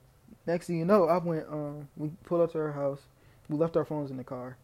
next 0.47 0.67
thing 0.67 0.79
you 0.79 0.85
know, 0.85 1.09
I 1.09 1.19
went 1.19 1.47
um 1.49 1.89
we 1.97 2.11
pulled 2.25 2.43
up 2.43 2.53
to 2.53 2.59
her 2.59 2.73
house. 2.73 3.01
We 3.49 3.57
left 3.57 3.77
our 3.77 3.85
phones 3.85 4.11
in 4.11 4.17
the 4.17 4.25
car, 4.25 4.57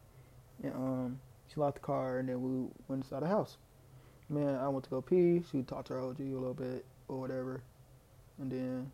and 0.61 0.73
um 0.73 1.19
she 1.53 1.59
locked 1.59 1.75
the 1.75 1.81
car, 1.81 2.19
and 2.19 2.29
then 2.29 2.41
we 2.41 2.67
went 2.87 3.03
inside 3.03 3.21
the 3.23 3.27
house. 3.27 3.57
Man, 4.29 4.55
I 4.55 4.67
went 4.69 4.85
to 4.85 4.89
go 4.89 5.01
pee. 5.01 5.43
She 5.51 5.61
talked 5.63 5.87
to 5.87 5.93
her 5.93 6.01
OG 6.01 6.19
a 6.21 6.23
little 6.23 6.53
bit 6.53 6.85
or 7.07 7.19
whatever, 7.19 7.61
and 8.39 8.51
then, 8.51 8.91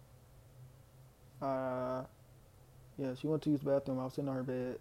uh, 1.41 2.03
yeah, 2.97 3.13
she 3.19 3.27
went 3.27 3.43
to 3.43 3.51
use 3.51 3.61
the 3.61 3.67
bathroom. 3.71 3.99
I 3.99 4.05
was 4.05 4.13
sitting 4.13 4.29
on 4.29 4.35
her 4.35 4.43
bed, 4.43 4.79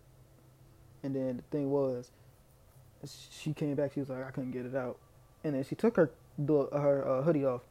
and 1.02 1.14
then 1.14 1.36
the 1.36 1.42
thing 1.56 1.70
was, 1.70 2.10
she 3.30 3.52
came 3.52 3.74
back. 3.74 3.92
She 3.94 4.00
was 4.00 4.08
like, 4.08 4.24
I 4.26 4.30
couldn't 4.30 4.52
get 4.52 4.66
it 4.66 4.74
out, 4.74 4.98
and 5.44 5.54
then 5.54 5.64
she 5.64 5.74
took 5.74 5.96
her 5.96 6.10
her 6.46 7.06
uh, 7.06 7.22
hoodie 7.22 7.44
off, 7.44 7.62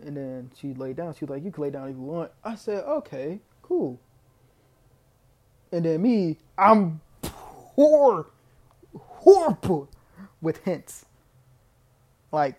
and 0.00 0.16
then 0.16 0.50
she 0.58 0.74
laid 0.74 0.96
down. 0.96 1.14
She 1.14 1.24
was 1.24 1.30
like, 1.30 1.44
"You 1.44 1.50
can 1.52 1.62
lay 1.62 1.70
down 1.70 1.88
if 1.88 1.96
you 1.96 2.02
want." 2.02 2.32
I 2.44 2.54
said, 2.56 2.84
"Okay, 2.84 3.40
cool." 3.62 4.00
And 5.72 5.84
then 5.84 6.02
me, 6.02 6.38
I'm 6.56 7.00
poor, 7.74 8.26
horrible 8.98 9.88
with 10.40 10.58
hints. 10.64 11.06
Like, 12.32 12.58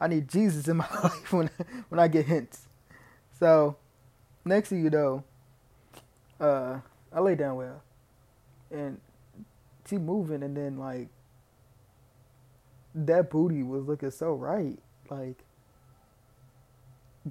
I 0.00 0.08
need 0.08 0.28
Jesus 0.28 0.68
in 0.68 0.76
my 0.78 0.88
life 1.02 1.32
when 1.32 1.50
when 1.88 2.00
I 2.00 2.08
get 2.08 2.26
hints. 2.26 2.68
So, 3.38 3.76
next 4.44 4.70
to 4.70 4.76
you 4.76 4.90
though, 4.90 5.24
uh, 6.40 6.80
I 7.12 7.20
lay 7.20 7.34
down 7.34 7.56
well, 7.56 7.82
and 8.70 9.00
she 9.88 9.98
moving, 9.98 10.42
and 10.42 10.56
then 10.56 10.78
like 10.78 11.08
that 12.94 13.30
booty 13.30 13.62
was 13.62 13.84
looking 13.84 14.10
so 14.10 14.32
right, 14.34 14.78
like 15.10 15.44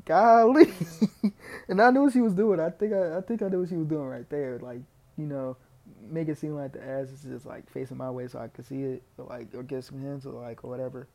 golly. 0.05 0.71
and 1.67 1.81
I 1.81 1.91
knew 1.91 2.03
what 2.03 2.13
she 2.13 2.21
was 2.21 2.33
doing. 2.33 2.59
I 2.59 2.69
think 2.69 2.93
I, 2.93 3.17
I 3.17 3.21
think 3.21 3.41
I 3.41 3.47
knew 3.47 3.61
what 3.61 3.69
she 3.69 3.75
was 3.75 3.87
doing 3.87 4.05
right 4.05 4.29
there. 4.29 4.59
Like, 4.59 4.81
you 5.17 5.25
know, 5.25 5.57
make 6.09 6.27
it 6.27 6.37
seem 6.37 6.55
like 6.55 6.73
the 6.73 6.83
ass 6.83 7.09
is 7.09 7.23
just 7.23 7.45
like 7.45 7.69
facing 7.69 7.97
my 7.97 8.09
way 8.09 8.27
so 8.27 8.39
I 8.39 8.47
could 8.47 8.65
see 8.65 8.83
it, 8.83 9.03
or 9.17 9.25
like 9.25 9.53
or 9.53 9.63
get 9.63 9.83
some 9.83 9.99
hints 10.01 10.25
or 10.25 10.33
like 10.41 10.63
or 10.63 10.69
whatever. 10.69 11.07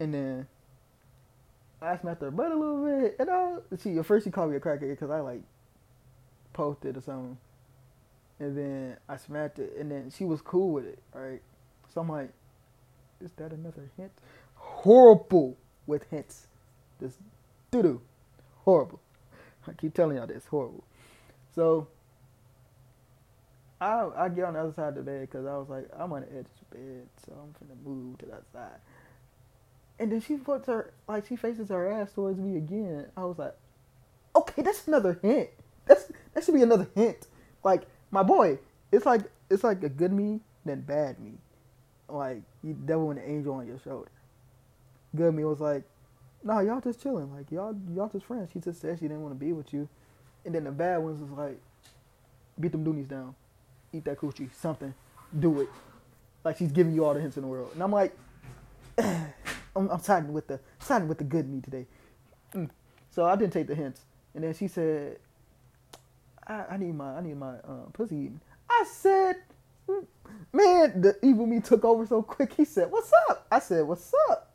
And 0.00 0.12
then 0.12 0.46
I 1.80 1.96
smacked 1.96 2.22
her 2.22 2.30
butt 2.30 2.52
a 2.52 2.56
little 2.56 2.84
bit, 2.84 3.16
and 3.18 3.30
I 3.30 3.56
she 3.82 3.98
at 3.98 4.06
first 4.06 4.24
she 4.24 4.30
called 4.30 4.50
me 4.50 4.56
a 4.56 4.60
crackhead 4.60 4.90
because 4.90 5.10
I 5.10 5.20
like 5.20 5.42
poked 6.52 6.84
it 6.84 6.96
or 6.96 7.00
something, 7.00 7.36
and 8.40 8.56
then 8.56 8.96
I 9.08 9.16
smacked 9.16 9.58
it, 9.58 9.74
and 9.78 9.90
then 9.90 10.10
she 10.10 10.24
was 10.24 10.40
cool 10.40 10.72
with 10.72 10.86
it, 10.86 10.98
right? 11.12 11.42
So 11.92 12.00
I'm 12.00 12.08
like, 12.08 12.30
is 13.20 13.30
that 13.36 13.52
another 13.52 13.90
hint? 13.96 14.12
Horrible 14.54 15.56
with 15.86 16.04
hints, 16.10 16.46
just 17.00 17.18
doo 17.70 17.82
doo, 17.82 18.00
horrible. 18.64 19.00
I 19.66 19.72
keep 19.72 19.94
telling 19.94 20.16
y'all 20.16 20.26
this 20.26 20.46
horrible. 20.46 20.84
So 21.54 21.88
I 23.80 24.08
I 24.16 24.28
get 24.28 24.44
on 24.44 24.54
the 24.54 24.60
other 24.60 24.72
side 24.72 24.88
of 24.88 24.94
the 24.96 25.02
bed 25.02 25.22
because 25.22 25.46
I 25.46 25.56
was 25.56 25.68
like, 25.68 25.88
I'm 25.98 26.12
on 26.12 26.22
the 26.22 26.28
edge 26.28 26.46
of 26.46 26.70
the 26.70 26.76
bed, 26.76 27.06
so 27.24 27.32
I'm 27.32 27.54
finna 27.54 27.84
move 27.84 28.18
to 28.18 28.26
that 28.26 28.42
side. 28.52 28.80
And 29.98 30.10
then 30.10 30.20
she 30.20 30.36
puts 30.36 30.66
her 30.66 30.92
like 31.08 31.26
she 31.26 31.36
faces 31.36 31.68
her 31.68 31.90
ass 31.90 32.12
towards 32.12 32.38
me 32.38 32.56
again. 32.56 33.06
I 33.16 33.24
was 33.24 33.38
like, 33.38 33.54
okay, 34.34 34.62
that's 34.62 34.86
another 34.86 35.18
hint. 35.22 35.50
That's 35.86 36.10
that 36.32 36.44
should 36.44 36.54
be 36.54 36.62
another 36.62 36.88
hint. 36.94 37.26
Like 37.62 37.82
my 38.10 38.22
boy, 38.22 38.58
it's 38.92 39.06
like 39.06 39.22
it's 39.50 39.64
like 39.64 39.82
a 39.82 39.88
good 39.88 40.12
me 40.12 40.40
then 40.64 40.80
bad 40.80 41.18
me. 41.18 41.32
Like 42.08 42.42
you 42.62 42.74
devil 42.74 43.10
and 43.10 43.18
an 43.18 43.28
angel 43.28 43.54
on 43.54 43.66
your 43.66 43.78
shoulder. 43.78 44.10
Good 45.14 45.34
me 45.34 45.44
was 45.44 45.60
like, 45.60 45.84
no, 46.42 46.60
y'all 46.60 46.80
just 46.80 47.02
chilling. 47.02 47.34
Like 47.34 47.50
y'all 47.50 47.76
y'all 47.94 48.08
just 48.08 48.26
friends. 48.26 48.50
She 48.52 48.60
just 48.60 48.80
said 48.80 48.98
she 48.98 49.06
didn't 49.06 49.22
want 49.22 49.38
to 49.38 49.44
be 49.44 49.52
with 49.52 49.72
you. 49.72 49.88
And 50.44 50.54
then 50.54 50.64
the 50.64 50.72
bad 50.72 50.98
ones 50.98 51.20
was 51.20 51.30
like, 51.30 51.58
beat 52.60 52.72
them 52.72 52.84
doonies 52.84 53.08
down, 53.08 53.34
eat 53.94 54.04
that 54.04 54.18
coochie, 54.18 54.52
something, 54.54 54.92
do 55.38 55.60
it. 55.62 55.68
Like 56.44 56.58
she's 56.58 56.72
giving 56.72 56.94
you 56.94 57.04
all 57.04 57.14
the 57.14 57.20
hints 57.20 57.36
in 57.36 57.42
the 57.42 57.48
world, 57.48 57.70
and 57.74 57.82
I'm 57.82 57.92
like, 57.92 58.16
I'm, 58.98 59.28
I'm 59.76 60.00
siding 60.00 60.32
with 60.32 60.46
the 60.46 60.60
siding 60.78 61.08
with 61.08 61.18
the 61.18 61.24
good 61.24 61.48
me 61.48 61.60
today. 61.60 61.86
Mm. 62.54 62.70
So 63.10 63.24
I 63.24 63.36
didn't 63.36 63.52
take 63.52 63.66
the 63.66 63.74
hints, 63.74 64.00
and 64.34 64.44
then 64.44 64.54
she 64.54 64.68
said, 64.68 65.18
I, 66.46 66.64
I 66.72 66.76
need 66.76 66.94
my 66.94 67.16
I 67.16 67.20
need 67.22 67.36
my 67.36 67.54
uh, 67.56 67.86
pussy 67.92 68.16
eaten. 68.16 68.40
I 68.68 68.84
said, 68.90 69.36
"Mm, 69.88 70.06
man, 70.52 71.00
the 71.00 71.16
evil 71.22 71.46
me 71.46 71.60
took 71.60 71.84
over 71.84 72.06
so 72.06 72.22
quick. 72.22 72.52
He 72.52 72.64
said, 72.64 72.90
"What's 72.90 73.10
up?" 73.28 73.46
I 73.50 73.58
said, 73.58 73.86
"What's 73.86 74.12
up?" 74.30 74.54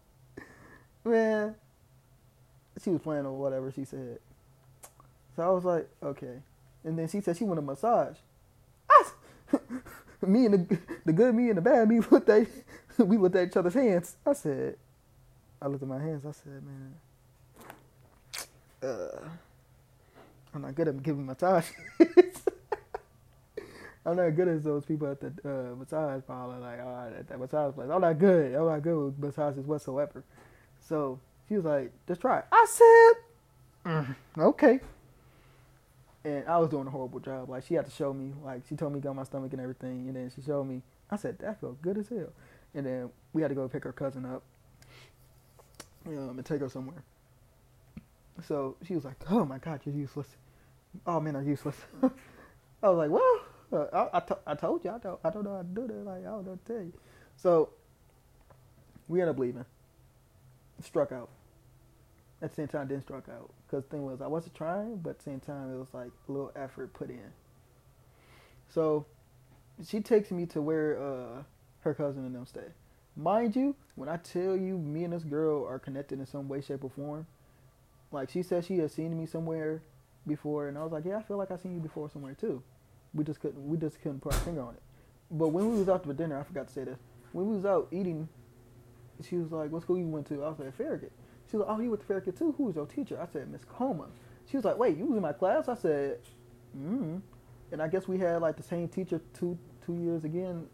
Man, 1.04 1.56
she 2.84 2.90
was 2.92 3.02
playing 3.02 3.26
or 3.26 3.34
whatever 3.34 3.72
she 3.72 3.86
said. 3.86 4.20
So 5.36 5.44
I 5.44 5.50
was 5.50 5.66
like, 5.66 5.88
okay. 6.04 6.42
And 6.84 6.98
then 6.98 7.08
she 7.08 7.22
said 7.22 7.38
she 7.38 7.44
wanted 7.44 7.62
a 7.62 7.66
massage. 7.66 8.18
I, 8.90 9.10
me 10.28 10.46
and 10.46 10.68
the 10.68 10.78
the 11.06 11.14
good 11.14 11.34
me 11.36 11.50
and 11.50 11.58
the 11.58 11.62
bad 11.62 11.88
me 11.90 12.00
looked 12.12 12.30
at 12.30 12.48
we 12.98 13.18
looked 13.18 13.36
at 13.36 13.48
each 13.50 13.58
other's 13.58 13.74
hands. 13.74 14.16
I 14.26 14.34
said, 14.34 14.76
I 15.62 15.68
looked 15.68 15.84
at 15.84 15.90
my 15.90 16.00
hands. 16.00 16.26
I 16.26 16.32
said, 16.32 16.62
man, 16.66 16.96
uh, 18.84 19.30
I'm 20.54 20.62
not 20.62 20.76
good 20.76 20.88
at 20.88 21.02
giving 21.04 21.26
massages. 21.26 21.72
I'm 24.06 24.16
not 24.16 24.30
good 24.32 24.48
as 24.48 24.64
those 24.64 24.86
people 24.86 25.08
at 25.12 25.20
the 25.20 25.28
uh, 25.46 25.76
massage 25.76 26.24
parlor, 26.26 26.60
like 26.60 26.80
uh, 26.80 27.20
at 27.20 27.28
that 27.28 27.40
massage 27.40 27.76
place. 27.76 27.90
I'm 27.92 28.02
not 28.02 28.18
good. 28.18 28.56
I'm 28.56 28.66
not 28.66 28.82
good 28.82 28.98
with 28.98 29.20
massages 29.20 29.66
whatsoever. 29.66 30.24
So 30.88 31.20
she 31.48 31.56
was 31.56 31.66
like, 31.66 31.92
just 32.08 32.22
try 32.22 32.40
it. 32.40 32.46
I 32.52 32.66
said, 32.70 33.92
mm, 33.92 34.16
okay. 34.38 34.80
And 36.30 36.48
I 36.48 36.58
was 36.60 36.70
doing 36.70 36.86
a 36.86 36.92
horrible 36.92 37.20
job. 37.20 37.50
Like 37.50 37.64
she 37.66 37.74
had 37.74 37.86
to 37.86 37.92
show 37.92 38.14
me. 38.14 38.34
Like 38.44 38.62
she 38.70 38.76
told 38.76 38.94
me 38.94 39.00
go 39.00 39.14
my 39.16 39.24
stomach 39.24 39.52
and 39.52 39.60
everything, 39.62 40.08
and 40.08 40.16
then 40.16 40.32
she 40.36 40.42
showed 40.44 40.66
me. 40.66 40.84
I 41.10 41.16
said 41.18 41.40
that 41.40 41.60
felt 41.60 41.82
good 41.82 41.98
as 41.98 42.08
hell. 42.10 42.32
And 42.76 42.86
then 42.86 43.10
we 43.34 43.42
had 43.42 43.48
to 43.50 43.56
go 43.56 43.68
pick 43.68 43.84
her 43.84 43.92
cousin 43.92 44.26
up 44.26 44.44
um, 46.06 46.38
and 46.38 46.46
take 46.46 46.60
her 46.62 46.70
somewhere. 46.70 47.04
So 48.48 48.76
she 48.86 48.94
was 48.94 49.06
like, 49.06 49.16
"Oh 49.32 49.44
my 49.44 49.58
God, 49.58 49.82
you're 49.86 49.96
useless. 49.96 50.28
All 51.08 51.20
men 51.20 51.36
are 51.36 51.42
useless." 51.42 51.78
I 52.04 52.90
was 52.90 52.98
like, 52.98 53.10
"Well, 53.10 53.40
uh, 53.74 54.08
I, 54.14 54.18
I, 54.18 54.20
to- 54.20 54.40
I 54.46 54.54
told 54.56 54.84
you. 54.86 54.92
I 54.92 55.00
don't, 55.00 55.20
I 55.24 55.30
don't 55.32 55.44
know 55.44 55.56
how 55.56 55.62
to 55.64 55.68
do 55.68 55.88
that. 55.88 56.06
Like, 56.06 56.22
I 56.22 56.26
don't 56.30 56.46
know 56.46 56.52
what 56.52 56.66
to 56.66 56.74
tell 56.74 56.84
you." 56.84 56.94
So 57.38 57.70
we 59.08 59.20
ended 59.20 59.36
up 59.36 59.40
leaving. 59.40 59.66
Struck 60.84 61.12
out. 61.12 61.30
At 62.42 62.52
the 62.52 62.56
same 62.56 62.68
time, 62.68 62.88
didn't 62.88 63.04
struck 63.04 63.28
out 63.28 63.52
because 63.68 63.84
the 63.84 63.90
thing 63.90 64.06
was 64.06 64.22
I 64.22 64.28
wasn't 64.28 64.56
trying, 64.56 64.98
but 64.98 65.12
at 65.12 65.18
the 65.18 65.24
same 65.24 65.40
time 65.42 65.74
it 65.74 65.78
was 65.78 65.94
like 65.94 66.12
a 66.28 66.32
little 66.32 66.52
effort 66.56 66.94
put 66.94 67.10
in. 67.10 67.34
So 68.70 69.06
she 69.86 70.00
takes 70.00 70.32
me 70.32 70.46
to 70.48 70.62
where 70.62 71.02
uh, 71.02 71.44
her 71.82 71.94
cousin 71.94 72.26
and 72.26 72.36
them 72.36 72.46
stay. 72.46 72.68
Mind 73.16 73.56
you, 73.56 73.76
when 73.96 74.08
I 74.08 74.18
tell 74.18 74.56
you 74.56 74.78
me 74.78 75.04
and 75.04 75.12
this 75.12 75.24
girl 75.24 75.66
are 75.66 75.80
connected 75.80 76.20
in 76.20 76.26
some 76.26 76.48
way, 76.48 76.62
shape, 76.62 76.84
or 76.84 76.90
form, 76.90 77.28
like 78.12 78.30
she 78.30 78.42
said 78.44 78.64
she 78.64 78.78
had 78.78 78.92
seen 78.92 79.18
me 79.18 79.26
somewhere 79.26 79.82
before, 80.26 80.70
and 80.70 80.78
I 80.78 80.84
was 80.84 80.92
like, 80.92 81.06
yeah, 81.06 81.18
I 81.18 81.22
feel 81.24 81.38
like 81.38 81.52
I 81.52 81.58
seen 81.58 81.74
you 81.74 81.80
before 81.80 82.10
somewhere 82.10 82.36
too. 82.36 82.64
We 83.14 83.24
just 83.24 83.42
couldn't, 83.42 83.68
we 83.68 83.78
just 83.78 84.02
couldn't 84.02 84.22
put 84.22 84.34
our 84.34 84.40
finger 84.40 84.62
on 84.62 84.76
it. 84.76 84.82
But 85.32 85.50
when 85.50 85.70
we 85.72 85.78
was 85.78 85.90
out 85.90 86.06
for 86.06 86.14
dinner, 86.14 86.40
I 86.40 86.44
forgot 86.44 86.68
to 86.68 86.74
say 86.74 86.84
this. 86.86 87.00
When 87.34 87.48
we 87.50 87.56
was 87.56 87.66
out 87.66 87.88
eating, 87.92 88.30
she 89.28 89.36
was 89.36 89.52
like, 89.52 89.72
"What 89.72 89.82
school 89.82 89.98
you 89.98 90.08
went 90.08 90.28
to?" 90.28 90.44
I 90.44 90.50
was 90.50 90.60
like, 90.60 90.76
"Farragut." 90.76 91.12
She 91.50 91.58
was 91.58 91.66
like, 91.66 91.78
"Oh, 91.78 91.82
you 91.82 91.90
went 91.90 92.02
to 92.02 92.08
Farragut 92.08 92.38
too? 92.38 92.54
Who 92.58 92.66
was 92.66 92.76
your 92.76 92.86
teacher?" 92.86 93.20
I 93.22 93.26
said, 93.32 93.50
"Miss 93.52 93.64
Coma." 93.66 94.08
She 94.50 94.58
was 94.58 94.66
like, 94.66 94.78
"Wait, 94.78 94.98
you 94.98 95.06
was 95.06 95.18
in 95.18 95.22
my 95.22 95.34
class?" 95.34 95.68
I 95.68 95.76
said, 95.76 96.20
"Mm." 96.78 97.22
And 97.72 97.82
I 97.82 97.88
guess 97.88 98.08
we 98.08 98.18
had 98.18 98.42
like 98.42 98.58
the 98.58 98.64
same 98.64 98.88
teacher 98.88 99.22
two 99.34 99.58
two 99.86 99.96
years 99.96 100.24
again. 100.24 100.68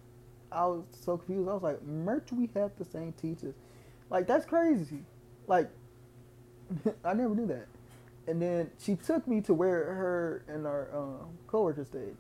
I 0.51 0.65
was 0.65 0.83
so 0.91 1.17
confused. 1.17 1.49
I 1.49 1.53
was 1.53 1.63
like, 1.63 1.81
"Merch, 1.83 2.31
we 2.31 2.49
had 2.53 2.75
the 2.77 2.85
same 2.85 3.13
teachers." 3.13 3.55
Like 4.09 4.27
that's 4.27 4.45
crazy. 4.45 5.03
Like 5.47 5.69
I 7.03 7.13
never 7.13 7.35
knew 7.35 7.47
that. 7.47 7.67
And 8.27 8.41
then 8.41 8.71
she 8.79 8.95
took 8.95 9.27
me 9.27 9.41
to 9.41 9.53
where 9.53 9.85
her 9.85 10.43
and 10.47 10.65
our 10.65 10.89
um, 10.93 11.37
coworkers 11.47 11.87
stayed. 11.87 12.15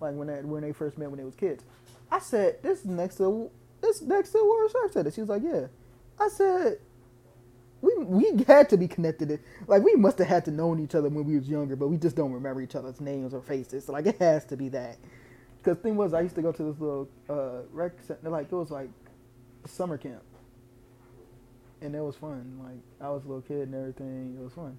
Like 0.00 0.14
when 0.14 0.28
they 0.28 0.42
when 0.42 0.62
they 0.62 0.72
first 0.72 0.98
met 0.98 1.08
when 1.10 1.18
they 1.18 1.24
was 1.24 1.34
kids. 1.34 1.64
I 2.10 2.18
said, 2.20 2.62
"This 2.62 2.80
is 2.80 2.86
next 2.86 3.16
to 3.16 3.50
this 3.80 4.02
next 4.02 4.30
to 4.30 4.38
where 4.38 4.68
Sharp 4.68 4.92
said 4.92 5.06
it." 5.06 5.14
She 5.14 5.20
was 5.20 5.30
like, 5.30 5.42
"Yeah." 5.42 5.66
I 6.18 6.28
said, 6.28 6.78
"We 7.82 7.94
we 7.98 8.44
had 8.46 8.68
to 8.70 8.76
be 8.78 8.88
connected. 8.88 9.40
Like 9.66 9.82
we 9.82 9.94
must 9.96 10.18
have 10.18 10.28
had 10.28 10.44
to 10.46 10.50
known 10.52 10.80
each 10.80 10.94
other 10.94 11.08
when 11.08 11.24
we 11.26 11.36
was 11.38 11.48
younger, 11.48 11.76
but 11.76 11.88
we 11.88 11.98
just 11.98 12.16
don't 12.16 12.32
remember 12.32 12.62
each 12.62 12.76
other's 12.76 13.00
names 13.00 13.34
or 13.34 13.42
faces. 13.42 13.86
So 13.86 13.92
like 13.92 14.06
it 14.06 14.18
has 14.20 14.44
to 14.46 14.56
be 14.56 14.68
that." 14.70 14.98
Because 15.62 15.78
thing 15.78 15.96
was, 15.96 16.14
I 16.14 16.22
used 16.22 16.36
to 16.36 16.42
go 16.42 16.52
to 16.52 16.62
this 16.64 16.80
little 16.80 17.08
uh, 17.30 17.62
rec 17.72 17.92
center. 18.02 18.30
Like 18.30 18.52
it 18.52 18.56
was 18.56 18.70
like 18.70 18.90
summer 19.66 19.98
camp, 19.98 20.22
and 21.82 21.94
it 21.94 22.00
was 22.02 22.16
fun. 22.16 22.60
Like 22.64 23.06
I 23.06 23.12
was 23.12 23.24
a 23.24 23.28
little 23.28 23.42
kid 23.42 23.68
and 23.68 23.74
everything. 23.74 24.36
It 24.40 24.44
was 24.44 24.54
fun. 24.54 24.78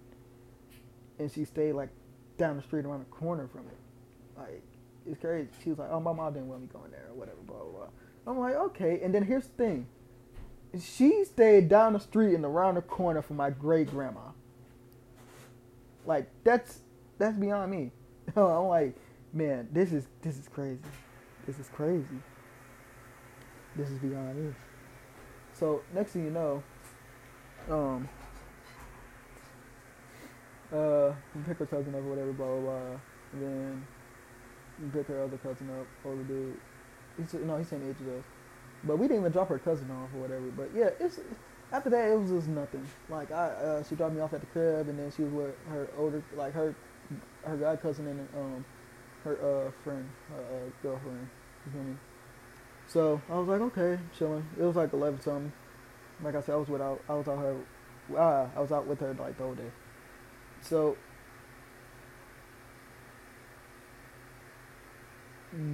And 1.19 1.31
she 1.31 1.45
stayed 1.45 1.73
like 1.73 1.89
down 2.37 2.57
the 2.57 2.63
street 2.63 2.85
around 2.85 2.99
the 3.01 3.05
corner 3.05 3.47
from 3.47 3.61
it. 3.67 4.39
Like 4.39 4.63
it's 5.07 5.21
crazy. 5.21 5.49
She 5.63 5.69
was 5.71 5.79
like, 5.79 5.89
"Oh, 5.91 5.99
my 6.01 6.13
mom 6.13 6.33
didn't 6.33 6.49
want 6.49 6.61
me 6.63 6.69
going 6.73 6.91
there 6.91 7.07
or 7.11 7.15
whatever." 7.15 7.37
Blah 7.47 7.57
blah 7.57 7.71
blah. 7.71 7.87
I'm 8.27 8.39
like, 8.39 8.55
okay. 8.55 9.01
And 9.03 9.13
then 9.15 9.23
here's 9.23 9.47
the 9.47 9.53
thing. 9.55 9.87
She 10.79 11.25
stayed 11.25 11.69
down 11.69 11.93
the 11.93 11.99
street 11.99 12.35
and 12.35 12.45
around 12.45 12.75
the 12.75 12.81
corner 12.81 13.21
from 13.21 13.37
my 13.37 13.49
great 13.49 13.89
grandma. 13.89 14.31
Like 16.05 16.29
that's 16.43 16.79
that's 17.17 17.37
beyond 17.37 17.71
me. 17.71 17.91
I'm 18.35 18.65
like, 18.65 18.95
man, 19.33 19.67
this 19.71 19.91
is 19.91 20.07
this 20.21 20.37
is 20.37 20.47
crazy. 20.47 20.79
This 21.45 21.59
is 21.59 21.69
crazy. 21.69 22.21
This 23.75 23.89
is 23.89 23.99
beyond 23.99 24.35
me. 24.35 24.53
So 25.53 25.81
next 25.93 26.11
thing 26.11 26.25
you 26.25 26.31
know, 26.31 26.63
um, 27.69 28.07
uh, 30.71 31.13
pick 31.45 31.57
her 31.57 31.65
cousin 31.65 31.95
up 31.95 32.01
or 32.01 32.09
whatever, 32.09 32.33
blah 32.33 32.47
blah 32.47 32.59
blah, 32.59 32.99
and 33.33 33.41
then 33.41 33.87
pick 34.93 35.07
her 35.07 35.23
other 35.23 35.37
cousin 35.37 35.69
up, 35.79 35.87
older 36.05 36.23
dude. 36.23 36.57
He's 37.17 37.33
no, 37.33 37.57
he's 37.57 37.67
same 37.67 37.87
age 37.89 37.95
as 38.01 38.19
us, 38.19 38.25
but 38.87 38.97
we 38.97 39.07
didn't 39.07 39.21
even 39.21 39.31
drop 39.31 39.49
her 39.49 39.59
cousin 39.59 39.91
off 39.91 40.09
or 40.15 40.21
whatever. 40.21 40.45
But 40.55 40.69
yeah, 40.75 40.89
it's 40.99 41.19
after 41.71 41.89
that 41.89 42.09
it 42.09 42.19
was 42.19 42.31
just 42.31 42.47
nothing. 42.47 42.85
Like 43.09 43.31
I, 43.31 43.47
uh, 43.49 43.83
she 43.83 43.95
dropped 43.95 44.15
me 44.15 44.21
off 44.21 44.33
at 44.33 44.39
the 44.41 44.47
crib, 44.47 44.87
and 44.87 44.97
then 44.97 45.11
she 45.15 45.23
was 45.23 45.33
with 45.33 45.55
her 45.69 45.87
older, 45.97 46.23
like 46.35 46.53
her, 46.53 46.73
her 47.43 47.57
guy 47.57 47.75
cousin 47.75 48.07
and 48.07 48.27
um, 48.35 48.65
her 49.23 49.35
uh 49.35 49.71
friend, 49.83 50.07
her 50.29 50.41
uh, 50.41 50.69
girlfriend. 50.81 51.27
You 51.65 51.71
feel 51.71 51.83
me? 51.83 51.95
So 52.87 53.21
I 53.29 53.37
was 53.37 53.47
like, 53.47 53.61
okay, 53.61 53.99
chilling. 54.17 54.45
It 54.57 54.63
was 54.63 54.75
like 54.75 54.93
eleven 54.93 55.19
something. 55.19 55.51
Like 56.23 56.35
I 56.35 56.41
said, 56.41 56.53
I 56.53 56.57
was 56.57 56.69
without, 56.69 56.99
I 57.07 57.13
was 57.13 57.27
out 57.27 57.37
her, 57.37 57.55
uh, 58.17 58.47
I 58.55 58.59
was 58.59 58.71
out 58.71 58.87
with 58.87 58.99
her 59.01 59.13
like 59.19 59.37
the 59.37 59.43
whole 59.43 59.53
day. 59.53 59.69
So 60.61 60.97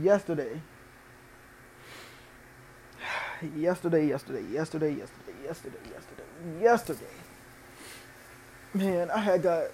yesterday, 0.02 0.62
yesterday, 3.56 4.08
yesterday, 4.08 4.44
yesterday, 4.52 4.94
yesterday, 4.94 5.36
yesterday, 5.44 5.78
yesterday, 5.92 6.62
yesterday. 6.62 7.06
Man, 8.74 9.12
I 9.12 9.20
had 9.20 9.44
got 9.44 9.66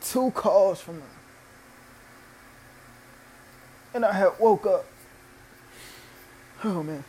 two 0.00 0.30
calls 0.32 0.80
from 0.80 0.96
her. 1.00 1.06
And 3.94 4.04
I 4.04 4.12
had 4.12 4.30
woke 4.38 4.66
up. 4.66 4.86
Oh 6.64 6.82
man. 6.82 7.04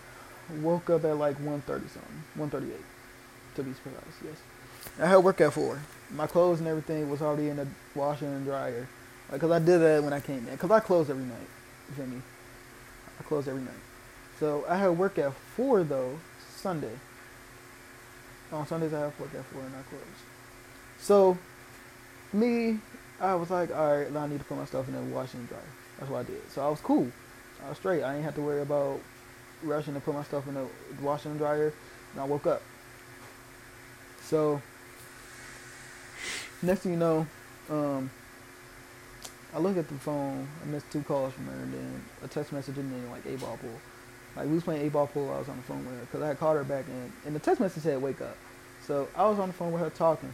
Woke 0.62 0.90
up 0.90 1.06
at 1.06 1.18
like 1.18 1.38
1.30 1.40 1.66
something. 1.66 2.24
1.38 2.38 2.72
to 3.56 3.64
be 3.64 3.72
precise, 3.72 4.02
yes. 4.24 4.38
I 5.00 5.08
had 5.08 5.18
work 5.18 5.42
at 5.42 5.54
4. 5.54 5.80
My 6.12 6.28
clothes 6.28 6.60
and 6.60 6.68
everything 6.68 7.10
was 7.10 7.22
already 7.22 7.50
in 7.50 7.58
the 7.58 7.68
washer 7.96 8.26
and 8.26 8.46
dryer. 8.46 8.88
Because 9.32 9.52
I 9.52 9.60
did 9.60 9.80
that 9.80 10.04
when 10.04 10.14
I 10.14 10.20
came 10.20 10.40
in. 10.40 10.52
Because 10.52 10.72
I 10.72 10.80
close 10.80 11.10
every 11.10 11.24
night. 11.24 11.98
Me? 11.98 12.22
I 13.20 13.24
close 13.24 13.48
every 13.48 13.62
night. 13.62 13.74
So 14.40 14.66
I 14.68 14.78
had 14.78 14.90
work 14.90 15.18
at 15.18 15.34
4 15.56 15.84
though, 15.84 16.20
Sunday. 16.56 16.94
On 18.52 18.68
Sundays 18.68 18.94
I 18.94 19.00
have 19.00 19.20
work 19.20 19.34
at 19.34 19.46
4 19.46 19.62
and 19.62 19.76
I 19.76 19.82
close. 19.90 20.02
So, 21.00 21.38
me, 22.32 22.80
I 23.20 23.36
was 23.36 23.50
like, 23.50 23.72
alright, 23.72 24.12
now 24.12 24.22
I 24.22 24.28
need 24.28 24.40
to 24.40 24.46
put 24.46 24.58
my 24.58 24.66
stuff 24.66 24.88
in 24.88 24.94
the 24.94 25.02
washer 25.16 25.38
and 25.38 25.48
dryer. 25.48 25.62
That's 26.00 26.12
what 26.12 26.20
I 26.20 26.24
did. 26.24 26.52
So 26.52 26.66
I 26.66 26.70
was 26.70 26.80
cool. 26.82 27.12
I 27.66 27.70
was 27.70 27.78
straight. 27.78 28.04
I 28.04 28.14
didn't 28.14 28.26
have 28.26 28.36
to 28.36 28.42
worry 28.42 28.62
about 28.62 29.00
rushing 29.64 29.94
to 29.94 30.00
put 30.00 30.14
my 30.14 30.24
stuff 30.24 30.48
in 30.48 30.56
the 30.56 30.68
washer 31.02 31.30
and 31.30 31.38
dryer. 31.38 31.74
And 32.14 32.22
I 32.22 32.26
woke 32.26 32.48
up. 32.48 32.62
So 34.22 34.62
next 36.62 36.82
thing 36.82 36.94
you 36.94 36.98
know, 36.98 37.28
um, 37.70 38.10
I 39.54 39.60
look 39.60 39.78
at 39.78 39.88
the 39.88 39.96
phone. 39.96 40.48
I 40.62 40.66
missed 40.66 40.92
two 40.92 41.02
calls 41.04 41.34
from 41.34 41.46
her, 41.46 41.54
and 41.54 41.74
then 41.74 42.04
a 42.24 42.28
text 42.28 42.52
message 42.52 42.78
and 42.78 42.92
then 42.92 43.12
like 43.12 43.26
a 43.26 43.38
ball 43.38 43.58
pool. 43.58 43.80
Like 44.36 44.48
we 44.48 44.54
was 44.54 44.64
playing 44.64 44.86
eight 44.86 44.94
ball 44.94 45.08
pool. 45.08 45.32
I 45.32 45.40
was 45.40 45.50
on 45.50 45.58
the 45.58 45.64
phone 45.64 45.86
with 45.86 45.96
her 45.96 46.02
because 46.02 46.22
I 46.22 46.28
had 46.30 46.40
called 46.40 46.58
her 46.58 46.64
back, 46.64 46.86
and 46.88 47.12
and 47.26 47.36
the 47.36 47.40
text 47.40 47.62
message 47.62 47.84
said 47.84 48.02
wake 48.02 48.22
up. 48.22 48.36
So 48.86 49.08
I 49.16 49.28
was 49.30 49.40
on 49.40 49.48
the 49.50 49.54
phone 49.54 49.72
with 49.72 49.82
her 49.82 49.90
talking, 49.90 50.34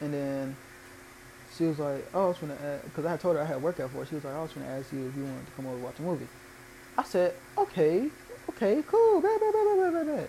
and 0.00 0.12
then 0.12 0.56
she 1.56 1.64
was 1.64 1.78
like, 1.78 2.06
"Oh, 2.14 2.24
I 2.24 2.28
was 2.28 2.38
gonna," 2.38 2.80
because 2.84 3.04
I 3.04 3.10
had 3.10 3.20
told 3.20 3.36
her 3.36 3.42
I 3.42 3.44
had 3.44 3.62
work 3.62 3.78
out 3.78 3.90
for. 3.90 4.04
She 4.06 4.14
was 4.14 4.24
like, 4.24 4.34
"I 4.34 4.42
was 4.42 4.52
gonna 4.52 4.66
ask 4.66 4.92
you 4.92 5.06
if 5.06 5.16
you 5.16 5.24
wanted 5.24 5.46
to 5.46 5.52
come 5.52 5.66
over 5.66 5.74
and 5.74 5.84
watch 5.84 5.98
a 5.98 6.02
movie." 6.02 6.28
I 6.96 7.04
said, 7.04 7.34
"Okay, 7.58 8.08
okay, 8.50 8.82
cool." 8.86 9.20
Blah, 9.20 9.38
blah, 9.38 9.50
blah, 9.52 9.74
blah, 9.74 9.90
blah, 9.90 10.04
blah. 10.04 10.26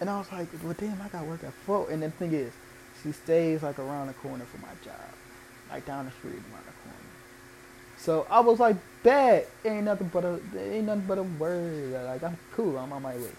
And 0.00 0.10
I 0.10 0.18
was 0.18 0.30
like, 0.32 0.48
"Well, 0.62 0.74
damn, 0.78 1.00
I 1.02 1.08
got 1.08 1.26
work 1.26 1.42
at 1.44 1.52
four. 1.52 1.90
And 1.90 2.02
then 2.02 2.10
the 2.10 2.16
thing 2.16 2.32
is, 2.32 2.52
she 3.02 3.12
stays 3.12 3.62
like 3.62 3.78
around 3.78 4.06
the 4.08 4.14
corner 4.14 4.44
from 4.44 4.62
my 4.62 4.74
job, 4.84 5.10
like 5.70 5.84
down 5.86 6.06
the 6.06 6.12
street 6.12 6.34
around 6.34 6.66
the 6.66 6.72
corner. 6.82 7.11
So 8.02 8.26
I 8.28 8.40
was 8.40 8.58
like, 8.58 8.76
"Bet 9.04 9.48
ain't 9.64 9.84
nothing 9.84 10.10
but 10.12 10.24
a 10.24 10.40
ain't 10.58 10.86
nothing 10.86 11.04
but 11.06 11.18
a 11.18 11.22
word. 11.22 11.92
Like 11.92 12.24
I'm 12.24 12.36
cool. 12.52 12.76
I'm 12.76 12.92
on 12.92 13.00
my 13.00 13.14
way." 13.14 13.30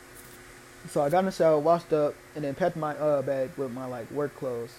So 0.89 1.01
I 1.01 1.09
got 1.09 1.19
in 1.19 1.25
the 1.25 1.31
shower, 1.31 1.59
washed 1.59 1.91
up, 1.91 2.15
and 2.33 2.45
then 2.45 2.55
packed 2.55 2.77
my 2.77 2.95
uh 2.95 3.21
bag 3.21 3.51
with 3.57 3.73
my 3.73 3.85
like 3.85 4.09
work 4.11 4.33
clothes. 4.37 4.73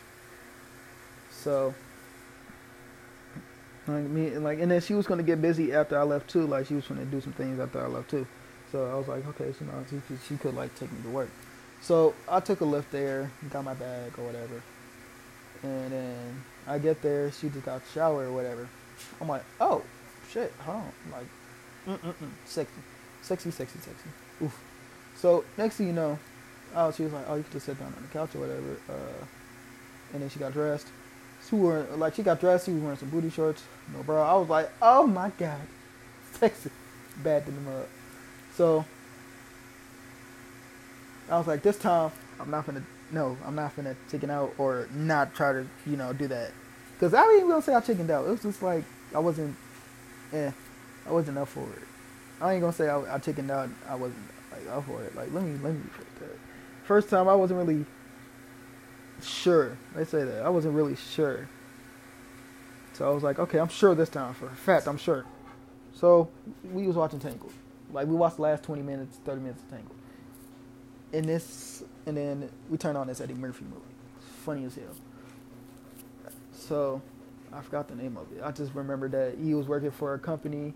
So 1.31 1.75
like 3.87 4.05
me, 4.05 4.31
like, 4.39 4.59
and 4.61 4.71
then 4.71 4.81
she 4.81 4.95
was 4.95 5.07
gonna 5.07 5.23
get 5.23 5.43
busy 5.43 5.75
after 5.75 5.99
I 5.99 6.03
left 6.03 6.31
too. 6.31 6.47
Like 6.47 6.67
she 6.67 6.75
was 6.75 6.87
gonna 6.87 7.05
do 7.05 7.21
some 7.21 7.35
things 7.35 7.61
after 7.61 7.85
I 7.85 7.87
left 7.87 8.11
too. 8.11 8.27
So 8.73 8.91
I 8.91 8.95
was 8.95 9.07
like, 9.07 9.27
okay, 9.29 9.53
so 9.59 9.67
now 9.67 9.85
she 9.91 10.01
could, 10.09 10.19
she 10.27 10.37
could 10.39 10.55
like 10.55 10.75
take 10.77 10.91
me 10.91 11.03
to 11.03 11.11
work. 11.11 11.29
So 11.83 12.15
I 12.27 12.41
took 12.41 12.63
a 12.63 12.65
Lyft 12.65 12.91
there, 12.91 13.31
got 13.51 13.65
my 13.65 13.75
bag 13.75 14.19
or 14.19 14.25
whatever, 14.25 14.63
and 15.63 15.93
then 15.93 16.45
I 16.67 16.79
get 16.79 17.03
there. 17.03 17.31
She 17.33 17.51
just 17.51 17.67
got 17.67 17.83
shower 17.93 18.25
or 18.25 18.33
whatever. 18.33 18.67
I'm 19.21 19.29
like, 19.29 19.45
oh 19.61 19.83
shit, 20.31 20.53
hold 20.61 20.79
on, 20.79 20.93
like, 21.13 21.27
mm 21.87 21.99
mm 22.07 22.15
mm, 22.15 22.31
sexy, 22.45 22.73
sexy, 23.23 23.51
sexy, 23.51 23.79
sexy. 23.79 24.09
Oof. 24.43 24.61
So 25.17 25.45
next 25.57 25.77
thing 25.77 25.89
you 25.89 25.93
know, 25.93 26.19
oh, 26.75 26.91
she 26.93 27.05
was 27.05 27.13
like, 27.13 27.25
oh, 27.29 27.37
you 27.37 27.43
can 27.43 27.53
just 27.53 27.67
sit 27.67 27.79
down 27.79 27.95
on 27.97 28.03
the 28.03 28.09
couch 28.09 28.35
or 28.35 28.41
whatever. 28.41 28.77
Uh, 28.89 29.25
and 30.13 30.23
then 30.23 30.31
she 30.31 30.39
got 30.39 30.53
dressed. 30.53 30.87
She 31.49 31.57
wore 31.57 31.87
like 31.97 32.15
she 32.15 32.23
got 32.23 32.41
dressed. 32.41 32.67
She 32.67 32.73
was 32.73 32.83
wearing 32.83 32.99
some 32.99 33.11
booty 33.11 33.31
shorts, 33.31 33.63
no 33.95 34.03
bra. 34.03 34.35
I 34.35 34.39
was 34.39 34.49
like, 34.49 34.71
oh 34.81 35.07
my 35.07 35.31
god, 35.39 35.61
sexy, 36.33 36.71
bad 37.23 37.47
in 37.47 37.55
the 37.55 37.61
mud. 37.61 37.87
So 38.55 38.85
I 41.31 41.37
was 41.37 41.47
like, 41.47 41.63
this 41.63 41.79
time 41.79 42.13
I'm 42.41 42.51
not 42.51 42.67
gonna 42.67 42.85
no, 43.11 43.37
I'm 43.45 43.55
not 43.55 43.77
gonna 43.77 43.97
chicken 44.11 44.31
out 44.31 44.55
or 44.57 44.89
not 44.95 45.35
try 45.35 45.53
to 45.53 45.67
you 45.87 45.97
know 45.97 46.13
do 46.13 46.29
that. 46.29 46.53
Cause 47.01 47.13
I 47.15 47.23
ain't 47.35 47.49
gonna 47.49 47.63
say 47.63 47.75
I 47.75 47.81
chickened 47.81 48.11
out. 48.11 48.27
It 48.27 48.31
was 48.31 48.43
just 48.43 48.63
like 48.63 48.85
I 49.15 49.19
wasn't, 49.19 49.57
eh, 50.33 50.51
I 51.07 51.13
wasn't 51.13 51.39
up 51.39 51.49
for 51.49 51.63
it. 51.63 51.83
I 52.41 52.53
ain't 52.53 52.61
gonna 52.61 52.73
say 52.73 52.89
I, 52.89 53.15
I 53.15 53.19
chickened 53.19 53.51
out. 53.51 53.69
I 53.89 53.95
wasn't 53.95 54.23
like 54.53 54.69
up 54.69 54.87
for 54.87 55.03
it. 55.03 55.15
Like 55.17 55.33
let 55.33 55.43
me 55.43 55.59
let 55.63 55.75
me 55.75 55.81
that. 56.21 56.37
First 56.85 57.09
time 57.09 57.29
I 57.29 57.35
wasn't 57.35 57.59
really 57.59 57.85
sure. 59.23 59.77
Let's 59.95 60.11
say 60.11 60.25
that 60.25 60.45
I 60.45 60.49
wasn't 60.49 60.75
really 60.75 60.97
sure. 60.97 61.49
So 62.95 63.11
I 63.11 63.13
was 63.13 63.23
like, 63.23 63.39
okay, 63.39 63.59
I'm 63.59 63.69
sure 63.69 63.95
this 63.95 64.09
time. 64.09 64.35
For 64.35 64.47
a 64.47 64.55
fact, 64.55 64.87
I'm 64.87 64.99
sure. 64.99 65.25
So 65.95 66.29
we 66.73 66.87
was 66.87 66.97
watching 66.97 67.19
Tangled. 67.19 67.53
Like 67.93 68.07
we 68.07 68.15
watched 68.15 68.37
the 68.37 68.43
last 68.43 68.63
20 68.65 68.83
minutes, 68.83 69.19
30 69.25 69.41
minutes 69.41 69.63
of 69.63 69.71
Tangled. 69.71 69.97
And 71.13 71.25
this, 71.25 71.83
and 72.07 72.17
then 72.17 72.51
we 72.69 72.77
turned 72.79 72.97
on 72.97 73.07
this 73.07 73.21
Eddie 73.21 73.35
Murphy 73.35 73.65
movie. 73.65 73.81
Funny 74.45 74.65
as 74.65 74.75
hell. 74.75 74.85
So 76.65 77.03
I 77.53 77.61
forgot 77.61 77.89
the 77.89 77.95
name 77.95 78.17
of 78.17 78.31
it. 78.33 78.43
I 78.43 78.51
just 78.51 78.75
remember 78.75 79.09
that 79.11 79.37
he 79.39 79.55
was 79.55 79.67
working 79.67 79.91
for 79.91 80.15
a 80.15 80.19
company 80.19 80.75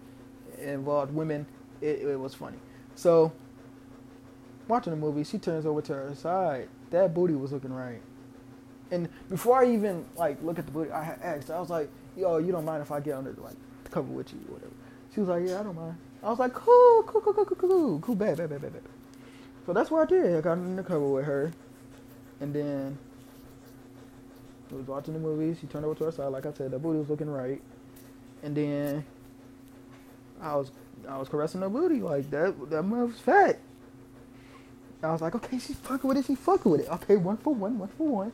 involved 0.58 1.12
women. 1.12 1.46
It, 1.80 2.02
it 2.02 2.18
was 2.18 2.34
funny. 2.34 2.58
So 2.94 3.32
watching 4.66 4.90
the 4.92 4.96
movie, 4.96 5.24
she 5.24 5.38
turns 5.38 5.66
over 5.66 5.80
to 5.82 5.94
her 5.94 6.14
side. 6.14 6.68
That 6.90 7.14
booty 7.14 7.34
was 7.34 7.52
looking 7.52 7.72
right. 7.72 8.00
And 8.90 9.08
before 9.28 9.60
I 9.62 9.72
even 9.72 10.04
like 10.16 10.42
look 10.42 10.58
at 10.58 10.66
the 10.66 10.72
booty, 10.72 10.90
I 10.90 11.16
asked. 11.22 11.50
I 11.50 11.60
was 11.60 11.70
like, 11.70 11.90
"Yo, 12.16 12.38
you 12.38 12.52
don't 12.52 12.64
mind 12.64 12.82
if 12.82 12.90
I 12.90 13.00
get 13.00 13.14
under 13.14 13.32
the 13.32 13.42
like 13.42 13.56
the 13.84 13.90
cover 13.90 14.10
with 14.10 14.32
you 14.32 14.40
or 14.48 14.54
whatever?" 14.54 14.72
She 15.14 15.20
was 15.20 15.28
like, 15.28 15.46
"Yeah, 15.46 15.60
I 15.60 15.62
don't 15.62 15.76
mind." 15.76 15.96
I 16.22 16.30
was 16.30 16.38
like, 16.38 16.54
"Cool, 16.54 17.02
cool, 17.06 17.20
cool, 17.20 17.34
cool, 17.34 17.44
cool, 17.44 17.56
cool, 17.56 18.00
cool, 18.00 18.14
bad, 18.14 18.38
bad, 18.38 18.48
bad, 18.48 18.62
bad, 18.62 18.72
bad." 18.72 18.82
So 19.66 19.74
that's 19.74 19.90
what 19.90 20.02
I 20.02 20.06
did. 20.06 20.36
I 20.36 20.40
got 20.40 20.52
under 20.52 20.82
the 20.82 20.88
cover 20.88 21.06
with 21.06 21.26
her, 21.26 21.52
and 22.40 22.54
then 22.54 22.98
I 24.70 24.74
was 24.74 24.86
watching 24.86 25.14
the 25.14 25.20
movie. 25.20 25.58
She 25.58 25.66
turned 25.66 25.84
over 25.84 25.94
to 25.96 26.04
her 26.04 26.12
side, 26.12 26.28
like 26.28 26.46
I 26.46 26.52
said, 26.52 26.70
the 26.70 26.78
booty 26.78 26.98
was 26.98 27.08
looking 27.08 27.30
right, 27.30 27.60
and 28.42 28.56
then 28.56 29.04
I 30.40 30.56
was 30.56 30.72
I 31.08 31.16
was 31.18 31.28
caressing 31.28 31.60
her 31.62 31.68
booty 31.68 32.00
like 32.00 32.30
that. 32.30 32.70
That 32.70 32.82
mother 32.82 33.06
was 33.06 33.18
fat. 33.18 33.58
I 35.02 35.12
was 35.12 35.20
like, 35.20 35.34
okay, 35.36 35.58
she's 35.58 35.76
fucking 35.76 36.08
with 36.08 36.18
it. 36.18 36.24
She's 36.24 36.38
fucking 36.38 36.70
with 36.70 36.80
it. 36.82 36.88
Okay, 36.88 37.16
one 37.16 37.36
for 37.36 37.54
one, 37.54 37.78
one 37.78 37.88
for 37.96 38.06
one 38.08 38.32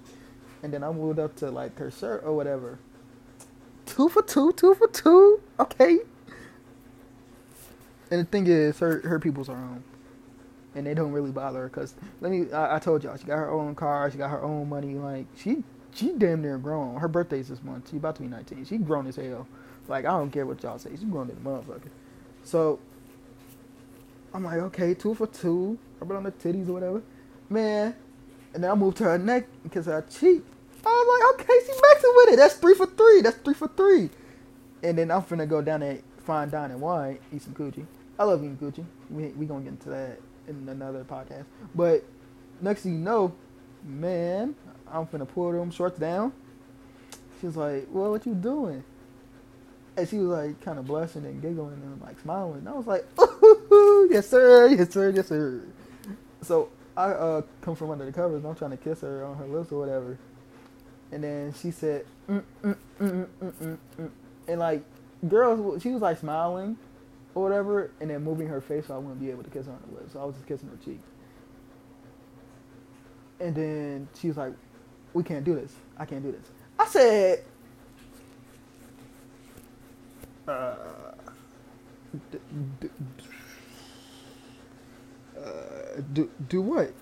and 0.64 0.72
then 0.72 0.82
I 0.82 0.90
moved 0.90 1.18
up 1.18 1.36
to 1.36 1.50
like 1.50 1.78
her 1.78 1.90
shirt 1.90 2.22
or 2.24 2.34
whatever. 2.34 2.78
Two 3.84 4.08
for 4.08 4.22
two, 4.22 4.50
two 4.52 4.74
for 4.74 4.88
two. 4.88 5.42
Okay. 5.60 5.98
And 8.10 8.20
the 8.22 8.24
thing 8.24 8.46
is, 8.46 8.78
her 8.78 9.00
her 9.00 9.20
people's 9.20 9.50
are 9.50 9.56
home, 9.56 9.84
and 10.74 10.86
they 10.86 10.94
don't 10.94 11.12
really 11.12 11.30
bother 11.30 11.60
her 11.60 11.68
because 11.68 11.94
let 12.22 12.32
me. 12.32 12.50
I, 12.50 12.76
I, 12.76 12.78
told 12.78 13.04
y'all 13.04 13.14
she 13.18 13.24
got 13.24 13.36
her 13.36 13.50
own 13.50 13.74
car, 13.74 14.10
she 14.10 14.16
got 14.16 14.30
her 14.30 14.42
own 14.42 14.70
money. 14.70 14.94
Like 14.94 15.26
she 15.36 15.62
she 15.94 16.12
damn 16.16 16.42
near 16.42 16.58
grown. 16.58 16.98
Her 16.98 17.08
birthday's 17.08 17.48
this 17.48 17.62
month. 17.62 17.90
She 17.90 17.96
about 17.96 18.16
to 18.16 18.22
be 18.22 18.28
nineteen. 18.28 18.64
She 18.64 18.78
grown 18.78 19.06
as 19.06 19.16
hell. 19.16 19.46
Like 19.88 20.04
I 20.04 20.10
don't 20.10 20.30
care 20.30 20.46
what 20.46 20.62
y'all 20.62 20.78
say. 20.78 20.90
She's 20.90 21.04
grown 21.04 21.30
as 21.30 21.36
a 21.36 21.40
motherfucker. 21.40 21.90
So 22.42 22.80
I'm 24.32 24.44
like, 24.44 24.58
okay, 24.58 24.94
two 24.94 25.14
for 25.14 25.26
two. 25.26 25.78
Rub 26.00 26.12
on 26.12 26.24
the 26.24 26.32
titties 26.32 26.68
or 26.68 26.72
whatever. 26.72 27.02
Man, 27.48 27.94
and 28.52 28.64
then 28.64 28.70
I 28.70 28.74
moved 28.74 28.96
to 28.98 29.04
her 29.04 29.18
neck 29.18 29.46
because 29.62 29.86
her 29.86 30.02
cheek. 30.02 30.42
I 30.86 30.88
was 30.88 31.36
like, 31.38 31.46
okay, 31.46 31.58
she 31.64 31.72
messing 31.72 32.12
with 32.16 32.34
it. 32.34 32.36
That's 32.36 32.56
three 32.56 32.74
for 32.74 32.86
three. 32.86 33.20
That's 33.22 33.36
three 33.38 33.54
for 33.54 33.68
three. 33.68 34.10
And 34.82 34.98
then 34.98 35.10
I'm 35.10 35.22
finna 35.22 35.48
go 35.48 35.62
down 35.62 35.80
there, 35.80 36.00
fine 36.18 36.50
dining 36.50 36.80
wine, 36.80 37.18
eat 37.32 37.42
some 37.42 37.54
coochie. 37.54 37.86
I 38.18 38.24
love 38.24 38.44
eating 38.44 38.58
coochie. 38.58 38.84
We 39.08 39.28
we 39.28 39.46
gonna 39.46 39.62
get 39.62 39.70
into 39.70 39.88
that 39.90 40.20
in 40.46 40.68
another 40.68 41.04
podcast. 41.04 41.44
But 41.74 42.04
next 42.60 42.82
thing 42.82 42.92
you 42.92 42.98
know, 42.98 43.34
man, 43.82 44.54
I'm 44.92 45.06
finna 45.06 45.28
pull 45.28 45.52
them 45.52 45.70
shorts 45.70 45.98
down. 45.98 46.32
She 47.40 47.46
was 47.46 47.56
like, 47.56 47.88
"Well, 47.90 48.12
what 48.12 48.26
you 48.26 48.34
doing?" 48.34 48.84
And 49.96 50.08
she 50.08 50.18
was 50.18 50.28
like, 50.28 50.60
kind 50.62 50.78
of 50.78 50.86
blushing 50.86 51.24
and 51.26 51.42
giggling 51.42 51.74
and 51.74 52.00
like 52.02 52.20
smiling. 52.20 52.58
And 52.60 52.68
I 52.68 52.72
was 52.72 52.86
like, 52.86 53.06
"Ooh, 53.20 54.08
yes 54.10 54.28
sir, 54.28 54.68
yes 54.68 54.90
sir, 54.90 55.10
yes 55.10 55.28
sir." 55.28 55.62
So 56.42 56.70
I 56.96 57.06
uh, 57.12 57.42
come 57.62 57.76
from 57.76 57.90
under 57.90 58.04
the 58.06 58.12
covers 58.12 58.38
and 58.42 58.46
I'm 58.48 58.56
trying 58.56 58.72
to 58.72 58.78
kiss 58.78 59.02
her 59.02 59.24
on 59.24 59.36
her 59.38 59.46
lips 59.46 59.72
or 59.72 59.80
whatever 59.80 60.18
and 61.12 61.24
then 61.24 61.54
she 61.60 61.70
said, 61.70 62.06
mm 62.28 62.42
mm 62.64 62.76
mm, 63.00 63.26
mm, 63.42 63.52
mm, 63.62 63.78
mm, 64.00 64.10
and 64.48 64.60
like 64.60 64.84
girls, 65.28 65.82
she 65.82 65.90
was 65.90 66.02
like 66.02 66.18
smiling 66.18 66.76
or 67.34 67.44
whatever, 67.44 67.90
and 68.00 68.10
then 68.10 68.24
moving 68.24 68.48
her 68.48 68.60
face 68.60 68.86
so 68.88 68.96
I 68.96 68.98
wouldn't 68.98 69.20
be 69.20 69.30
able 69.30 69.44
to 69.44 69.50
kiss 69.50 69.66
her 69.66 69.72
on 69.72 69.80
the 69.88 69.96
lips. 70.00 70.14
So 70.14 70.20
I 70.20 70.24
was 70.24 70.34
just 70.36 70.46
kissing 70.46 70.68
her 70.68 70.78
cheek. 70.84 71.00
And 73.40 73.54
then 73.54 74.08
she 74.20 74.28
was 74.28 74.36
like, 74.36 74.54
"We 75.14 75.24
can't 75.24 75.44
do 75.44 75.54
this. 75.56 75.74
I 75.98 76.06
can't 76.06 76.24
do 76.24 76.32
this." 76.32 76.50
I 76.78 76.86
said, 76.88 77.44
uh, 80.48 80.74
d- 82.32 82.38
d- 82.80 82.90
uh, 85.38 86.00
do 86.12 86.30
do 86.48 86.62
what? 86.62 86.92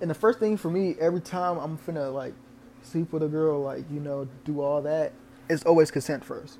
And 0.00 0.10
the 0.10 0.14
first 0.14 0.38
thing 0.38 0.56
for 0.56 0.70
me, 0.70 0.96
every 1.00 1.20
time 1.20 1.58
I'm 1.58 1.78
finna 1.78 2.12
like 2.12 2.34
sleep 2.82 3.12
with 3.12 3.22
a 3.22 3.28
girl, 3.28 3.62
like 3.62 3.84
you 3.90 4.00
know, 4.00 4.28
do 4.44 4.60
all 4.60 4.82
that, 4.82 5.12
it's 5.48 5.64
always 5.64 5.90
consent 5.90 6.24
first. 6.24 6.58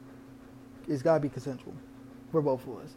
It's 0.89 1.03
gotta 1.03 1.21
be 1.21 1.29
consensual 1.29 1.75
for 2.33 2.43
both 2.43 2.67
of 2.67 2.79
us. 2.79 2.95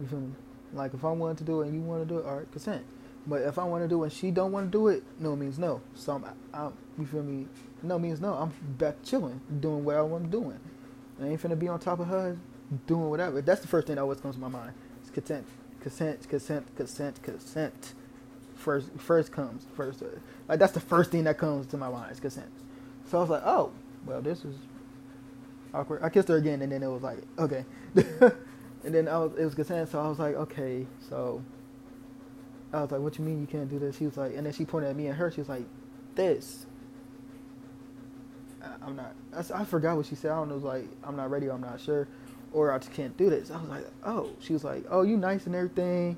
You 0.00 0.06
feel 0.06 0.20
me? 0.20 0.32
Like 0.74 0.94
if 0.94 1.04
I 1.04 1.10
wanted 1.12 1.38
to 1.38 1.44
do 1.44 1.62
it 1.62 1.68
and 1.68 1.74
you 1.74 1.80
want 1.82 2.06
to 2.06 2.14
do 2.14 2.20
it, 2.20 2.26
all 2.26 2.38
right, 2.38 2.52
consent. 2.52 2.84
But 3.26 3.42
if 3.42 3.58
I 3.58 3.64
want 3.64 3.84
to 3.84 3.88
do 3.88 4.02
it 4.02 4.06
and 4.06 4.12
she 4.12 4.30
don't 4.30 4.52
want 4.52 4.70
to 4.70 4.78
do 4.78 4.88
it, 4.88 5.02
no 5.18 5.34
means 5.34 5.58
no. 5.58 5.80
So 5.94 6.14
I'm, 6.14 6.24
I'm, 6.54 6.72
you 6.98 7.06
feel 7.06 7.22
me? 7.22 7.46
No 7.82 7.98
means 7.98 8.20
no. 8.20 8.34
I'm 8.34 8.52
back 8.78 9.02
chilling, 9.02 9.40
doing 9.60 9.84
what 9.84 9.96
I 9.96 10.02
want 10.02 10.30
doing. 10.30 10.60
I 11.20 11.28
ain't 11.28 11.42
finna 11.42 11.58
be 11.58 11.68
on 11.68 11.80
top 11.80 11.98
of 11.98 12.08
her, 12.08 12.36
doing 12.86 13.10
whatever. 13.10 13.40
That's 13.42 13.60
the 13.60 13.68
first 13.68 13.86
thing 13.86 13.96
that 13.96 14.02
always 14.02 14.20
comes 14.20 14.36
to 14.36 14.40
my 14.40 14.48
mind. 14.48 14.74
It's 15.00 15.10
consent, 15.10 15.46
consent, 15.80 16.28
consent, 16.28 16.76
consent, 16.76 17.22
consent 17.22 17.94
first 18.56 18.90
first 18.98 19.32
comes 19.32 19.64
first. 19.76 20.02
Uh, 20.02 20.06
like 20.48 20.58
that's 20.58 20.72
the 20.72 20.80
first 20.80 21.10
thing 21.10 21.24
that 21.24 21.38
comes 21.38 21.66
to 21.68 21.76
my 21.76 21.88
mind 21.88 22.12
is 22.12 22.20
consent. 22.20 22.50
So 23.08 23.18
I 23.18 23.20
was 23.20 23.30
like, 23.30 23.42
oh, 23.44 23.70
well, 24.04 24.20
this 24.20 24.44
is 24.44 24.56
awkward. 25.72 26.02
I 26.02 26.08
kissed 26.08 26.28
her 26.28 26.36
again, 26.36 26.62
and 26.62 26.72
then 26.72 26.82
it 26.82 26.88
was 26.88 27.02
like, 27.02 27.18
okay. 27.38 27.64
and 27.94 28.94
then 28.94 29.08
I 29.08 29.18
was, 29.18 29.32
it 29.38 29.44
was 29.44 29.54
consent, 29.54 29.88
so 29.88 30.00
I 30.00 30.08
was 30.08 30.18
like, 30.18 30.34
okay. 30.34 30.86
So 31.08 31.42
I 32.72 32.82
was 32.82 32.90
like, 32.90 33.00
what 33.00 33.18
you 33.18 33.24
mean 33.24 33.40
you 33.40 33.46
can't 33.46 33.68
do 33.70 33.78
this? 33.78 33.96
She 33.96 34.04
was 34.06 34.16
like, 34.16 34.34
and 34.36 34.44
then 34.44 34.52
she 34.52 34.64
pointed 34.64 34.90
at 34.90 34.96
me 34.96 35.06
and 35.06 35.16
her. 35.16 35.30
She 35.30 35.40
was 35.40 35.48
like, 35.48 35.64
this. 36.14 36.66
I- 38.62 38.84
I'm 38.84 38.96
not. 38.96 39.14
I 39.54 39.64
forgot 39.64 39.96
what 39.96 40.06
she 40.06 40.14
said. 40.14 40.30
I 40.32 40.36
don't 40.36 40.48
know. 40.48 40.56
Like, 40.56 40.88
I'm 41.04 41.16
not 41.16 41.30
ready. 41.30 41.46
Or 41.48 41.52
I'm 41.52 41.60
not 41.60 41.80
sure, 41.80 42.08
or 42.52 42.72
I 42.72 42.78
just 42.78 42.92
can't 42.92 43.16
do 43.16 43.30
this. 43.30 43.50
I 43.50 43.60
was 43.60 43.68
like, 43.68 43.86
oh. 44.04 44.30
She 44.40 44.52
was 44.52 44.64
like, 44.64 44.84
oh, 44.90 45.02
you 45.02 45.16
nice 45.16 45.46
and 45.46 45.54
everything. 45.54 46.16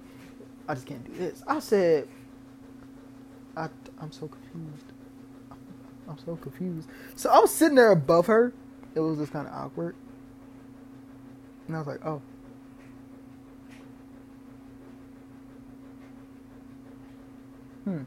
I 0.68 0.74
just 0.74 0.86
can't 0.86 1.04
do 1.04 1.12
this. 1.18 1.42
I 1.46 1.60
said, 1.60 2.08
I, 3.56 3.68
I'm 4.00 4.12
so 4.12 4.28
confused. 4.28 4.84
I'm 6.08 6.18
so 6.24 6.36
confused. 6.36 6.88
So 7.16 7.30
I 7.30 7.38
was 7.38 7.54
sitting 7.54 7.74
there 7.76 7.92
above 7.92 8.26
her. 8.26 8.52
It 8.94 9.00
was 9.00 9.18
just 9.18 9.32
kind 9.32 9.46
of 9.46 9.52
awkward. 9.52 9.94
And 11.66 11.76
I 11.76 11.78
was 11.78 11.86
like, 11.86 12.04
oh. 12.06 12.22
Hmm. 17.88 18.02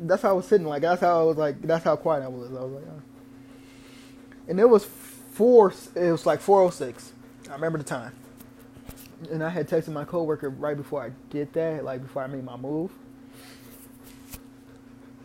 That's 0.00 0.22
how 0.22 0.30
I 0.30 0.32
was 0.32 0.46
sitting. 0.46 0.66
Like, 0.66 0.82
that's 0.82 1.00
how 1.00 1.20
I 1.20 1.22
was 1.22 1.36
like, 1.36 1.62
that's 1.62 1.84
how 1.84 1.96
quiet 1.96 2.24
I 2.24 2.28
was. 2.28 2.50
I 2.50 2.64
was 2.64 2.72
like, 2.72 2.84
oh. 2.88 3.02
And 4.48 4.58
it 4.58 4.68
was 4.68 4.84
four, 4.84 5.72
it 5.94 6.10
was 6.10 6.26
like 6.26 6.40
406. 6.40 7.12
I 7.48 7.52
remember 7.54 7.78
the 7.78 7.84
time. 7.84 8.12
And 9.30 9.44
I 9.44 9.50
had 9.50 9.68
texted 9.68 9.92
my 9.92 10.04
coworker 10.04 10.50
right 10.50 10.76
before 10.76 11.04
I 11.04 11.10
did 11.30 11.52
that, 11.52 11.84
like 11.84 12.02
before 12.02 12.22
I 12.22 12.26
made 12.26 12.44
my 12.44 12.56
move 12.56 12.90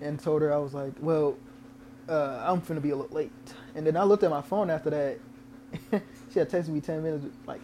and 0.02 0.20
told 0.20 0.42
her 0.42 0.54
I 0.54 0.58
was 0.58 0.74
like, 0.74 0.94
well, 1.00 1.38
uh, 2.08 2.44
I'm 2.46 2.62
finna 2.62 2.82
be 2.82 2.92
a 2.92 2.96
little 2.96 3.16
late. 3.16 3.32
And 3.76 3.86
then 3.86 3.98
I 3.98 4.04
looked 4.04 4.24
at 4.24 4.30
my 4.30 4.42
phone 4.42 4.70
after 4.70 4.90
that. 4.92 5.20
she 6.32 6.40
had 6.40 6.50
texted 6.50 6.70
me 6.70 6.82
ten 6.82 7.04
minutes, 7.04 7.26
like 7.46 7.62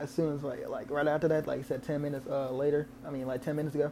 as 0.00 0.10
soon 0.10 0.34
as 0.34 0.42
like 0.42 0.66
like 0.68 0.90
right 0.90 1.06
after 1.06 1.28
that, 1.28 1.46
like 1.46 1.64
said 1.64 1.82
ten 1.82 2.00
minutes 2.02 2.26
uh, 2.28 2.50
later. 2.50 2.86
I 3.06 3.10
mean 3.10 3.26
like 3.26 3.42
ten 3.42 3.56
minutes 3.56 3.74
ago. 3.74 3.90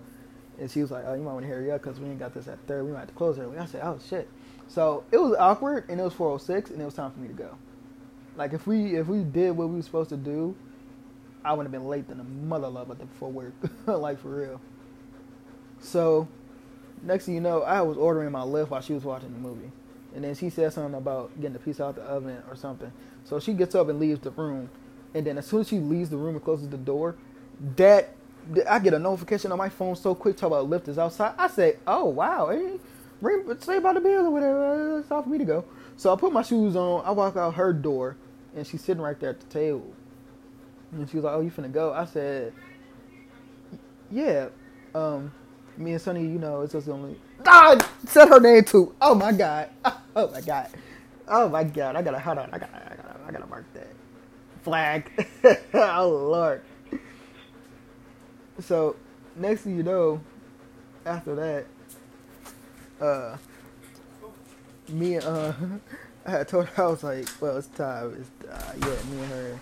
And 0.61 0.71
she 0.71 0.83
was 0.83 0.91
like, 0.91 1.05
oh, 1.07 1.15
you 1.15 1.23
might 1.23 1.33
want 1.33 1.45
to 1.47 1.51
hurry 1.51 1.71
up 1.73 1.83
because 1.83 1.99
we 1.99 2.07
ain't 2.07 2.19
got 2.19 2.35
this 2.35 2.47
at 2.47 2.59
third. 2.67 2.85
We 2.85 2.93
might 2.93 3.01
have 3.01 3.09
to 3.09 3.15
close 3.15 3.39
early. 3.39 3.59
I 3.59 3.65
said, 3.67 3.81
oh 3.83 3.99
shit. 4.09 4.29
So 4.69 5.05
it 5.11 5.17
was 5.17 5.35
awkward, 5.39 5.89
and 5.89 5.99
it 5.99 6.03
was 6.03 6.13
406, 6.13 6.71
and 6.71 6.81
it 6.81 6.85
was 6.85 6.95
time 6.95 7.11
for 7.11 7.19
me 7.19 7.29
to 7.29 7.35
go. 7.35 7.57
Like 8.37 8.53
if 8.53 8.67
we 8.67 8.97
if 8.97 9.07
we 9.07 9.23
did 9.23 9.53
what 9.53 9.69
we 9.69 9.77
were 9.77 9.83
supposed 9.83 10.11
to 10.11 10.17
do, 10.17 10.55
I 11.45 11.55
would 11.55 11.65
have 11.65 11.73
been 11.73 11.89
late 11.89 12.09
than 12.09 12.21
a 12.21 12.25
mother 12.25 12.69
lover 12.69 12.95
before 12.95 13.31
work, 13.31 13.53
like 13.87 14.21
for 14.21 14.29
real. 14.29 14.61
So 15.81 16.29
next 17.03 17.27
thing 17.27 17.35
you 17.35 17.41
know, 17.41 17.63
I 17.63 17.81
was 17.81 17.97
ordering 17.97 18.31
my 18.31 18.43
Lyft 18.43 18.71
while 18.71 18.81
she 18.81 18.93
was 18.93 19.05
watching 19.05 19.33
the 19.33 19.39
movie. 19.39 19.73
And 20.15 20.25
then 20.25 20.35
she 20.35 20.51
said 20.51 20.73
something 20.73 20.95
about 20.95 21.35
getting 21.37 21.53
the 21.53 21.59
pizza 21.59 21.85
out 21.85 21.95
the 21.95 22.03
oven 22.03 22.43
or 22.49 22.57
something. 22.57 22.93
So 23.25 23.39
she 23.39 23.53
gets 23.53 23.75
up 23.75 23.89
and 23.89 24.01
leaves 24.01 24.21
the 24.21 24.31
room. 24.31 24.69
And 25.15 25.27
then 25.27 25.39
as 25.39 25.47
soon 25.47 25.61
as 25.61 25.69
she 25.69 25.79
leaves 25.79 26.11
the 26.11 26.17
room 26.17 26.35
and 26.35 26.45
closes 26.45 26.69
the 26.69 26.77
door, 26.77 27.17
that 27.77 28.15
I 28.69 28.79
get 28.81 28.95
a 28.95 28.99
notification 28.99 29.53
on 29.53 29.59
my 29.59 29.69
phone 29.69 29.97
so 29.97 30.15
quick 30.15 30.37
talk 30.37 30.49
about 30.49 30.71
Lyft 30.71 30.89
is 30.89 30.99
outside. 30.99 31.35
I 31.39 31.49
say, 31.49 31.77
oh 31.87 32.07
wow, 32.07 32.51
say 33.65 33.77
about 33.79 33.95
the 33.95 34.01
bill 34.01 34.27
or 34.27 34.31
whatever. 34.31 34.99
It's 34.99 35.09
time 35.09 35.23
for 35.23 35.29
me 35.29 35.39
to 35.39 35.45
go. 35.45 35.65
So 35.97 36.13
I 36.13 36.17
put 36.17 36.33
my 36.33 36.43
shoes 36.43 36.77
on. 36.77 37.05
I 37.05 37.11
walk 37.13 37.37
out 37.37 37.55
her 37.55 37.73
door, 37.73 38.17
and 38.57 38.67
she's 38.67 38.83
sitting 38.83 39.03
right 39.03 39.19
there 39.21 39.31
at 39.31 39.41
the 39.41 39.47
table. 39.47 39.93
And 40.93 41.09
she 41.11 41.17
was 41.17 41.25
like, 41.25 41.35
"Oh, 41.35 41.41
you 41.41 41.51
finna 41.51 41.73
go?" 41.73 41.93
I 41.93 42.05
said, 42.07 42.53
"Yeah." 44.11 44.49
Um, 44.95 45.33
me 45.77 45.93
and 45.93 46.01
Sonny, 46.01 46.23
you 46.23 46.39
know, 46.39 46.63
it's 46.63 46.73
just 46.73 46.89
only. 46.89 47.17
Ah, 47.47 47.77
said 48.07 48.29
her 48.29 48.41
name 48.41 48.65
too. 48.65 48.95
Oh 49.01 49.15
my 49.15 49.33
god. 49.33 49.71
Oh 50.17 50.29
my 50.33 50.41
god. 50.41 50.69
Oh 51.29 51.49
my 51.49 51.63
god. 51.63 51.97
I 51.97 52.03
gotta 52.03 52.19
hold 52.19 52.39
on. 52.39 52.51
I 52.53 52.59
gotta. 52.59 52.75
I 52.77 52.97
gotta. 52.97 53.17
I 53.29 53.33
gotta 53.33 53.47
mark 53.47 53.65
that 53.75 53.89
flag. 54.63 55.11
oh 55.75 56.09
lord. 56.09 56.63
So 58.61 58.97
next 59.37 59.63
thing 59.63 59.77
you 59.77 59.83
know, 59.83 60.21
after 61.07 61.35
that, 61.35 61.67
uh, 63.01 63.37
me 64.89 65.15
and 65.15 65.25
uh, 65.25 65.53
I 66.27 66.31
had 66.31 66.49
told 66.49 66.67
her 66.67 66.85
I 66.85 66.87
was 66.89 67.03
like, 67.03 67.29
well, 67.41 67.57
it's 67.57 67.69
time. 67.69 68.15
It's 68.21 68.49
uh, 68.49 68.73
yeah, 68.79 69.13
me 69.13 69.23
and 69.23 69.33
her 69.33 69.61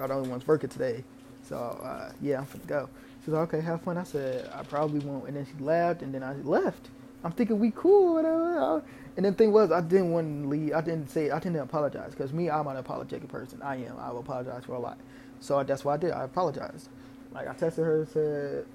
are 0.00 0.08
the 0.08 0.14
only 0.14 0.28
ones 0.28 0.46
working 0.46 0.70
today. 0.70 1.04
So 1.42 1.56
uh, 1.56 2.12
yeah, 2.22 2.38
I'm 2.38 2.46
finna 2.46 2.66
go. 2.66 2.88
She 3.24 3.30
was 3.30 3.38
like, 3.38 3.52
okay, 3.54 3.60
have 3.64 3.82
fun. 3.82 3.98
I 3.98 4.04
said, 4.04 4.50
I 4.54 4.62
probably 4.62 5.00
won't. 5.00 5.26
And 5.28 5.36
then 5.36 5.46
she 5.46 5.62
laughed, 5.62 6.02
and 6.02 6.14
then 6.14 6.22
I 6.22 6.32
left. 6.36 6.88
I'm 7.22 7.32
thinking 7.32 7.58
we 7.58 7.70
cool, 7.72 8.14
whatever. 8.14 8.82
And 9.16 9.26
then 9.26 9.32
the 9.32 9.36
thing 9.36 9.52
was, 9.52 9.70
I 9.70 9.82
didn't 9.82 10.12
want 10.12 10.44
to 10.44 10.48
leave. 10.48 10.72
I 10.72 10.80
didn't 10.80 11.10
say, 11.10 11.30
I 11.30 11.38
didn't 11.38 11.60
apologize 11.60 12.12
because 12.12 12.32
me, 12.32 12.48
I'm 12.48 12.66
an 12.66 12.78
apologetic 12.78 13.28
person. 13.28 13.60
I 13.60 13.76
am. 13.76 13.98
I 13.98 14.10
will 14.10 14.20
apologize 14.20 14.64
for 14.64 14.72
a 14.72 14.78
lot. 14.78 14.98
So 15.40 15.62
that's 15.62 15.84
what 15.84 15.92
I 15.94 15.96
did. 15.98 16.12
I 16.12 16.24
apologized. 16.24 16.88
Like 17.32 17.48
I 17.48 17.54
texted 17.54 17.84
her 17.84 18.00
and 18.00 18.08
said, 18.08 18.66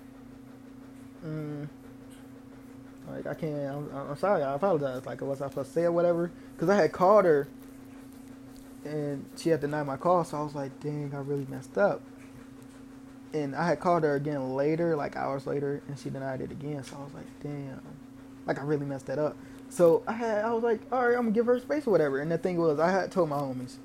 mm, 1.25 1.67
like 3.09 3.27
I 3.27 3.33
can't. 3.33 3.89
I'm, 3.93 4.09
I'm 4.09 4.17
sorry. 4.17 4.43
I 4.43 4.53
apologize. 4.53 5.05
Like 5.05 5.21
was 5.21 5.41
I 5.41 5.49
supposed 5.49 5.69
to 5.69 5.73
say 5.73 5.83
or 5.83 5.91
whatever? 5.91 6.31
Because 6.53 6.69
I 6.69 6.75
had 6.75 6.91
called 6.91 7.25
her, 7.25 7.47
and 8.83 9.25
she 9.37 9.49
had 9.49 9.61
denied 9.61 9.87
my 9.87 9.97
call. 9.97 10.23
So 10.23 10.37
I 10.37 10.43
was 10.43 10.55
like, 10.55 10.79
dang, 10.79 11.11
I 11.13 11.19
really 11.19 11.45
messed 11.49 11.77
up 11.77 12.01
and 13.35 13.53
I 13.53 13.67
had 13.67 13.79
called 13.81 14.03
her 14.03 14.15
again 14.15 14.55
later, 14.55 14.95
like 14.95 15.17
hours 15.17 15.45
later, 15.45 15.81
and 15.87 15.99
she 15.99 16.09
denied 16.09 16.39
it 16.39 16.51
again. 16.51 16.83
So 16.83 16.95
I 16.97 17.03
was 17.03 17.13
like, 17.13 17.25
damn, 17.43 17.81
like 18.45 18.59
I 18.59 18.63
really 18.63 18.85
messed 18.85 19.07
that 19.07 19.19
up. 19.19 19.35
So 19.69 20.03
I 20.07 20.13
had, 20.13 20.45
I 20.45 20.53
was 20.53 20.63
like, 20.63 20.79
all 20.91 21.05
right, 21.05 21.17
I'm 21.17 21.23
gonna 21.23 21.31
give 21.31 21.45
her 21.47 21.59
space 21.59 21.85
or 21.85 21.91
whatever. 21.91 22.21
And 22.21 22.31
the 22.31 22.37
thing 22.37 22.57
was, 22.57 22.79
I 22.79 22.89
had 22.89 23.11
told 23.11 23.29
my 23.29 23.37
homies, 23.37 23.75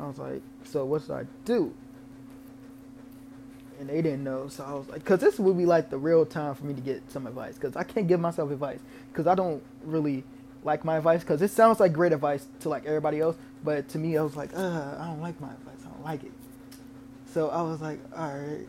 I 0.00 0.06
was 0.06 0.18
like, 0.18 0.40
so 0.64 0.84
what 0.86 1.02
should 1.02 1.10
I 1.10 1.24
do? 1.44 1.74
And 3.80 3.88
they 3.88 4.02
didn't 4.02 4.24
know, 4.24 4.48
so 4.48 4.64
I 4.64 4.74
was 4.74 4.88
like, 4.88 5.04
cause 5.04 5.20
this 5.20 5.38
would 5.38 5.58
be 5.58 5.66
like 5.66 5.90
the 5.90 5.98
real 5.98 6.24
time 6.24 6.54
for 6.54 6.64
me 6.64 6.74
to 6.74 6.80
get 6.80 7.10
some 7.10 7.26
advice, 7.26 7.58
cause 7.58 7.76
I 7.76 7.82
can't 7.82 8.06
give 8.06 8.20
myself 8.20 8.50
advice, 8.52 8.78
cause 9.12 9.26
I 9.26 9.34
don't 9.34 9.62
really 9.84 10.24
like 10.62 10.84
my 10.84 10.98
advice, 10.98 11.24
cause 11.24 11.42
it 11.42 11.50
sounds 11.50 11.80
like 11.80 11.92
great 11.92 12.12
advice 12.12 12.46
to 12.60 12.68
like 12.68 12.86
everybody 12.86 13.20
else, 13.20 13.36
but 13.64 13.88
to 13.90 13.98
me, 13.98 14.16
I 14.16 14.22
was 14.22 14.36
like, 14.36 14.54
uh, 14.56 14.96
I 15.00 15.06
don't 15.06 15.20
like 15.20 15.40
my 15.40 15.50
advice, 15.52 15.78
I 15.84 15.90
don't 15.90 16.04
like 16.04 16.24
it. 16.24 16.32
So 17.34 17.50
I 17.50 17.62
was 17.62 17.80
like, 17.80 17.98
all 18.16 18.28
right. 18.32 18.68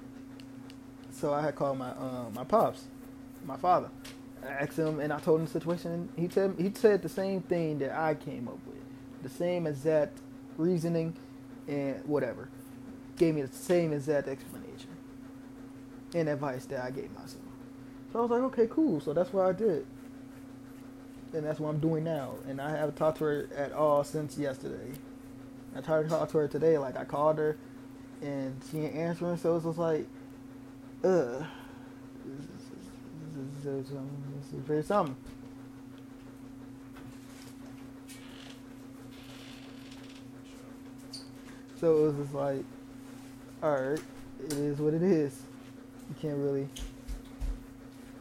So 1.12 1.34
I 1.34 1.42
had 1.42 1.56
called 1.56 1.78
my 1.78 1.92
um, 1.92 2.34
my 2.34 2.44
pops, 2.44 2.86
my 3.46 3.58
father. 3.58 3.90
I 4.44 4.48
asked 4.48 4.78
him, 4.78 5.00
and 5.00 5.14
I 5.14 5.20
told 5.20 5.40
him 5.40 5.46
the 5.46 5.52
situation. 5.52 6.10
He 6.18 6.28
said 6.30 6.56
he 6.58 6.72
said 6.74 7.04
the 7.04 7.10
same 7.10 7.42
thing 7.42 7.78
that 7.80 7.92
I 7.92 8.16
came 8.16 8.48
up 8.48 8.58
with, 8.66 8.82
the 9.24 9.30
same 9.30 9.68
exact 9.68 10.18
reasoning, 10.58 11.16
and 11.68 12.04
whatever. 12.06 12.50
Gave 13.18 13.36
me 13.36 13.44
the 13.44 13.56
same 13.56 13.94
exact 13.94 14.28
explanation 14.28 14.55
and 16.16 16.30
advice 16.30 16.66
that 16.66 16.84
I 16.84 16.90
gave 16.90 17.12
myself. 17.12 17.44
So 18.12 18.20
I 18.20 18.22
was 18.24 18.32
like, 18.32 18.42
okay, 18.42 18.68
cool. 18.70 19.00
So 19.00 19.14
that's 19.14 19.32
what 19.32 19.46
I 19.46 19.52
did, 19.52 19.86
and 21.34 21.46
that's 21.46 21.60
what 21.60 21.70
I'm 21.70 21.80
doing 21.80 22.04
now. 22.04 22.36
And 22.48 22.60
I 22.60 22.72
haven't 22.72 22.96
talked 22.96 23.20
to 23.20 23.26
her 23.26 23.50
at 23.56 23.74
all 23.74 24.04
since 24.04 24.38
yesterday. 24.38 24.98
I 25.76 25.82
tried 25.82 26.04
to 26.04 26.10
talk 26.10 26.30
to 26.32 26.38
her 26.38 26.48
today. 26.48 26.78
Like 26.78 26.98
I 26.98 27.04
called 27.04 27.38
her 27.38 27.58
and 28.22 28.62
she 28.72 28.80
ain't 28.80 28.96
answering. 28.96 29.38
So 29.38 29.58
it's 29.58 29.66
just 29.66 29.78
like, 29.78 30.08
uh, 31.04 31.44
this 33.36 33.66
is, 33.66 33.90
very 34.66 34.84
something. 34.84 35.16
So 41.80 41.98
it 41.98 42.02
was 42.08 42.16
just 42.16 42.34
like, 42.34 42.64
all 43.62 43.72
right, 43.72 44.00
it 44.46 44.54
is 44.54 44.80
what 44.80 44.94
it 44.94 45.04
is. 45.04 45.42
You 46.10 46.16
can't 46.22 46.38
really, 46.38 46.68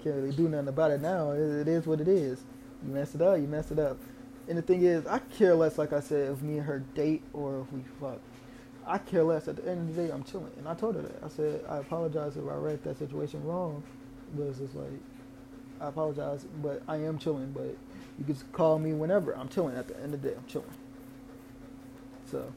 can't 0.03 0.17
really 0.17 0.35
do 0.35 0.49
nothing 0.49 0.69
about 0.69 0.91
it 0.91 1.01
now. 1.01 1.33
It, 1.33 1.69
is 1.69 1.87
what 1.87 2.01
it 2.01 2.09
is. 2.09 2.43
You 2.87 2.93
messed 2.93 3.15
it 3.15 3.23
up. 3.23 3.39
You 3.39 3.47
messed 3.47 3.73
it 3.73 3.79
up. 3.79 3.99
And 4.49 4.59
the 4.59 4.63
thing 4.63 4.83
is, 4.83 5.07
I 5.07 5.19
care 5.19 5.55
less, 5.55 5.79
like 5.79 5.93
I 5.93 6.01
said, 6.01 6.33
if 6.33 6.43
me 6.43 6.59
and 6.59 6.67
her 6.67 6.81
date 6.95 7.23
or 7.33 7.61
if 7.61 7.73
we 7.73 7.81
fuck. 8.01 8.21
I 8.87 8.99
care 8.99 9.25
less. 9.25 9.49
At 9.49 9.57
the 9.57 9.69
end 9.69 9.89
of 9.89 9.97
the 9.97 10.03
day, 10.03 10.13
I'm 10.13 10.25
chilling. 10.25 10.53
And 10.59 10.69
I 10.69 10.75
told 10.75 10.97
her 10.97 11.03
that. 11.03 11.23
I 11.25 11.29
said, 11.29 11.65
I 11.69 11.79
apologize 11.79 12.37
if 12.37 12.45
I 12.45 12.55
read 12.55 12.83
that 12.85 12.99
situation 12.99 13.43
wrong. 13.45 13.83
But 14.35 14.45
it's 14.45 14.59
just 14.59 14.75
like, 14.75 15.01
I 15.81 15.89
apologize, 15.89 16.47
but 16.63 16.83
I 16.87 16.97
am 16.97 17.19
chilling. 17.19 17.53
But 17.53 17.77
you 18.19 18.25
can 18.25 18.35
just 18.35 18.51
call 18.53 18.79
me 18.79 18.93
whenever. 18.93 19.37
I'm 19.37 19.49
chilling. 19.49 19.77
At 19.77 19.89
the 19.89 19.97
end 19.97 20.15
of 20.15 20.23
the 20.23 20.29
day, 20.29 20.35
I'm 20.37 20.47
chilling. 20.47 20.69
So, 22.31 22.53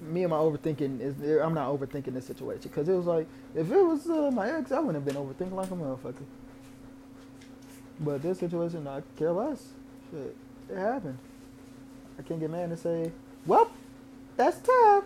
me 0.00 0.22
and 0.22 0.30
my 0.30 0.36
overthinking 0.36 1.00
is 1.00 1.40
I'm 1.40 1.54
not 1.54 1.68
overthinking 1.68 2.14
this 2.14 2.26
situation 2.26 2.62
because 2.62 2.88
it 2.88 2.94
was 2.94 3.06
like 3.06 3.26
if 3.54 3.70
it 3.70 3.82
was 3.82 4.08
uh, 4.08 4.30
my 4.30 4.50
ex, 4.50 4.72
I 4.72 4.80
wouldn't 4.80 5.04
have 5.04 5.14
been 5.14 5.22
overthinking 5.22 5.52
like 5.52 5.70
a 5.70 5.74
motherfucker. 5.74 6.24
But 8.00 8.22
this 8.22 8.38
situation, 8.38 8.86
I 8.86 9.02
care 9.16 9.32
less. 9.32 9.68
Shit, 10.10 10.36
it 10.70 10.76
happened. 10.76 11.18
I 12.18 12.22
can't 12.22 12.40
get 12.40 12.50
mad 12.50 12.68
and 12.68 12.78
say, 12.78 13.10
"Well, 13.46 13.70
that's 14.36 14.58
tough." 14.58 15.04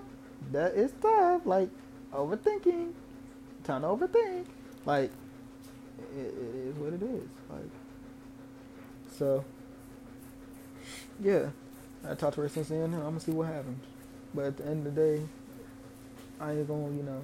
that 0.53 0.74
is 0.74 0.93
tough. 1.01 1.43
Like 1.45 1.68
overthinking, 2.12 2.93
time 3.64 3.82
to 3.82 3.88
overthink. 3.88 4.47
Like 4.84 5.11
it, 6.16 6.18
it 6.18 6.55
is 6.68 6.76
what 6.76 6.93
it 6.93 7.03
is. 7.03 7.28
Like 7.49 7.70
so, 9.16 9.45
yeah. 11.20 11.51
I 12.09 12.14
talked 12.14 12.36
to 12.36 12.41
her 12.41 12.49
since 12.49 12.68
then. 12.68 12.95
I'm 12.95 13.01
gonna 13.01 13.20
see 13.20 13.32
what 13.32 13.49
happens. 13.49 13.84
But 14.35 14.45
at 14.45 14.57
the 14.57 14.66
end 14.66 14.87
of 14.87 14.95
the 14.95 15.01
day, 15.01 15.22
I 16.41 16.53
ain't 16.53 16.68
gonna, 16.68 16.95
you 16.95 17.03
know, 17.03 17.22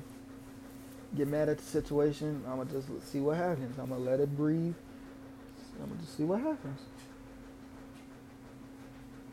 get 1.17 1.29
mad 1.29 1.49
at 1.49 1.59
the 1.59 1.65
situation. 1.65 2.43
I'm 2.49 2.59
gonna 2.59 2.71
just 2.71 2.89
see 3.11 3.21
what 3.21 3.37
happens. 3.37 3.79
I'm 3.79 3.89
gonna 3.89 4.01
let 4.01 4.21
it 4.21 4.37
breathe. 4.37 4.75
I'm 5.81 5.89
gonna 5.89 6.01
just 6.01 6.17
see 6.17 6.25
what 6.25 6.41
happens. 6.41 6.81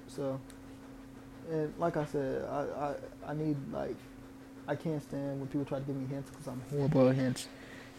So, 0.07 0.39
and 1.49 1.74
like 1.78 1.97
I 1.97 2.05
said, 2.05 2.45
I 2.45 2.61
I, 3.28 3.32
I 3.32 3.34
need 3.34 3.57
like 3.71 3.95
I 4.67 4.76
can't 4.76 5.01
stand 5.01 5.39
when 5.39 5.47
people 5.47 5.65
try 5.65 5.80
to 5.80 5.86
give 5.86 5.95
me 5.95 6.05
hints 6.07 6.30
because 6.30 6.47
I'm 6.47 6.61
horrible 6.69 7.09
at 7.09 7.15
hints, 7.15 7.47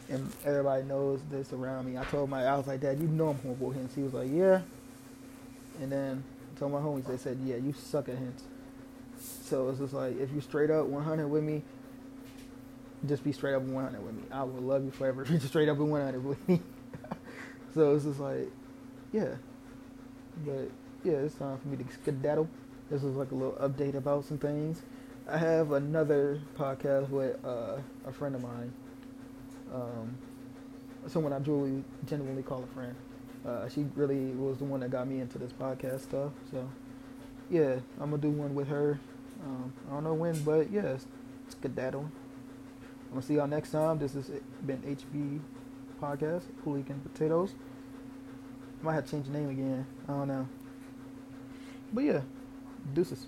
and 0.09 0.33
everybody 0.45 0.85
knows 0.85 1.21
this 1.31 1.53
around 1.53 1.87
me. 1.87 1.99
I 1.99 2.05
told 2.05 2.31
my 2.31 2.47
I 2.47 2.57
was 2.57 2.67
like, 2.67 2.81
Dad, 2.81 3.01
you 3.01 3.09
know 3.09 3.31
I'm 3.31 3.39
horrible 3.39 3.71
at 3.71 3.77
hints. 3.77 3.95
He 3.95 4.03
was 4.03 4.15
like, 4.15 4.31
Yeah, 4.31 4.63
and 5.81 5.91
then 5.91 6.23
I 6.55 6.59
told 6.59 6.73
my 6.73 6.79
homies, 6.79 7.07
they 7.07 7.17
said, 7.17 7.39
Yeah, 7.45 7.57
you 7.57 7.73
suck 7.73 8.09
at 8.09 8.17
hints. 8.17 8.45
So 9.25 9.69
it's 9.69 9.79
just 9.79 9.93
like 9.93 10.19
if 10.19 10.33
you 10.33 10.41
straight 10.41 10.71
up 10.71 10.87
100 10.87 11.29
with 11.29 11.43
me, 11.43 11.63
just 13.07 13.25
be 13.25 13.33
straight 13.33 13.55
up 13.55 13.63
100 13.63 14.05
with 14.05 14.15
me. 14.15 14.23
I 14.31 14.43
will 14.43 14.63
love 14.63 14.85
you 14.85 14.91
forever 14.91 15.23
if 15.25 15.31
you're 15.31 15.41
straight 15.41 15.69
up 15.69 15.79
100 15.79 16.25
with 16.25 16.49
me. 16.49 16.61
so 17.75 17.95
it's 17.95 18.05
just 18.05 18.21
like, 18.21 18.51
yeah. 19.13 19.35
But 20.45 20.71
yeah, 21.05 21.19
it's 21.19 21.35
time 21.35 21.59
for 21.59 21.69
me 21.69 21.77
to 21.77 21.85
skedaddle. 21.93 22.49
This 22.91 23.03
was 23.03 23.17
like 23.17 23.31
a 23.31 23.35
little 23.35 23.55
update 23.55 23.95
about 23.95 24.25
some 24.25 24.39
things. 24.39 24.83
I 25.29 25.39
have 25.39 25.73
another 25.73 26.41
podcast 26.57 27.09
with 27.09 27.43
uh, 27.45 27.79
a 28.07 28.13
friend 28.13 28.35
of 28.35 28.43
mine, 28.43 28.73
um, 29.73 30.19
someone 31.07 31.33
I 31.33 31.39
truly, 31.39 31.83
genuinely 32.07 32.43
call 32.43 32.63
a 32.63 32.75
friend. 32.75 32.95
Uh, 33.47 33.69
she 33.69 33.87
really 33.95 34.33
was 34.33 34.59
the 34.59 34.65
one 34.65 34.81
that 34.81 34.91
got 34.91 35.09
me 35.09 35.21
into 35.21 35.39
this 35.39 35.53
podcast 35.53 36.01
stuff. 36.01 36.33
So 36.51 36.69
yeah, 37.51 37.77
I'm 38.01 38.11
gonna 38.11 38.19
do 38.19 38.31
one 38.31 38.55
with 38.55 38.69
her. 38.69 38.99
Um, 39.43 39.73
I 39.89 39.95
don't 39.95 40.05
know 40.05 40.15
when, 40.15 40.43
but 40.43 40.71
yeah, 40.71 40.83
it's, 40.83 41.07
it's 41.47 41.57
skedaddle. 41.57 42.03
I'm 42.03 43.11
gonna 43.11 43.23
see 43.23 43.35
y'all 43.35 43.47
next 43.47 43.71
time. 43.71 43.99
This 43.99 44.15
has 44.15 44.31
been 44.67 44.79
HB 44.79 45.41
Podcast, 46.01 46.43
Hooligan 46.65 47.01
Potatoes. 47.01 47.55
Might 48.83 48.95
have 48.95 49.05
to 49.07 49.11
change 49.11 49.27
the 49.27 49.33
name 49.33 49.51
again. 49.51 49.87
I 50.09 50.13
don't 50.13 50.29
know. 50.29 50.49
But 51.93 52.05
yeah, 52.05 52.21
deuces. 52.93 53.27